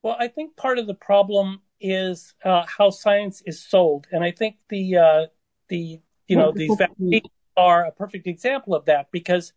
Well, 0.02 0.16
I 0.18 0.28
think 0.28 0.56
part 0.56 0.78
of 0.78 0.86
the 0.86 0.94
problem 0.94 1.62
is 1.80 2.34
uh, 2.44 2.64
how 2.66 2.90
science 2.90 3.42
is 3.44 3.66
sold, 3.66 4.06
and 4.12 4.22
I 4.22 4.30
think 4.30 4.56
the 4.68 4.96
uh, 4.96 5.26
the 5.68 6.00
you 6.28 6.36
know 6.36 6.52
these 6.52 6.76
vaccines 6.78 7.22
are 7.56 7.86
a 7.86 7.92
perfect 7.92 8.26
example 8.26 8.74
of 8.74 8.84
that 8.84 9.08
because 9.10 9.52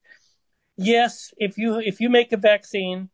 yes, 0.78 1.34
if 1.38 1.58
you 1.58 1.80
if 1.80 2.00
you 2.00 2.10
make 2.10 2.32
a 2.32 2.38
vaccine 2.38 3.10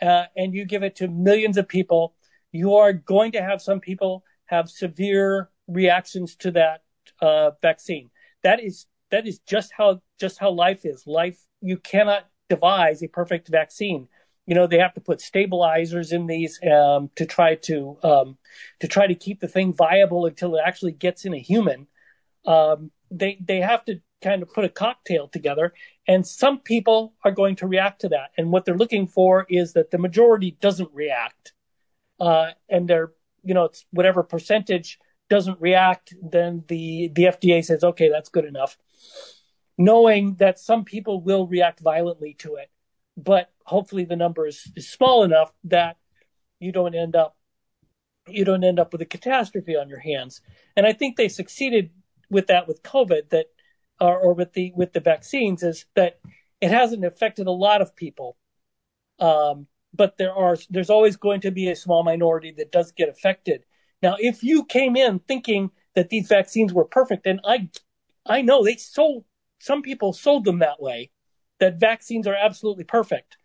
uh, 0.00 0.24
and 0.36 0.54
you 0.54 0.64
give 0.64 0.82
it 0.82 0.96
to 0.96 1.08
millions 1.08 1.56
of 1.56 1.66
people, 1.66 2.14
you 2.52 2.76
are 2.76 2.92
going 2.92 3.32
to 3.32 3.42
have 3.42 3.60
some 3.60 3.80
people 3.80 4.22
have 4.48 4.68
severe 4.68 5.50
reactions 5.66 6.36
to 6.36 6.50
that 6.52 6.82
uh, 7.20 7.52
vaccine. 7.62 8.10
That 8.42 8.62
is 8.62 8.86
that 9.10 9.26
is 9.26 9.38
just 9.40 9.72
how 9.76 10.02
just 10.20 10.38
how 10.38 10.50
life 10.50 10.84
is. 10.84 11.06
Life 11.06 11.38
you 11.60 11.78
cannot 11.78 12.26
devise 12.48 13.02
a 13.02 13.08
perfect 13.08 13.48
vaccine. 13.48 14.08
You 14.46 14.54
know 14.54 14.66
they 14.66 14.78
have 14.78 14.94
to 14.94 15.00
put 15.00 15.20
stabilizers 15.20 16.12
in 16.12 16.26
these 16.26 16.58
um, 16.64 17.10
to 17.16 17.26
try 17.26 17.54
to 17.54 17.98
um, 18.02 18.38
to 18.80 18.88
try 18.88 19.06
to 19.06 19.14
keep 19.14 19.40
the 19.40 19.48
thing 19.48 19.72
viable 19.72 20.26
until 20.26 20.56
it 20.56 20.62
actually 20.64 20.92
gets 20.92 21.24
in 21.24 21.34
a 21.34 21.38
human. 21.38 21.86
Um, 22.46 22.90
they 23.10 23.38
they 23.40 23.60
have 23.60 23.84
to 23.86 24.00
kind 24.22 24.42
of 24.42 24.52
put 24.52 24.64
a 24.64 24.68
cocktail 24.68 25.28
together. 25.28 25.72
And 26.06 26.26
some 26.26 26.60
people 26.60 27.14
are 27.24 27.30
going 27.30 27.56
to 27.56 27.66
react 27.66 28.00
to 28.02 28.08
that. 28.10 28.30
And 28.36 28.50
what 28.50 28.64
they're 28.64 28.76
looking 28.76 29.06
for 29.06 29.46
is 29.48 29.72
that 29.74 29.90
the 29.90 29.98
majority 29.98 30.56
doesn't 30.60 30.90
react. 30.92 31.52
Uh, 32.18 32.50
and 32.68 32.88
they're, 32.88 33.12
you 33.48 33.54
know, 33.54 33.64
it's 33.64 33.86
whatever 33.90 34.22
percentage 34.22 34.98
doesn't 35.30 35.60
react, 35.60 36.14
then 36.22 36.64
the, 36.68 37.10
the 37.14 37.24
FDA 37.24 37.64
says, 37.64 37.82
okay, 37.82 38.08
that's 38.10 38.28
good 38.28 38.44
enough. 38.44 38.76
Knowing 39.78 40.34
that 40.36 40.58
some 40.58 40.84
people 40.84 41.22
will 41.22 41.46
react 41.46 41.80
violently 41.80 42.34
to 42.40 42.56
it, 42.56 42.70
but 43.16 43.50
hopefully 43.64 44.04
the 44.04 44.16
number 44.16 44.46
is, 44.46 44.70
is 44.76 44.88
small 44.90 45.24
enough 45.24 45.52
that 45.64 45.96
you 46.60 46.72
don't 46.72 46.94
end 46.94 47.16
up 47.16 47.34
you 48.30 48.44
don't 48.44 48.64
end 48.64 48.78
up 48.78 48.92
with 48.92 49.00
a 49.00 49.06
catastrophe 49.06 49.74
on 49.74 49.88
your 49.88 50.00
hands. 50.00 50.42
And 50.76 50.86
I 50.86 50.92
think 50.92 51.16
they 51.16 51.30
succeeded 51.30 51.88
with 52.28 52.48
that 52.48 52.68
with 52.68 52.82
COVID 52.82 53.30
that 53.30 53.46
or, 53.98 54.18
or 54.18 54.34
with 54.34 54.52
the 54.52 54.72
with 54.76 54.92
the 54.92 55.00
vaccines 55.00 55.62
is 55.62 55.86
that 55.94 56.18
it 56.60 56.70
hasn't 56.70 57.06
affected 57.06 57.46
a 57.46 57.52
lot 57.52 57.80
of 57.80 57.96
people. 57.96 58.36
Um, 59.18 59.66
but 59.98 60.16
there 60.16 60.32
are 60.32 60.56
there's 60.70 60.88
always 60.88 61.16
going 61.16 61.42
to 61.42 61.50
be 61.50 61.68
a 61.68 61.76
small 61.76 62.02
minority 62.02 62.54
that 62.56 62.72
does 62.72 62.92
get 62.92 63.10
affected. 63.10 63.64
Now, 64.00 64.16
if 64.18 64.42
you 64.42 64.64
came 64.64 64.96
in 64.96 65.18
thinking 65.18 65.70
that 65.94 66.08
these 66.08 66.28
vaccines 66.28 66.72
were 66.72 66.84
perfect, 66.86 67.26
and 67.26 67.40
I 67.44 67.68
I 68.24 68.40
know 68.40 68.64
they 68.64 68.76
sold 68.76 69.24
some 69.58 69.82
people 69.82 70.12
sold 70.12 70.44
them 70.44 70.60
that 70.60 70.80
way, 70.80 71.10
that 71.58 71.80
vaccines 71.80 72.26
are 72.26 72.34
absolutely 72.34 72.84
perfect. 72.84 73.36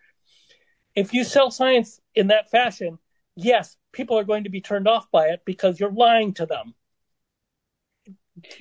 If 0.96 1.14
you 1.14 1.24
sell 1.24 1.50
science 1.50 2.00
in 2.14 2.28
that 2.28 2.52
fashion, 2.52 3.00
yes, 3.36 3.76
people 3.92 4.18
are 4.18 4.24
going 4.24 4.44
to 4.44 4.52
be 4.52 4.62
turned 4.62 4.88
off 4.88 5.10
by 5.12 5.30
it 5.30 5.42
because 5.44 5.80
you're 5.80 5.92
lying 5.92 6.36
to 6.36 6.46
them. 6.46 6.76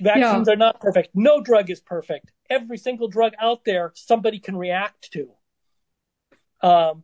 Vaccines 0.01 0.47
yeah. 0.47 0.53
are 0.53 0.57
not 0.57 0.81
perfect. 0.81 1.09
No 1.13 1.41
drug 1.41 1.69
is 1.69 1.79
perfect. 1.79 2.31
Every 2.49 2.77
single 2.77 3.07
drug 3.07 3.33
out 3.39 3.65
there, 3.65 3.91
somebody 3.95 4.39
can 4.39 4.55
react 4.57 5.11
to. 5.11 5.29
Um, 6.67 7.03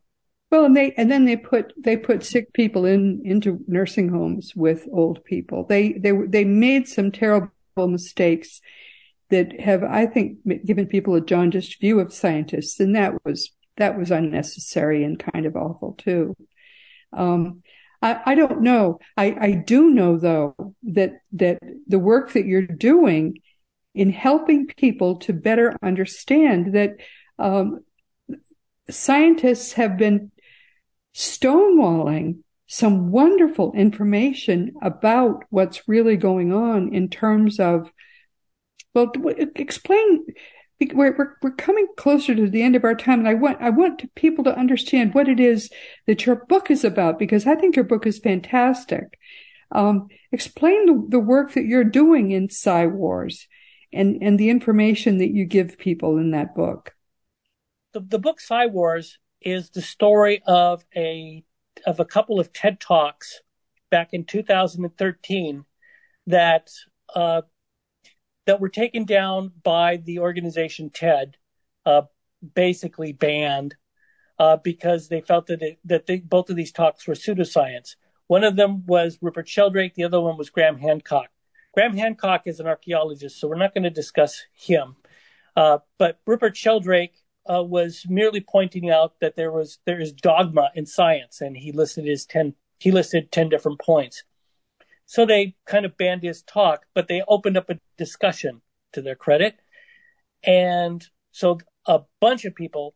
well, 0.51 0.65
and 0.65 0.75
they 0.75 0.93
and 0.93 1.11
then 1.11 1.25
they 1.25 1.37
put 1.37 1.73
they 1.77 1.95
put 1.95 2.23
sick 2.23 2.53
people 2.53 2.85
in 2.85 3.21
into 3.23 3.59
nursing 3.67 4.09
homes 4.09 4.55
with 4.55 4.87
old 4.91 5.23
people. 5.23 5.65
They 5.65 5.93
they 5.93 6.11
they 6.11 6.43
made 6.43 6.87
some 6.87 7.11
terrible 7.11 7.51
mistakes 7.77 8.61
that 9.29 9.59
have, 9.59 9.83
I 9.83 10.07
think, 10.07 10.39
given 10.65 10.87
people 10.87 11.13
a 11.15 11.21
jaundiced 11.21 11.79
view 11.79 11.99
of 11.99 12.13
scientists, 12.13 12.79
and 12.79 12.95
that 12.95 13.13
was 13.23 13.51
that 13.77 13.97
was 13.97 14.11
unnecessary 14.11 15.03
and 15.03 15.19
kind 15.19 15.45
of 15.45 15.55
awful 15.55 15.93
too. 15.97 16.35
Um, 17.13 17.61
I, 18.01 18.21
I 18.25 18.35
don't 18.35 18.61
know. 18.61 18.99
I, 19.17 19.35
I 19.39 19.51
do 19.51 19.89
know 19.91 20.17
though 20.17 20.75
that 20.83 21.19
that 21.33 21.59
the 21.87 21.99
work 21.99 22.33
that 22.33 22.45
you're 22.45 22.61
doing 22.65 23.39
in 23.93 24.11
helping 24.11 24.67
people 24.67 25.17
to 25.17 25.33
better 25.33 25.77
understand 25.81 26.73
that 26.73 26.97
um, 27.37 27.81
scientists 28.89 29.73
have 29.73 29.97
been 29.97 30.31
stonewalling 31.15 32.39
some 32.67 33.11
wonderful 33.11 33.73
information 33.73 34.73
about 34.81 35.43
what's 35.49 35.87
really 35.87 36.15
going 36.15 36.53
on 36.53 36.93
in 36.93 37.09
terms 37.09 37.59
of 37.59 37.91
well 38.93 39.11
explain 39.55 40.25
we're, 40.93 41.15
we're, 41.17 41.35
we're 41.41 41.51
coming 41.51 41.87
closer 41.97 42.33
to 42.33 42.49
the 42.49 42.61
end 42.61 42.75
of 42.75 42.83
our 42.83 42.95
time 42.95 43.19
and 43.19 43.27
I 43.27 43.33
want, 43.33 43.61
I 43.61 43.69
want 43.69 44.13
people 44.15 44.43
to 44.45 44.57
understand 44.57 45.13
what 45.13 45.27
it 45.27 45.39
is 45.39 45.69
that 46.07 46.25
your 46.25 46.45
book 46.45 46.71
is 46.71 46.83
about 46.83 47.19
because 47.19 47.45
I 47.45 47.55
think 47.55 47.75
your 47.75 47.85
book 47.85 48.07
is 48.07 48.19
fantastic. 48.19 49.19
Um, 49.71 50.07
explain 50.31 50.85
the, 50.85 51.07
the 51.09 51.19
work 51.19 51.53
that 51.53 51.65
you're 51.65 51.83
doing 51.83 52.31
in 52.31 52.49
Psi 52.49 52.87
Wars 52.87 53.47
and, 53.91 54.21
and 54.21 54.39
the 54.39 54.49
information 54.49 55.17
that 55.17 55.31
you 55.31 55.45
give 55.45 55.77
people 55.77 56.17
in 56.17 56.31
that 56.31 56.55
book. 56.55 56.93
The, 57.93 58.01
the 58.01 58.19
book 58.19 58.39
Psi 58.39 58.67
Wars 58.67 59.19
is 59.41 59.69
the 59.69 59.81
story 59.81 60.41
of 60.45 60.83
a, 60.95 61.43
of 61.85 61.99
a 61.99 62.05
couple 62.05 62.39
of 62.39 62.53
TED 62.53 62.79
Talks 62.79 63.41
back 63.89 64.09
in 64.13 64.25
2013 64.25 65.65
that, 66.27 66.69
uh, 67.15 67.41
that 68.45 68.59
were 68.59 68.69
taken 68.69 69.05
down 69.05 69.51
by 69.63 69.97
the 69.97 70.19
organization 70.19 70.89
TED, 70.89 71.37
uh, 71.85 72.03
basically 72.55 73.13
banned 73.13 73.75
uh, 74.39 74.57
because 74.57 75.09
they 75.09 75.21
felt 75.21 75.47
that 75.47 75.61
it, 75.61 75.79
that 75.85 76.05
they, 76.05 76.17
both 76.17 76.49
of 76.49 76.55
these 76.55 76.71
talks 76.71 77.07
were 77.07 77.13
pseudoscience. 77.13 77.95
One 78.27 78.43
of 78.43 78.55
them 78.55 78.85
was 78.85 79.17
Rupert 79.21 79.47
Sheldrake. 79.47 79.95
The 79.95 80.05
other 80.05 80.21
one 80.21 80.37
was 80.37 80.49
Graham 80.49 80.77
Hancock. 80.77 81.29
Graham 81.73 81.95
Hancock 81.97 82.43
is 82.45 82.59
an 82.59 82.67
archaeologist, 82.67 83.39
so 83.39 83.47
we're 83.47 83.55
not 83.55 83.73
going 83.73 83.83
to 83.83 83.89
discuss 83.89 84.43
him. 84.53 84.95
Uh, 85.55 85.79
but 85.97 86.19
Rupert 86.25 86.55
Sheldrake 86.55 87.15
uh, 87.49 87.63
was 87.63 88.05
merely 88.07 88.41
pointing 88.41 88.89
out 88.89 89.19
that 89.21 89.35
there 89.35 89.51
was 89.51 89.79
there 89.85 89.99
is 89.99 90.13
dogma 90.13 90.69
in 90.75 90.85
science, 90.85 91.41
and 91.41 91.57
he 91.57 91.71
listed 91.71 92.05
his 92.05 92.25
ten 92.25 92.53
he 92.79 92.91
listed 92.91 93.31
ten 93.31 93.49
different 93.49 93.79
points. 93.79 94.23
So 95.05 95.25
they 95.25 95.55
kind 95.65 95.85
of 95.85 95.97
banned 95.97 96.23
his 96.23 96.43
talk, 96.43 96.85
but 96.93 97.07
they 97.07 97.23
opened 97.27 97.57
up 97.57 97.69
a 97.69 97.79
discussion 97.97 98.61
to 98.93 99.01
their 99.01 99.15
credit. 99.15 99.55
And 100.43 101.03
so 101.31 101.57
a 101.85 102.01
bunch 102.21 102.45
of 102.45 102.53
people, 102.53 102.95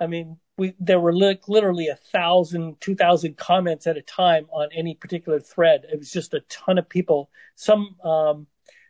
I 0.00 0.06
mean, 0.06 0.38
we, 0.56 0.74
there 0.80 0.98
were 0.98 1.14
li- 1.14 1.38
literally 1.46 1.88
a 1.88 1.96
thousand, 1.96 2.80
two 2.80 2.94
thousand 2.94 3.36
comments 3.36 3.86
at 3.86 3.98
a 3.98 4.02
time 4.02 4.46
on 4.50 4.70
any 4.74 4.94
particular 4.94 5.38
thread. 5.38 5.84
It 5.92 5.98
was 5.98 6.10
just 6.10 6.34
a 6.34 6.40
ton 6.48 6.78
of 6.78 6.88
people. 6.88 7.30
Some, 7.56 7.96
um, 8.02 8.46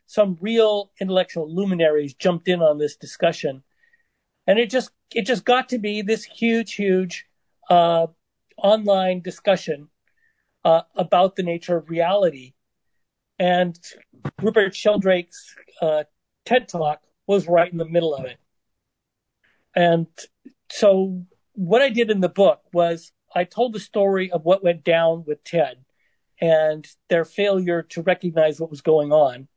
some 0.06 0.38
real 0.40 0.92
intellectual 1.00 1.52
luminaries 1.52 2.14
jumped 2.14 2.48
in 2.48 2.62
on 2.62 2.78
this 2.78 2.96
discussion. 2.96 3.62
And 4.50 4.58
it 4.58 4.68
just, 4.68 4.90
it 5.14 5.26
just 5.26 5.44
got 5.44 5.68
to 5.68 5.78
be 5.78 6.02
this 6.02 6.24
huge, 6.24 6.74
huge, 6.74 7.26
uh, 7.68 8.08
online 8.56 9.20
discussion, 9.20 9.88
uh, 10.64 10.82
about 10.96 11.36
the 11.36 11.42
nature 11.42 11.76
of 11.76 11.88
reality 11.88 12.54
and 13.40 13.78
Rupert 14.42 14.76
Sheldrake's 14.76 15.56
uh, 15.80 16.04
TED 16.44 16.68
Talk 16.68 17.00
was 17.26 17.48
right 17.48 17.72
in 17.72 17.78
the 17.78 17.88
middle 17.88 18.14
of 18.14 18.26
it. 18.26 18.36
And 19.74 20.06
so 20.70 21.24
what 21.54 21.80
I 21.80 21.88
did 21.88 22.10
in 22.10 22.20
the 22.20 22.28
book 22.28 22.60
was 22.74 23.12
I 23.34 23.44
told 23.44 23.72
the 23.72 23.80
story 23.80 24.30
of 24.30 24.44
what 24.44 24.62
went 24.62 24.84
down 24.84 25.24
with 25.26 25.42
TED 25.42 25.78
and 26.38 26.86
their 27.08 27.24
failure 27.24 27.82
to 27.82 28.02
recognize 28.02 28.60
what 28.60 28.70
was 28.70 28.82
going 28.82 29.10
on. 29.10 29.48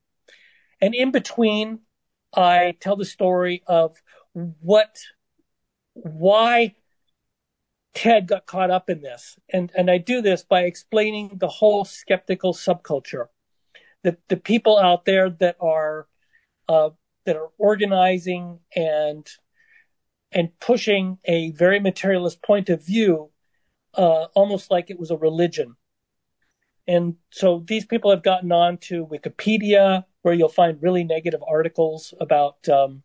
And 0.79 0.95
in 0.95 1.11
between, 1.11 1.79
I 2.33 2.75
tell 2.79 2.95
the 2.95 3.03
story 3.03 3.63
of 3.67 4.01
what, 4.33 4.99
why 5.93 6.75
TED 7.93 8.27
got 8.27 8.45
caught 8.45 8.71
up 8.71 8.89
in 8.89 9.01
this. 9.01 9.37
And, 9.51 9.71
and 9.75 9.89
I 9.89 9.97
do 9.97 10.21
this 10.21 10.43
by 10.43 10.61
explaining 10.61 11.37
the 11.37 11.47
whole 11.47 11.85
skeptical 11.85 12.53
subculture 12.53 13.27
the 14.03 14.17
the 14.27 14.37
people 14.37 14.77
out 14.77 15.05
there 15.05 15.29
that 15.29 15.55
are 15.59 16.07
uh, 16.69 16.89
that 17.25 17.35
are 17.35 17.49
organizing 17.57 18.59
and 18.75 19.27
and 20.31 20.49
pushing 20.59 21.17
a 21.25 21.51
very 21.51 21.79
materialist 21.79 22.41
point 22.41 22.69
of 22.69 22.85
view, 22.85 23.31
uh, 23.95 24.25
almost 24.35 24.71
like 24.71 24.89
it 24.89 24.99
was 24.99 25.11
a 25.11 25.17
religion. 25.17 25.75
And 26.87 27.15
so 27.29 27.63
these 27.65 27.85
people 27.85 28.11
have 28.11 28.23
gotten 28.23 28.51
on 28.51 28.77
to 28.89 29.05
Wikipedia, 29.05 30.03
where 30.21 30.33
you'll 30.33 30.49
find 30.49 30.81
really 30.81 31.03
negative 31.03 31.41
articles 31.47 32.13
about 32.19 32.67
um, 32.67 33.03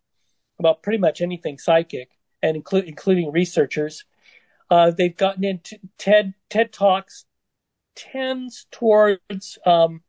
about 0.58 0.82
pretty 0.82 0.98
much 0.98 1.20
anything 1.20 1.58
psychic, 1.58 2.10
and 2.42 2.56
include, 2.56 2.84
including 2.84 3.32
researchers. 3.32 4.04
Uh, 4.70 4.90
they've 4.90 5.16
gotten 5.16 5.44
into 5.44 5.78
TED 5.96 6.34
TED 6.50 6.72
Talks 6.72 7.24
tends 7.94 8.66
towards 8.70 9.58
um, 9.64 10.02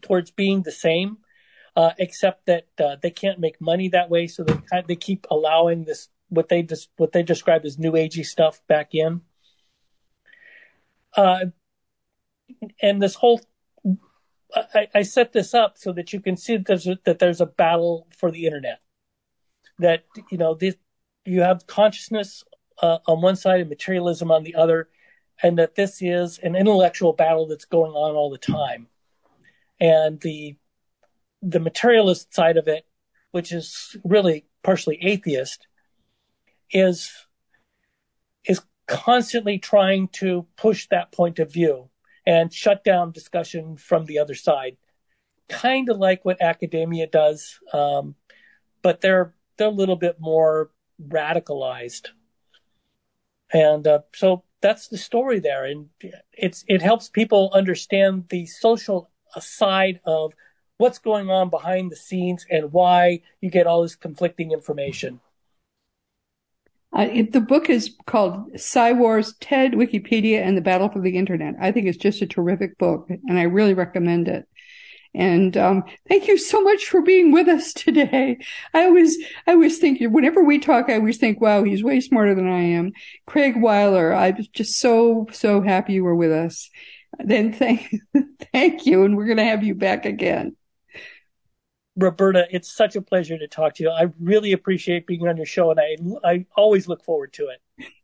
towards 0.00 0.30
being 0.30 0.62
the 0.62 0.72
same, 0.72 1.18
uh, 1.76 1.90
except 1.98 2.46
that 2.46 2.66
uh, 2.82 2.96
they 3.02 3.10
can't 3.10 3.38
make 3.38 3.60
money 3.60 3.88
that 3.88 4.10
way, 4.10 4.26
so 4.26 4.44
they 4.44 4.82
they 4.88 4.96
keep 4.96 5.26
allowing 5.30 5.84
this 5.84 6.08
what 6.28 6.48
they 6.48 6.62
just 6.62 6.88
what 6.96 7.12
they 7.12 7.22
describe 7.22 7.64
as 7.64 7.78
new 7.78 7.92
agey 7.92 8.24
stuff 8.24 8.60
back 8.66 8.94
in. 8.94 9.20
Uh, 11.14 11.46
and 12.80 13.02
this 13.02 13.14
whole 13.14 13.40
I, 14.54 14.88
I, 14.94 15.02
set 15.02 15.32
this 15.32 15.54
up 15.54 15.78
so 15.78 15.92
that 15.92 16.12
you 16.12 16.20
can 16.20 16.36
see 16.36 16.56
that 16.56 16.66
there's 16.66 16.86
a, 16.86 16.98
that 17.04 17.18
there's 17.18 17.40
a 17.40 17.46
battle 17.46 18.06
for 18.16 18.30
the 18.30 18.46
internet. 18.46 18.80
That 19.78 20.04
you 20.30 20.38
know 20.38 20.54
this, 20.54 20.76
you 21.24 21.40
have 21.40 21.66
consciousness 21.66 22.44
uh, 22.80 22.98
on 23.06 23.22
one 23.22 23.36
side 23.36 23.60
and 23.60 23.68
materialism 23.68 24.30
on 24.30 24.44
the 24.44 24.54
other, 24.54 24.88
and 25.42 25.58
that 25.58 25.74
this 25.74 26.02
is 26.02 26.38
an 26.38 26.56
intellectual 26.56 27.12
battle 27.12 27.46
that's 27.46 27.64
going 27.64 27.92
on 27.92 28.14
all 28.14 28.30
the 28.30 28.38
time. 28.38 28.88
And 29.80 30.20
the 30.20 30.56
the 31.42 31.60
materialist 31.60 32.32
side 32.34 32.56
of 32.56 32.68
it, 32.68 32.86
which 33.32 33.52
is 33.52 33.96
really 34.04 34.46
partially 34.62 34.98
atheist, 35.02 35.66
is 36.70 37.10
is 38.44 38.60
constantly 38.86 39.58
trying 39.58 40.08
to 40.08 40.46
push 40.56 40.88
that 40.88 41.12
point 41.12 41.38
of 41.38 41.52
view 41.52 41.88
and 42.26 42.52
shut 42.52 42.84
down 42.84 43.12
discussion 43.12 43.76
from 43.76 44.04
the 44.04 44.18
other 44.18 44.34
side, 44.34 44.76
kind 45.48 45.88
of 45.88 45.98
like 45.98 46.24
what 46.24 46.40
academia 46.40 47.06
does, 47.06 47.58
um, 47.72 48.14
but 48.82 49.00
they're 49.00 49.34
a 49.62 49.68
little 49.68 49.96
bit 49.96 50.16
more 50.20 50.70
radicalized, 51.00 52.08
and 53.52 53.86
uh, 53.86 54.00
so 54.14 54.44
that's 54.60 54.88
the 54.88 54.98
story 54.98 55.40
there, 55.40 55.64
and 55.64 55.88
it's 56.32 56.64
it 56.68 56.82
helps 56.82 57.08
people 57.08 57.50
understand 57.52 58.28
the 58.28 58.46
social 58.46 59.10
side 59.38 60.00
of 60.04 60.32
what's 60.76 60.98
going 60.98 61.30
on 61.30 61.48
behind 61.48 61.90
the 61.90 61.96
scenes 61.96 62.44
and 62.50 62.72
why 62.72 63.20
you 63.40 63.50
get 63.50 63.66
all 63.66 63.82
this 63.82 63.96
conflicting 63.96 64.52
information. 64.52 65.20
Uh, 66.94 67.08
it, 67.10 67.32
the 67.32 67.40
book 67.40 67.70
is 67.70 67.96
called 68.06 68.50
Psi 68.54 68.92
Wars, 68.92 69.34
TED, 69.40 69.72
Wikipedia, 69.72 70.42
and 70.42 70.56
the 70.56 70.60
Battle 70.60 70.90
for 70.90 71.00
the 71.00 71.16
Internet. 71.16 71.54
I 71.58 71.72
think 71.72 71.86
it's 71.86 71.96
just 71.96 72.20
a 72.20 72.26
terrific 72.26 72.76
book, 72.76 73.08
and 73.08 73.38
I 73.38 73.44
really 73.44 73.72
recommend 73.72 74.28
it. 74.28 74.46
And 75.14 75.56
um, 75.58 75.84
thank 76.08 76.26
you 76.26 76.38
so 76.38 76.62
much 76.62 76.86
for 76.86 77.02
being 77.02 77.32
with 77.32 77.48
us 77.48 77.72
today. 77.74 78.38
I 78.72 78.84
always, 78.84 79.16
I 79.46 79.52
always 79.52 79.78
think 79.78 80.00
whenever 80.00 80.42
we 80.42 80.58
talk, 80.58 80.88
I 80.88 80.94
always 80.94 81.18
think, 81.18 81.40
wow, 81.40 81.64
he's 81.64 81.84
way 81.84 82.00
smarter 82.00 82.34
than 82.34 82.48
I 82.48 82.60
am. 82.60 82.92
Craig 83.26 83.60
Weiler, 83.60 84.14
I'm 84.14 84.38
just 84.52 84.78
so, 84.78 85.26
so 85.32 85.60
happy 85.60 85.94
you 85.94 86.04
were 86.04 86.16
with 86.16 86.32
us. 86.32 86.70
Then 87.18 87.52
thank, 87.52 87.94
thank 88.52 88.86
you, 88.86 89.04
and 89.04 89.16
we're 89.16 89.26
going 89.26 89.36
to 89.36 89.44
have 89.44 89.62
you 89.62 89.74
back 89.74 90.06
again. 90.06 90.56
Roberta, 91.94 92.46
it's 92.50 92.74
such 92.74 92.96
a 92.96 93.02
pleasure 93.02 93.36
to 93.36 93.48
talk 93.48 93.74
to 93.74 93.82
you. 93.82 93.90
I 93.90 94.06
really 94.18 94.52
appreciate 94.52 95.06
being 95.06 95.28
on 95.28 95.36
your 95.36 95.44
show, 95.44 95.70
and 95.70 95.78
I 95.78 95.96
I 96.24 96.46
always 96.56 96.88
look 96.88 97.04
forward 97.04 97.34
to 97.34 97.50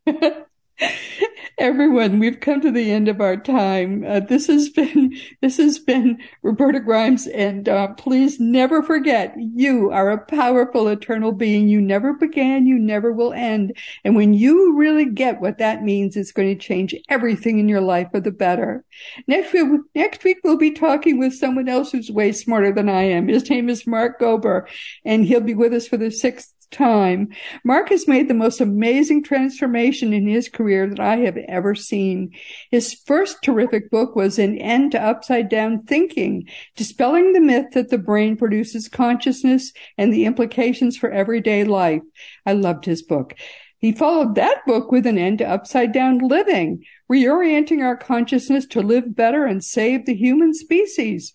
it. 0.06 0.46
Everyone, 1.58 2.20
we've 2.20 2.38
come 2.38 2.60
to 2.60 2.70
the 2.70 2.92
end 2.92 3.08
of 3.08 3.20
our 3.20 3.36
time. 3.36 4.04
Uh, 4.06 4.20
this 4.20 4.46
has 4.46 4.68
been 4.68 5.18
this 5.42 5.56
has 5.56 5.80
been 5.80 6.18
Roberta 6.42 6.78
Grimes, 6.78 7.26
and 7.26 7.68
uh, 7.68 7.88
please 7.94 8.38
never 8.38 8.80
forget, 8.80 9.34
you 9.36 9.90
are 9.90 10.10
a 10.10 10.24
powerful 10.24 10.86
eternal 10.86 11.32
being. 11.32 11.66
You 11.66 11.80
never 11.80 12.12
began, 12.12 12.66
you 12.66 12.78
never 12.78 13.12
will 13.12 13.32
end. 13.32 13.76
And 14.04 14.14
when 14.14 14.34
you 14.34 14.76
really 14.76 15.04
get 15.04 15.40
what 15.40 15.58
that 15.58 15.82
means, 15.82 16.16
it's 16.16 16.30
going 16.30 16.56
to 16.56 16.64
change 16.64 16.94
everything 17.08 17.58
in 17.58 17.68
your 17.68 17.80
life 17.80 18.06
for 18.12 18.20
the 18.20 18.30
better. 18.30 18.84
Next 19.26 19.52
week, 19.52 19.80
next 19.96 20.22
week 20.22 20.38
we'll 20.44 20.58
be 20.58 20.70
talking 20.70 21.18
with 21.18 21.34
someone 21.34 21.68
else 21.68 21.90
who's 21.90 22.08
way 22.08 22.30
smarter 22.30 22.72
than 22.72 22.88
I 22.88 23.02
am. 23.02 23.26
His 23.26 23.50
name 23.50 23.68
is 23.68 23.84
Mark 23.84 24.20
Gober, 24.20 24.68
and 25.04 25.24
he'll 25.24 25.40
be 25.40 25.54
with 25.54 25.74
us 25.74 25.88
for 25.88 25.96
the 25.96 26.12
sixth 26.12 26.54
time. 26.70 27.28
Mark 27.64 27.88
has 27.90 28.08
made 28.08 28.28
the 28.28 28.34
most 28.34 28.60
amazing 28.60 29.22
transformation 29.22 30.12
in 30.12 30.26
his 30.26 30.48
career 30.48 30.88
that 30.88 31.00
I 31.00 31.16
have 31.18 31.36
ever 31.36 31.74
seen. 31.74 32.32
His 32.70 32.94
first 33.06 33.42
terrific 33.42 33.90
book 33.90 34.16
was 34.16 34.38
An 34.38 34.58
End 34.58 34.92
to 34.92 35.02
Upside 35.02 35.48
Down 35.48 35.82
Thinking, 35.82 36.48
dispelling 36.76 37.32
the 37.32 37.40
myth 37.40 37.66
that 37.72 37.88
the 37.88 37.98
brain 37.98 38.36
produces 38.36 38.88
consciousness 38.88 39.72
and 39.96 40.12
the 40.12 40.24
implications 40.24 40.96
for 40.96 41.10
everyday 41.10 41.64
life. 41.64 42.02
I 42.44 42.52
loved 42.52 42.84
his 42.84 43.02
book. 43.02 43.34
He 43.78 43.92
followed 43.92 44.34
that 44.34 44.66
book 44.66 44.90
with 44.90 45.06
an 45.06 45.18
end 45.18 45.38
to 45.38 45.48
upside 45.48 45.92
down 45.92 46.18
living, 46.18 46.84
reorienting 47.10 47.82
our 47.82 47.96
consciousness 47.96 48.66
to 48.66 48.80
live 48.82 49.14
better 49.14 49.44
and 49.44 49.62
save 49.62 50.04
the 50.04 50.16
human 50.16 50.52
species 50.52 51.32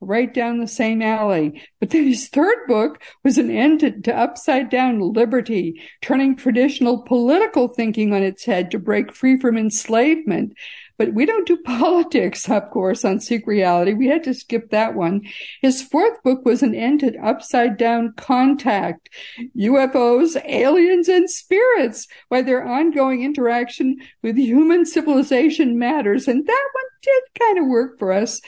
right 0.00 0.32
down 0.32 0.58
the 0.58 0.66
same 0.66 1.02
alley. 1.02 1.62
But 1.80 1.90
then 1.90 2.04
his 2.04 2.28
third 2.28 2.66
book 2.66 3.02
was 3.24 3.38
an 3.38 3.50
end 3.50 3.80
to, 4.04 4.16
upside 4.16 4.70
down 4.70 5.00
liberty, 5.00 5.80
turning 6.02 6.36
traditional 6.36 7.02
political 7.02 7.68
thinking 7.68 8.12
on 8.12 8.22
its 8.22 8.44
head 8.44 8.70
to 8.70 8.78
break 8.78 9.12
free 9.12 9.38
from 9.38 9.56
enslavement. 9.56 10.52
But 10.98 11.12
we 11.12 11.26
don't 11.26 11.46
do 11.46 11.56
politics, 11.64 12.48
of 12.48 12.70
course, 12.70 13.04
on 13.04 13.20
Seek 13.20 13.46
Reality. 13.46 13.92
We 13.92 14.08
had 14.08 14.24
to 14.24 14.34
skip 14.34 14.70
that 14.70 14.94
one. 14.94 15.22
His 15.60 15.82
fourth 15.82 16.22
book 16.22 16.44
was 16.44 16.62
an 16.62 16.74
end 16.74 17.00
to 17.00 17.16
upside 17.18 17.76
down 17.76 18.14
contact, 18.16 19.10
UFOs, 19.56 20.40
aliens, 20.44 21.08
and 21.08 21.28
spirits, 21.28 22.06
why 22.28 22.42
their 22.42 22.66
ongoing 22.66 23.22
interaction 23.22 23.96
with 24.22 24.36
human 24.36 24.86
civilization 24.86 25.78
matters. 25.78 26.28
And 26.28 26.46
that 26.46 26.68
one 26.72 26.84
did 27.02 27.22
kind 27.38 27.58
of 27.58 27.66
work 27.66 27.98
for 27.98 28.12
us. 28.12 28.40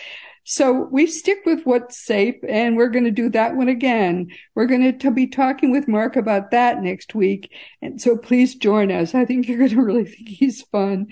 So 0.50 0.88
we 0.90 1.06
stick 1.06 1.40
with 1.44 1.66
what's 1.66 2.02
safe 2.02 2.36
and 2.48 2.74
we're 2.74 2.88
going 2.88 3.04
to 3.04 3.10
do 3.10 3.28
that 3.28 3.54
one 3.54 3.68
again. 3.68 4.28
We're 4.54 4.64
going 4.64 4.98
to 4.98 5.10
be 5.10 5.26
talking 5.26 5.70
with 5.70 5.86
Mark 5.86 6.16
about 6.16 6.52
that 6.52 6.82
next 6.82 7.14
week. 7.14 7.52
And 7.82 8.00
so 8.00 8.16
please 8.16 8.54
join 8.54 8.90
us. 8.90 9.14
I 9.14 9.26
think 9.26 9.46
you're 9.46 9.58
going 9.68 9.70
to 9.72 9.82
really 9.82 10.06
think 10.06 10.26
he's 10.26 10.62
fun. 10.62 11.08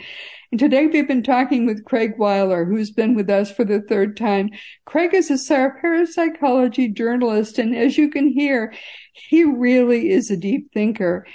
And 0.51 0.59
today 0.59 0.87
we've 0.87 1.07
been 1.07 1.22
talking 1.22 1.66
with 1.66 1.84
Craig 1.84 2.14
Weiler, 2.16 2.64
who's 2.64 2.91
been 2.91 3.14
with 3.14 3.28
us 3.28 3.53
for 3.53 3.66
the 3.66 3.82
third 3.82 4.16
time. 4.16 4.49
Craig 4.87 5.12
is 5.12 5.30
a 5.30 5.70
parapsychology 5.82 6.89
journalist. 6.89 7.59
And 7.59 7.76
as 7.76 7.99
you 7.99 8.09
can 8.09 8.28
hear, 8.28 8.72
he 9.12 9.45
really 9.45 10.12
is 10.12 10.30
a 10.30 10.39
deep 10.39 10.72
thinker. 10.72 11.26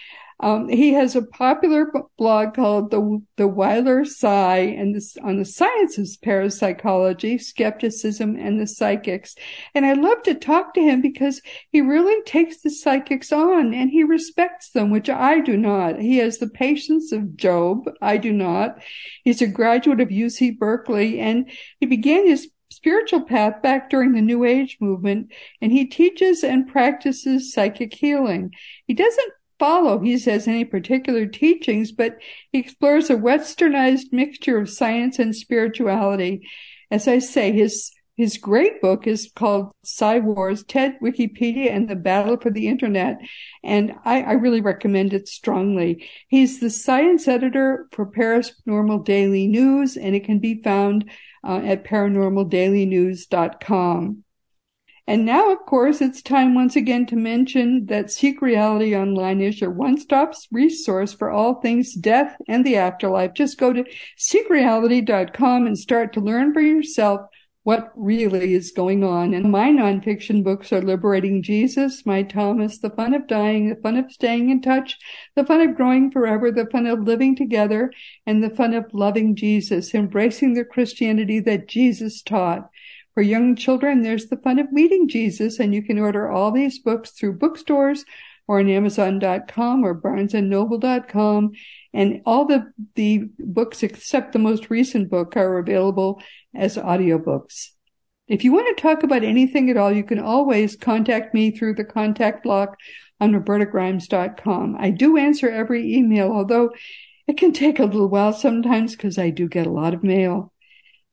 Um, 0.41 0.67
he 0.69 0.93
has 0.93 1.15
a 1.15 1.21
popular 1.21 1.91
blog 2.17 2.55
called 2.55 2.89
the 2.89 3.21
the 3.37 3.47
Weiler 3.47 4.03
Psi 4.05 4.57
and 4.57 4.95
this 4.95 5.15
on 5.23 5.37
the 5.37 5.45
science 5.45 5.99
of 5.99 6.07
parapsychology, 6.23 7.37
skepticism, 7.37 8.35
and 8.35 8.59
the 8.59 8.65
psychics. 8.65 9.35
And 9.75 9.85
I 9.85 9.93
love 9.93 10.23
to 10.23 10.33
talk 10.33 10.73
to 10.73 10.81
him 10.81 11.01
because 11.01 11.41
he 11.71 11.81
really 11.81 12.23
takes 12.23 12.61
the 12.61 12.71
psychics 12.71 13.31
on 13.31 13.73
and 13.73 13.91
he 13.91 14.03
respects 14.03 14.71
them, 14.71 14.89
which 14.89 15.09
I 15.09 15.41
do 15.41 15.55
not. 15.55 15.99
He 15.99 16.17
has 16.17 16.39
the 16.39 16.49
patience 16.49 17.11
of 17.11 17.37
Job. 17.37 17.89
I 18.01 18.17
do 18.17 18.33
not. 18.33 18.81
He's 19.23 19.43
a 19.43 19.47
graduate 19.47 20.01
of 20.01 20.09
UC 20.09 20.57
Berkeley 20.57 21.19
and 21.19 21.51
he 21.79 21.85
began 21.85 22.25
his 22.25 22.49
spiritual 22.71 23.21
path 23.21 23.61
back 23.61 23.89
during 23.89 24.13
the 24.13 24.21
New 24.21 24.45
Age 24.45 24.77
movement, 24.79 25.31
and 25.61 25.71
he 25.71 25.85
teaches 25.85 26.43
and 26.43 26.67
practices 26.67 27.53
psychic 27.53 27.93
healing. 27.93 28.51
He 28.87 28.93
doesn't 28.93 29.33
follow, 29.61 29.99
he 29.99 30.17
says, 30.17 30.47
any 30.47 30.65
particular 30.65 31.27
teachings, 31.27 31.91
but 31.91 32.17
he 32.51 32.57
explores 32.57 33.11
a 33.11 33.15
westernized 33.15 34.11
mixture 34.11 34.57
of 34.57 34.67
science 34.67 35.19
and 35.19 35.35
spirituality. 35.35 36.49
As 36.89 37.07
I 37.07 37.19
say, 37.19 37.51
his 37.51 37.91
his 38.17 38.37
great 38.37 38.81
book 38.81 39.07
is 39.07 39.31
called 39.35 39.71
Psi 39.83 40.19
Wars, 40.19 40.63
TED, 40.63 40.97
Wikipedia, 41.01 41.71
and 41.71 41.87
the 41.87 41.95
Battle 41.95 42.35
for 42.37 42.51
the 42.51 42.67
Internet. 42.67 43.19
And 43.63 43.93
I, 44.03 44.23
I, 44.23 44.33
really 44.33 44.61
recommend 44.61 45.13
it 45.13 45.27
strongly. 45.27 46.09
He's 46.27 46.59
the 46.59 46.69
science 46.69 47.27
editor 47.27 47.87
for 47.93 48.05
Paranormal 48.05 49.05
Daily 49.05 49.47
News, 49.47 49.95
and 49.95 50.15
it 50.15 50.25
can 50.25 50.39
be 50.39 50.61
found 50.61 51.09
uh, 51.43 51.61
at 51.63 51.85
paranormaldailynews.com. 51.85 54.23
And 55.11 55.25
now, 55.25 55.51
of 55.51 55.65
course, 55.65 55.99
it's 55.99 56.21
time 56.21 56.55
once 56.55 56.77
again 56.77 57.05
to 57.07 57.17
mention 57.17 57.87
that 57.87 58.09
Seek 58.09 58.41
Reality 58.41 58.95
Online 58.95 59.41
is 59.41 59.59
your 59.59 59.69
one-stop 59.69 60.33
resource 60.53 61.11
for 61.11 61.29
all 61.29 61.55
things 61.55 61.95
death 61.95 62.37
and 62.47 62.65
the 62.65 62.77
afterlife. 62.77 63.33
Just 63.33 63.57
go 63.57 63.73
to 63.73 63.83
seekreality.com 64.17 65.67
and 65.67 65.77
start 65.77 66.13
to 66.13 66.21
learn 66.21 66.53
for 66.53 66.61
yourself 66.61 67.19
what 67.63 67.91
really 67.97 68.53
is 68.53 68.71
going 68.71 69.03
on. 69.03 69.33
And 69.33 69.51
my 69.51 69.67
nonfiction 69.69 70.45
books 70.45 70.71
are 70.71 70.81
Liberating 70.81 71.43
Jesus, 71.43 72.05
My 72.05 72.23
Thomas, 72.23 72.79
The 72.79 72.89
Fun 72.91 73.13
of 73.13 73.27
Dying, 73.27 73.67
The 73.67 73.81
Fun 73.81 73.97
of 73.97 74.09
Staying 74.13 74.49
in 74.49 74.61
Touch, 74.61 74.97
The 75.35 75.45
Fun 75.45 75.59
of 75.59 75.75
Growing 75.75 76.09
Forever, 76.09 76.53
The 76.53 76.67
Fun 76.67 76.87
of 76.87 77.01
Living 77.01 77.35
Together, 77.35 77.91
and 78.25 78.41
The 78.41 78.49
Fun 78.49 78.73
of 78.73 78.85
Loving 78.93 79.35
Jesus, 79.35 79.93
embracing 79.93 80.53
the 80.53 80.63
Christianity 80.63 81.41
that 81.41 81.67
Jesus 81.67 82.21
taught. 82.21 82.69
For 83.13 83.21
young 83.21 83.55
children, 83.55 84.01
there's 84.01 84.27
the 84.27 84.37
fun 84.37 84.59
of 84.59 84.71
meeting 84.71 85.07
Jesus, 85.07 85.59
and 85.59 85.73
you 85.73 85.83
can 85.83 85.99
order 85.99 86.29
all 86.29 86.51
these 86.51 86.79
books 86.79 87.11
through 87.11 87.39
bookstores 87.39 88.05
or 88.47 88.59
on 88.59 88.69
Amazon.com 88.69 89.85
or 89.85 89.99
BarnesandNoble.com. 89.99 91.51
And 91.93 92.21
all 92.25 92.45
the, 92.45 92.71
the 92.95 93.29
books 93.39 93.83
except 93.83 94.33
the 94.33 94.39
most 94.39 94.69
recent 94.69 95.09
book 95.09 95.35
are 95.35 95.57
available 95.57 96.21
as 96.55 96.77
audiobooks. 96.77 97.69
If 98.27 98.45
you 98.45 98.53
want 98.53 98.75
to 98.75 98.81
talk 98.81 99.03
about 99.03 99.25
anything 99.25 99.69
at 99.69 99.77
all, 99.77 99.91
you 99.91 100.05
can 100.05 100.19
always 100.19 100.77
contact 100.77 101.33
me 101.33 101.51
through 101.51 101.75
the 101.75 101.83
contact 101.83 102.43
block 102.43 102.77
on 103.19 103.33
robertagrimes.com. 103.33 104.77
I 104.79 104.89
do 104.89 105.17
answer 105.17 105.49
every 105.49 105.95
email, 105.95 106.31
although 106.31 106.71
it 107.27 107.37
can 107.37 107.51
take 107.51 107.79
a 107.79 107.85
little 107.85 108.07
while 108.07 108.33
sometimes 108.33 108.95
because 108.95 109.17
I 109.17 109.31
do 109.31 109.47
get 109.47 109.67
a 109.67 109.71
lot 109.71 109.93
of 109.93 110.03
mail. 110.03 110.53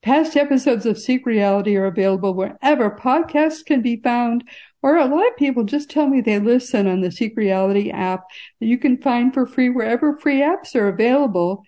Past 0.01 0.37
episodes 0.37 0.85
of 0.85 0.97
Seek 0.97 1.25
Reality 1.25 1.75
are 1.75 1.85
available 1.85 2.33
wherever 2.33 2.89
podcasts 2.89 3.65
can 3.65 3.81
be 3.81 3.97
found, 3.97 4.45
or 4.81 4.95
a 4.95 5.05
lot 5.05 5.27
of 5.27 5.35
people 5.35 5.65
just 5.65 5.89
tell 5.89 6.07
me 6.07 6.21
they 6.21 6.39
listen 6.39 6.87
on 6.87 7.01
the 7.01 7.11
Seek 7.11 7.35
Reality 7.35 7.91
app 7.91 8.23
that 8.61 8.67
you 8.67 8.77
can 8.77 8.97
find 9.01 9.33
for 9.33 9.45
free 9.45 9.69
wherever 9.69 10.17
free 10.17 10.39
apps 10.39 10.73
are 10.73 10.87
available. 10.87 11.65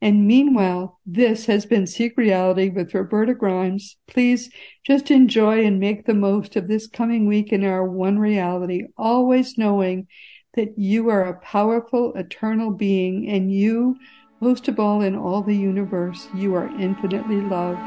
And 0.00 0.26
meanwhile, 0.26 0.98
this 1.04 1.44
has 1.44 1.66
been 1.66 1.86
Seek 1.86 2.16
Reality 2.16 2.70
with 2.70 2.94
Roberta 2.94 3.34
Grimes. 3.34 3.96
Please 4.06 4.50
just 4.86 5.10
enjoy 5.10 5.66
and 5.66 5.78
make 5.78 6.06
the 6.06 6.14
most 6.14 6.56
of 6.56 6.68
this 6.68 6.86
coming 6.86 7.26
week 7.26 7.52
in 7.52 7.64
our 7.64 7.84
one 7.86 8.18
reality, 8.18 8.84
always 8.96 9.58
knowing 9.58 10.06
that 10.54 10.78
you 10.78 11.10
are 11.10 11.24
a 11.24 11.40
powerful, 11.40 12.14
eternal 12.14 12.70
being 12.70 13.28
and 13.28 13.52
you 13.52 13.96
most 14.40 14.68
of 14.68 14.78
all, 14.78 15.00
in 15.00 15.16
all 15.16 15.42
the 15.42 15.56
universe, 15.56 16.28
you 16.34 16.54
are 16.54 16.68
infinitely 16.80 17.40
loved. 17.40 17.80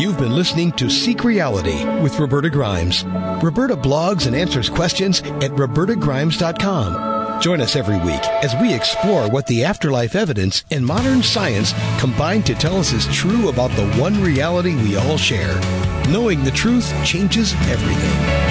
You've 0.00 0.18
been 0.18 0.34
listening 0.34 0.72
to 0.72 0.90
Seek 0.90 1.22
Reality 1.22 1.84
with 2.02 2.18
Roberta 2.18 2.50
Grimes. 2.50 3.04
Roberta 3.42 3.76
blogs 3.76 4.26
and 4.26 4.34
answers 4.34 4.68
questions 4.68 5.20
at 5.20 5.52
robertagrimes.com. 5.52 7.40
Join 7.40 7.60
us 7.60 7.76
every 7.76 7.98
week 7.98 8.22
as 8.42 8.54
we 8.60 8.74
explore 8.74 9.28
what 9.30 9.46
the 9.46 9.64
afterlife 9.64 10.14
evidence 10.14 10.64
and 10.70 10.84
modern 10.84 11.22
science 11.22 11.72
combine 11.98 12.42
to 12.42 12.54
tell 12.54 12.76
us 12.76 12.92
is 12.92 13.06
true 13.06 13.48
about 13.48 13.70
the 13.72 13.86
one 13.92 14.20
reality 14.22 14.74
we 14.76 14.96
all 14.96 15.16
share. 15.16 15.58
Knowing 16.10 16.44
the 16.44 16.50
truth 16.50 16.92
changes 17.04 17.54
everything. 17.68 18.49